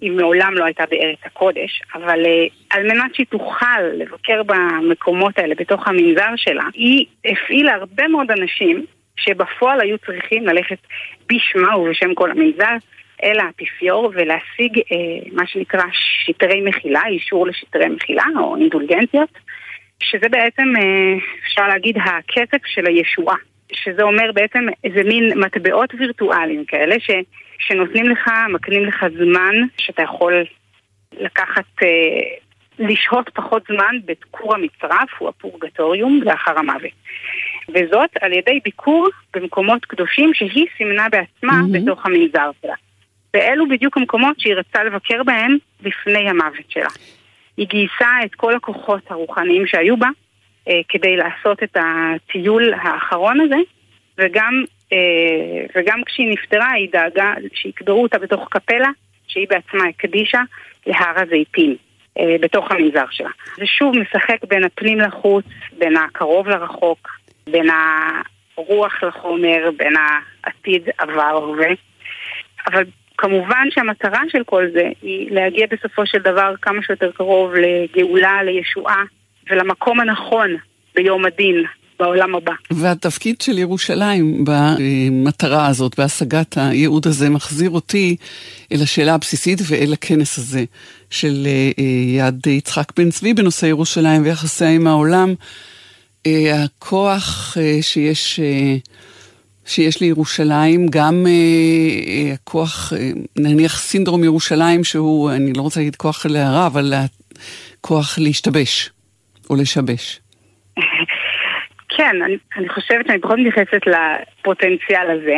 היא 0.00 0.10
מעולם 0.10 0.54
לא 0.54 0.64
הייתה 0.64 0.84
בארץ 0.90 1.18
הקודש, 1.24 1.82
אבל 1.94 2.24
uh, 2.24 2.76
על 2.76 2.82
מנת 2.82 3.14
שהיא 3.14 3.26
תוכל 3.26 3.80
לבקר 3.94 4.42
במקומות 4.42 5.38
האלה 5.38 5.54
בתוך 5.54 5.88
המנזר 5.88 6.36
שלה, 6.36 6.64
היא 6.74 7.06
הפעילה 7.24 7.74
הרבה 7.74 8.08
מאוד 8.08 8.30
אנשים 8.30 8.86
שבפועל 9.18 9.80
היו 9.80 9.98
צריכים 9.98 10.46
ללכת 10.46 10.78
בשמה 11.28 11.76
ובשם 11.76 12.14
כל 12.14 12.30
המנזר 12.30 12.76
אל 13.22 13.40
האפיפיור 13.40 14.12
ולהשיג 14.14 14.78
אה, 14.78 15.30
מה 15.32 15.46
שנקרא 15.46 15.82
שטרי 15.92 16.60
מחילה, 16.60 17.00
אישור 17.06 17.46
לשטרי 17.46 17.88
מחילה 17.88 18.24
או 18.40 18.56
אינדולגנציות, 18.56 19.28
שזה 20.02 20.28
בעצם, 20.28 20.72
אה, 20.76 21.14
אפשר 21.46 21.68
להגיד, 21.68 21.96
הכסף 21.96 22.66
של 22.66 22.86
הישועה. 22.86 23.36
שזה 23.72 24.02
אומר 24.02 24.32
בעצם 24.34 24.66
איזה 24.84 25.02
מין 25.04 25.38
מטבעות 25.38 25.94
וירטואליים 25.98 26.64
כאלה 26.64 27.00
ש, 27.00 27.10
שנותנים 27.58 28.08
לך, 28.08 28.30
מקנים 28.48 28.84
לך 28.84 29.06
זמן 29.18 29.54
שאתה 29.78 30.02
יכול 30.02 30.44
לקחת, 31.20 31.82
אה, 31.82 31.88
לשהות 32.78 33.30
פחות 33.34 33.62
זמן 33.68 33.96
בכור 34.04 34.54
המצרף, 34.54 35.10
הוא 35.18 35.28
הפורגטוריום, 35.28 36.20
לאחר 36.22 36.58
המוות. 36.58 36.92
וזאת 37.68 38.10
על 38.20 38.32
ידי 38.32 38.60
ביקור 38.64 39.08
במקומות 39.34 39.84
קדושים 39.84 40.34
שהיא 40.34 40.66
סימנה 40.76 41.08
בעצמה 41.08 41.60
mm-hmm. 41.60 41.78
בתוך 41.78 42.06
המנזר 42.06 42.50
שלה. 42.62 42.74
ואלו 43.34 43.68
בדיוק 43.68 43.96
המקומות 43.96 44.40
שהיא 44.40 44.54
רצתה 44.54 44.84
לבקר 44.84 45.22
בהם 45.22 45.56
לפני 45.80 46.30
המוות 46.30 46.70
שלה. 46.70 46.88
היא 47.56 47.66
גייסה 47.66 48.08
את 48.24 48.34
כל 48.34 48.56
הכוחות 48.56 49.10
הרוחניים 49.10 49.66
שהיו 49.66 49.96
בה 49.96 50.08
אה, 50.68 50.80
כדי 50.88 51.16
לעשות 51.16 51.62
את 51.62 51.76
הטיול 51.76 52.74
האחרון 52.74 53.40
הזה, 53.40 53.56
וגם, 54.18 54.64
אה, 54.92 55.66
וגם 55.76 56.04
כשהיא 56.06 56.32
נפטרה 56.32 56.70
היא 56.70 56.88
דאגה 56.92 57.34
שיקברו 57.54 58.02
אותה 58.02 58.18
בתוך 58.18 58.48
קפלה 58.50 58.88
שהיא 59.28 59.46
בעצמה 59.50 59.88
הקדישה 59.88 60.40
להר 60.86 61.14
הזיתים. 61.16 61.76
אה, 62.18 62.36
בתוך 62.40 62.70
המנזר 62.70 63.04
שלה. 63.10 63.30
זה 63.56 63.66
שוב 63.66 63.94
משחק 63.98 64.44
בין 64.48 64.64
הפנים 64.64 65.00
לחוץ, 65.00 65.44
בין 65.78 65.96
הקרוב 65.96 66.48
לרחוק, 66.48 67.08
בין 67.50 67.66
הרוח 68.56 69.02
לחומר, 69.02 69.70
בין 69.76 69.94
העתיד, 69.96 70.88
עבר, 70.98 71.30
הווה. 71.30 71.68
אבל 72.66 72.84
כמובן 73.18 73.66
שהמטרה 73.70 74.20
של 74.28 74.44
כל 74.44 74.66
זה 74.72 74.88
היא 75.02 75.30
להגיע 75.30 75.66
בסופו 75.70 76.06
של 76.06 76.18
דבר 76.18 76.54
כמה 76.62 76.82
שיותר 76.82 77.10
קרוב 77.12 77.54
לגאולה, 77.54 78.42
לישועה 78.42 79.02
ולמקום 79.50 80.00
הנכון 80.00 80.56
ביום 80.94 81.24
הדין, 81.24 81.64
בעולם 81.98 82.34
הבא. 82.34 82.52
והתפקיד 82.70 83.40
של 83.40 83.58
ירושלים 83.58 84.44
במטרה 84.44 85.66
הזאת, 85.66 85.98
בהשגת 85.98 86.58
הייעוד 86.58 87.06
הזה, 87.06 87.30
מחזיר 87.30 87.70
אותי 87.70 88.16
אל 88.72 88.82
השאלה 88.82 89.14
הבסיסית 89.14 89.58
ואל 89.68 89.92
הכנס 89.92 90.38
הזה 90.38 90.64
של 91.10 91.46
אה, 91.46 91.70
אה, 91.78 91.84
יד 92.28 92.46
יצחק 92.46 92.92
בן 92.96 93.10
צבי 93.10 93.34
בנושא 93.34 93.66
ירושלים 93.66 94.22
ויחסיה 94.22 94.70
עם 94.70 94.86
העולם. 94.86 95.34
אה, 96.26 96.64
הכוח 96.64 97.56
שיש 97.80 98.40
שיש 99.68 100.00
לירושלים, 100.00 100.86
גם 100.90 101.26
אה, 101.26 101.32
אה, 101.32 102.32
הכוח, 102.32 102.92
אה, 102.92 103.10
נניח 103.36 103.78
סינדרום 103.78 104.24
ירושלים, 104.24 104.84
שהוא, 104.84 105.30
אני 105.30 105.52
לא 105.52 105.62
רוצה 105.62 105.80
להגיד 105.80 105.96
כוח 105.96 106.26
להרע, 106.26 106.66
אבל 106.66 106.94
כוח 107.80 108.18
להשתבש 108.18 108.90
או 109.50 109.56
לשבש. 109.56 110.20
כן, 111.98 112.22
אני, 112.22 112.36
אני 112.56 112.68
חושבת 112.68 113.06
שאני 113.06 113.20
פחות 113.20 113.38
מתייחסת 113.38 113.80
לפוטנציאל 113.86 115.10
הזה, 115.10 115.36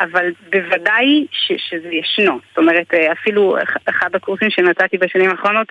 אבל 0.00 0.32
בוודאי 0.52 1.26
ש, 1.32 1.52
שזה 1.56 1.88
ישנו. 1.88 2.38
זאת 2.48 2.58
אומרת, 2.58 2.94
אה, 2.94 3.12
אפילו 3.12 3.56
אחד 3.88 4.14
הקורסים 4.14 4.50
שנתתי 4.50 4.98
בשנים 4.98 5.30
האחרונות 5.30 5.68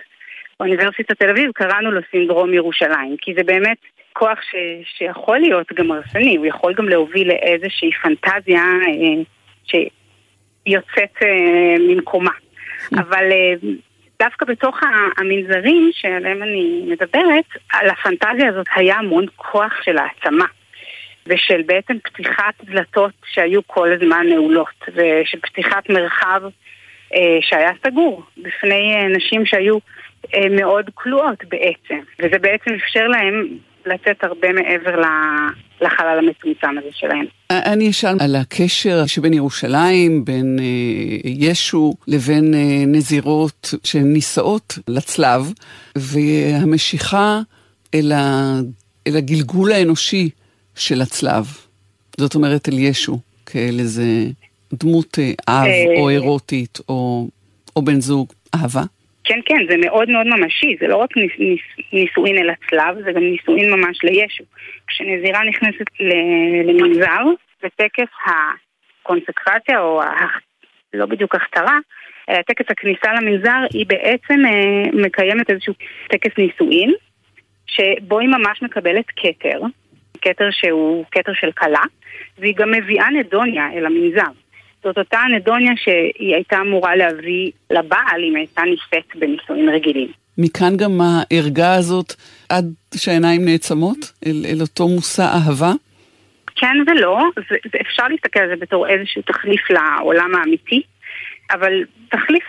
באוניברסיטת 0.60 1.20
תל 1.20 1.30
אביב, 1.30 1.52
קראנו 1.52 1.92
לו 1.92 2.02
סינדרום 2.12 2.54
ירושלים, 2.54 3.16
כי 3.22 3.34
זה 3.34 3.44
באמת 3.44 3.78
כוח 4.14 4.40
ש, 4.42 4.56
שיכול 4.98 5.38
להיות 5.38 5.74
גם 5.74 5.92
הרסני, 5.92 6.36
הוא 6.38 6.46
יכול 6.46 6.74
גם 6.74 6.90
להוביל 6.90 7.28
לאיזושהי 7.28 7.92
פנטזיה 7.92 8.64
אה, 8.64 9.24
שיוצאת 9.64 11.24
אה, 11.24 11.76
ממקומה. 11.80 12.32
Mm. 12.32 13.00
אבל 13.00 13.32
אה, 13.32 13.54
דווקא 14.22 14.46
בתוך 14.46 14.80
המנזרים 15.18 15.90
שעליהם 15.94 16.44
אני 16.44 16.82
מדברת, 16.88 17.46
על 17.74 17.90
הפנטזיה 17.90 18.50
הזאת 18.50 18.66
היה 18.76 18.96
המון 18.96 19.26
כוח 19.36 19.74
של 19.84 19.98
העצמה. 19.98 20.46
ושל 21.26 21.62
בעצם 21.66 22.00
פתיחת 22.04 22.54
דלתות 22.64 23.12
שהיו 23.26 23.68
כל 23.68 23.94
הזמן 23.94 24.26
נעולות, 24.30 24.90
ושל 24.96 25.40
פתיחת 25.40 25.90
מרחב 25.90 26.42
אה, 27.16 27.38
שהיה 27.42 27.72
סגור 27.88 28.24
בפני 28.38 28.96
אה, 28.96 29.08
נשים 29.08 29.46
שהיו 29.46 29.78
אה, 30.36 30.50
מאוד 30.50 30.90
כלואות 30.94 31.44
בעצם, 31.50 32.00
וזה 32.20 32.40
בעצם 32.40 32.74
אפשר 32.74 33.08
להם 33.08 33.48
לצאת 33.86 34.24
הרבה 34.24 34.48
מעבר 34.54 35.02
לחלל 35.82 36.18
המצומצם 36.18 36.78
הזה 36.78 36.88
שלהם. 36.94 37.26
אני 37.50 37.90
אשאל 37.90 38.18
על 38.20 38.36
הקשר 38.36 39.06
שבין 39.06 39.34
ירושלים, 39.34 40.26
בין 40.26 40.58
אה, 40.60 41.30
ישו 41.30 41.94
לבין 42.08 42.54
אה, 42.54 42.84
נזירות 42.88 43.74
שנישאות 43.84 44.78
לצלב, 44.88 45.54
והמשיכה 45.96 47.40
אל, 47.94 48.12
ה, 48.12 48.54
אל 49.08 49.18
הגלגול 49.18 49.72
האנושי 49.72 50.30
של 50.76 51.02
הצלב. 51.02 51.58
זאת 52.18 52.36
אומרת 52.36 52.70
אל 52.70 52.80
ישו, 52.80 53.20
כאל 53.46 53.80
איזה 53.80 54.04
דמות 54.74 55.20
אה, 55.20 55.32
אב 55.48 55.68
או 55.98 56.10
אירוטית 56.10 56.80
או, 56.90 57.28
או 57.76 57.82
בן 57.82 58.02
זוג, 58.02 58.34
אהבה. 58.56 58.84
כן, 59.30 59.40
כן, 59.46 59.66
זה 59.70 59.78
מאוד 59.78 60.10
מאוד 60.10 60.28
ממשי, 60.28 60.76
זה 60.80 60.88
לא 60.88 60.96
רק 60.96 61.18
ניס, 61.18 61.32
ניס, 61.40 61.62
נישואין 61.94 62.38
אל 62.38 62.50
הצלב, 62.50 63.04
זה 63.04 63.12
גם 63.12 63.24
נישואין 63.24 63.72
ממש 63.72 64.04
לישו. 64.04 64.44
כשנזירה 64.88 65.44
נכנסת 65.44 65.86
למנזר, 66.66 67.24
בטקס 67.64 68.12
הקונסקרציה, 68.26 69.80
או 69.80 70.02
ה... 70.02 70.28
לא 70.94 71.06
בדיוק 71.06 71.36
הכתרה, 71.36 71.78
אלא 72.30 72.42
טקס 72.42 72.66
הכניסה 72.70 73.14
למנזר, 73.14 73.58
היא 73.74 73.86
בעצם 73.88 74.46
אה, 74.46 74.92
מקיימת 74.94 75.50
איזשהו 75.50 75.74
טקס 76.10 76.38
נישואין, 76.38 76.94
שבו 77.68 78.20
היא 78.20 78.30
ממש 78.30 78.62
מקבלת 78.62 79.06
כתר, 79.16 79.62
כתר 80.22 80.50
שהוא 80.52 81.06
כתר 81.12 81.34
של 81.34 81.52
כלה, 81.52 81.84
והיא 82.38 82.56
גם 82.58 82.72
מביאה 82.72 83.10
נדוניה 83.10 83.64
אל 83.74 83.86
המנזר. 83.86 84.32
זאת 84.84 84.98
אותה 84.98 85.20
אנדוניה 85.26 85.72
שהיא 85.76 86.36
הייתה 86.36 86.58
אמורה 86.62 86.96
להביא 86.96 87.52
לבעל 87.72 88.24
אם 88.30 88.36
הייתה 88.36 88.62
נישאת 88.62 89.16
בנישואין 89.16 89.70
רגילים. 89.70 90.12
מכאן 90.38 90.78
גם 90.78 91.02
הערגה 91.02 91.74
הזאת 91.74 92.14
עד 92.50 92.74
שהעיניים 92.96 93.46
נעצמות 93.46 94.12
אל, 94.26 94.46
אל 94.46 94.62
אותו 94.62 94.88
מושא 94.88 95.24
אהבה? 95.24 95.72
כן 96.56 96.76
ולא, 96.88 97.20
זה, 97.36 97.56
זה, 97.72 97.78
אפשר 97.82 98.08
להסתכל 98.08 98.40
על 98.40 98.50
זה 98.50 98.56
בתור 98.56 98.88
איזשהו 98.88 99.22
תחליף 99.22 99.62
לעולם 99.70 100.36
האמיתי, 100.36 100.82
אבל 101.52 101.74
תחליף 102.10 102.44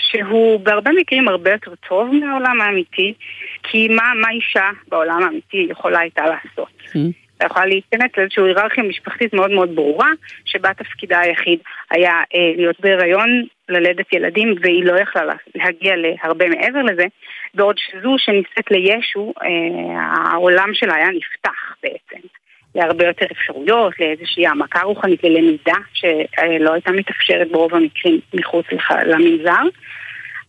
שהוא 0.00 0.60
בהרבה 0.60 0.90
מקרים 1.00 1.28
הרבה 1.28 1.50
יותר 1.50 1.72
טוב 1.88 2.14
מהעולם 2.14 2.60
האמיתי, 2.60 3.14
כי 3.62 3.88
מה, 3.88 4.12
מה 4.20 4.30
אישה 4.30 4.70
בעולם 4.88 5.22
האמיתי 5.22 5.66
יכולה 5.70 5.98
הייתה 5.98 6.22
לעשות? 6.26 6.82
Mm. 6.86 7.19
אתה 7.40 7.48
יכולה 7.48 7.66
להתכנס 7.66 8.10
לאיזושהי 8.16 8.42
היררכיה 8.44 8.84
משפחתית 8.84 9.32
מאוד 9.32 9.50
מאוד 9.50 9.74
ברורה, 9.74 10.08
שבה 10.44 10.74
תפקידה 10.74 11.20
היחיד 11.20 11.58
היה 11.90 12.12
אה, 12.12 12.52
להיות 12.56 12.80
בהיריון, 12.80 13.44
ללדת 13.68 14.12
ילדים, 14.12 14.54
והיא 14.60 14.84
לא 14.84 15.00
יכלה 15.00 15.34
להגיע 15.54 15.94
להרבה 15.96 16.48
מעבר 16.48 16.82
לזה, 16.82 17.04
בעוד 17.54 17.76
שזו 17.78 18.14
שנישאת 18.18 18.70
לישו, 18.70 19.32
אה, 19.42 20.02
העולם 20.32 20.68
שלה 20.72 20.94
היה 20.94 21.08
נפתח 21.08 21.74
בעצם. 21.82 22.26
להרבה 22.74 23.06
יותר 23.06 23.26
אפשרויות, 23.32 24.00
לאיזושהי 24.00 24.46
העמקה 24.46 24.82
רוחנית, 24.82 25.24
ללמידה 25.24 25.76
שלא 25.92 26.72
הייתה 26.72 26.92
מתאפשרת 26.92 27.50
ברוב 27.50 27.74
המקרים 27.74 28.20
מחוץ 28.34 28.66
למנזר. 29.06 29.62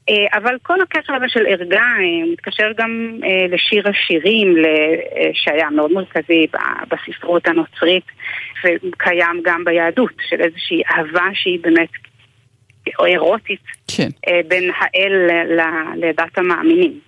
אה, 0.09 0.37
אבל 0.39 0.55
כל 0.63 0.81
הקשר 0.81 1.13
הזה 1.13 1.25
של 1.27 1.45
ערגה 1.47 1.81
אה, 1.81 2.31
מתקשר 2.31 2.71
גם 2.77 3.19
אה, 3.23 3.47
לשיר 3.55 3.89
השירים 3.89 4.55
שהיה 5.33 5.69
מאוד 5.69 5.91
מרכזי 5.91 6.47
בספרות 6.91 7.47
הנוצרית 7.47 8.03
וקיים 8.63 9.41
גם 9.43 9.63
ביהדות 9.65 10.13
של 10.29 10.41
איזושהי 10.41 10.81
אהבה 10.91 11.25
שהיא 11.33 11.59
באמת 11.61 11.89
או 12.99 13.05
אירוטית 13.05 13.59
כן. 13.87 14.09
בין 14.47 14.71
האל 14.79 15.29
לדת 15.95 16.37
המאמינים. 16.37 16.99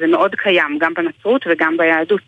זה 0.00 0.06
מאוד 0.06 0.34
קיים 0.34 0.78
גם 0.80 0.94
בנצרות 0.94 1.44
וגם 1.50 1.76
ביהדות. 1.76 2.22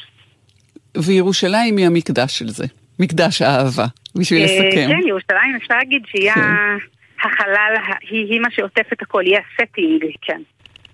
וירושלים 0.96 1.76
היא 1.76 1.86
המקדש 1.86 2.38
של 2.38 2.48
זה, 2.48 2.64
מקדש 2.98 3.42
האהבה, 3.42 3.86
בשביל 4.14 4.44
לסכם. 4.44 4.88
כן, 4.88 5.08
ירושלים 5.08 5.56
אפשר 5.56 5.74
להגיד 5.74 6.02
שהיא 6.06 6.30
כן. 6.30 6.40
החלל, 7.26 7.74
היא, 8.10 8.32
היא 8.32 8.40
מה 8.40 8.48
שעוטף 8.50 8.92
את 8.92 9.02
הכל, 9.02 9.22
היא 9.22 9.36
הסטינג, 9.36 10.02
כן. 10.22 10.40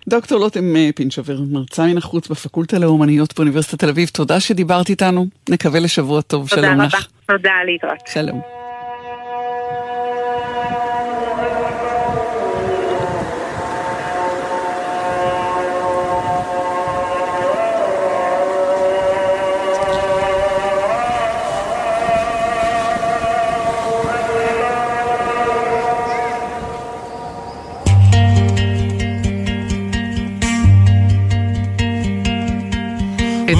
דוקטור 0.07 0.39
לוטם 0.39 0.75
אה, 0.75 0.89
פינשובר, 0.95 1.35
מרצה 1.51 1.85
מן 1.85 1.97
החוץ 1.97 2.27
בפקולטה 2.27 2.79
לאומניות 2.79 3.33
באוניברסיטת 3.35 3.79
תל 3.79 3.89
אביב, 3.89 4.09
תודה 4.09 4.39
שדיברת 4.39 4.89
איתנו, 4.89 5.25
נקווה 5.49 5.79
לשבוע 5.79 6.21
טוב, 6.21 6.49
שלום 6.49 6.65
רבה. 6.65 6.85
לך. 6.85 6.93
תודה 6.93 7.09
רבה, 7.29 7.37
תודה, 7.37 7.63
להתראות. 7.65 8.07
שלום. 8.07 8.62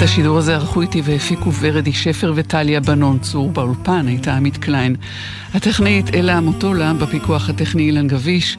השידור 0.03 0.37
הזה 0.37 0.55
ערכו 0.55 0.81
איתי 0.81 1.01
והפיקו 1.05 1.51
ורדי 1.59 1.93
שפר 1.93 2.33
וטליה 2.35 2.79
בנון 2.79 3.19
צור 3.19 3.51
באולפן, 3.51 4.07
הייתה 4.07 4.35
עמית 4.35 4.57
קליין. 4.57 4.95
הטכנאית 5.53 6.13
אלה 6.13 6.41
מוטולה, 6.41 6.93
בפיקוח 6.93 7.49
הטכני 7.49 7.83
אילן 7.83 8.07
גביש. 8.07 8.57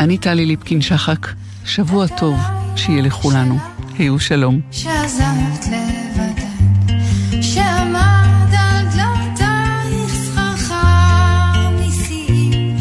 אני 0.00 0.18
טלי 0.18 0.46
ליפקין 0.46 0.80
שחק, 0.80 1.26
שבוע 1.64 2.06
טוב, 2.06 2.38
שיהיה 2.76 3.02
לכולנו. 3.02 3.58
היו 3.98 4.20
שלום. 4.20 4.60
שעזבת 4.70 5.66
לבדד, 5.66 6.94
שעמד 7.42 8.54
על 8.58 8.84
דלתייך 8.84 10.14
סככה 10.14 11.52
משיאים, 11.80 12.76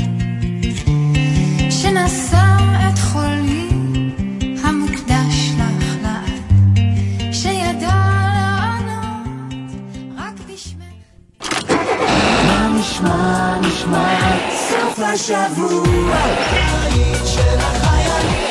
שנסע 1.69 2.48
השבוע, 15.20 16.15
היית 16.84 17.26
של 17.26 17.57
החיילים 17.59 18.49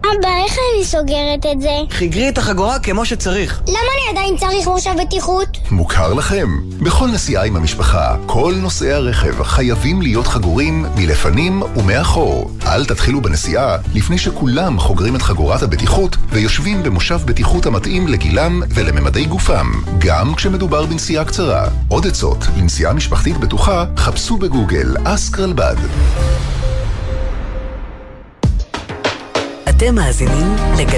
אבא, 0.00 0.28
איך 0.44 0.56
אני 0.74 0.84
סוגרת 0.84 1.46
את 1.52 1.60
זה? 1.60 1.70
חיגרי 1.90 2.28
את 2.28 2.38
החגורה 2.38 2.78
כמו 2.78 3.04
שצריך. 3.04 3.62
למה 3.66 3.78
אני 3.78 4.18
עדיין 4.18 4.36
צריך 4.36 4.68
מושב 4.68 4.94
בטיחות? 5.00 5.48
מוכר 5.70 6.14
לכם. 6.14 6.48
בכל 6.98 7.10
נסיעה 7.10 7.44
עם 7.44 7.56
המשפחה, 7.56 8.16
כל 8.26 8.54
נוסעי 8.60 8.92
הרכב 8.92 9.42
חייבים 9.42 10.02
להיות 10.02 10.26
חגורים 10.26 10.86
מלפנים 10.96 11.62
ומאחור. 11.76 12.50
אל 12.66 12.84
תתחילו 12.84 13.20
בנסיעה 13.20 13.76
לפני 13.94 14.18
שכולם 14.18 14.78
חוגרים 14.78 15.16
את 15.16 15.22
חגורת 15.22 15.62
הבטיחות 15.62 16.16
ויושבים 16.30 16.82
במושב 16.82 17.20
בטיחות 17.24 17.66
המתאים 17.66 18.08
לגילם 18.08 18.62
ולממדי 18.68 19.24
גופם, 19.24 19.66
גם 19.98 20.34
כשמדובר 20.34 20.86
בנסיעה 20.86 21.24
קצרה. 21.24 21.68
עוד 21.88 22.06
עצות 22.06 22.38
לנסיעה 22.56 22.92
משפחתית 22.92 23.36
בטוחה, 23.36 23.84
חפשו 23.96 24.36
בגוגל 24.36 24.96
אסקרלבד. 25.04 25.76
אתם 29.68 29.94
מאזינים 29.94 30.56
לגלי 30.78 30.96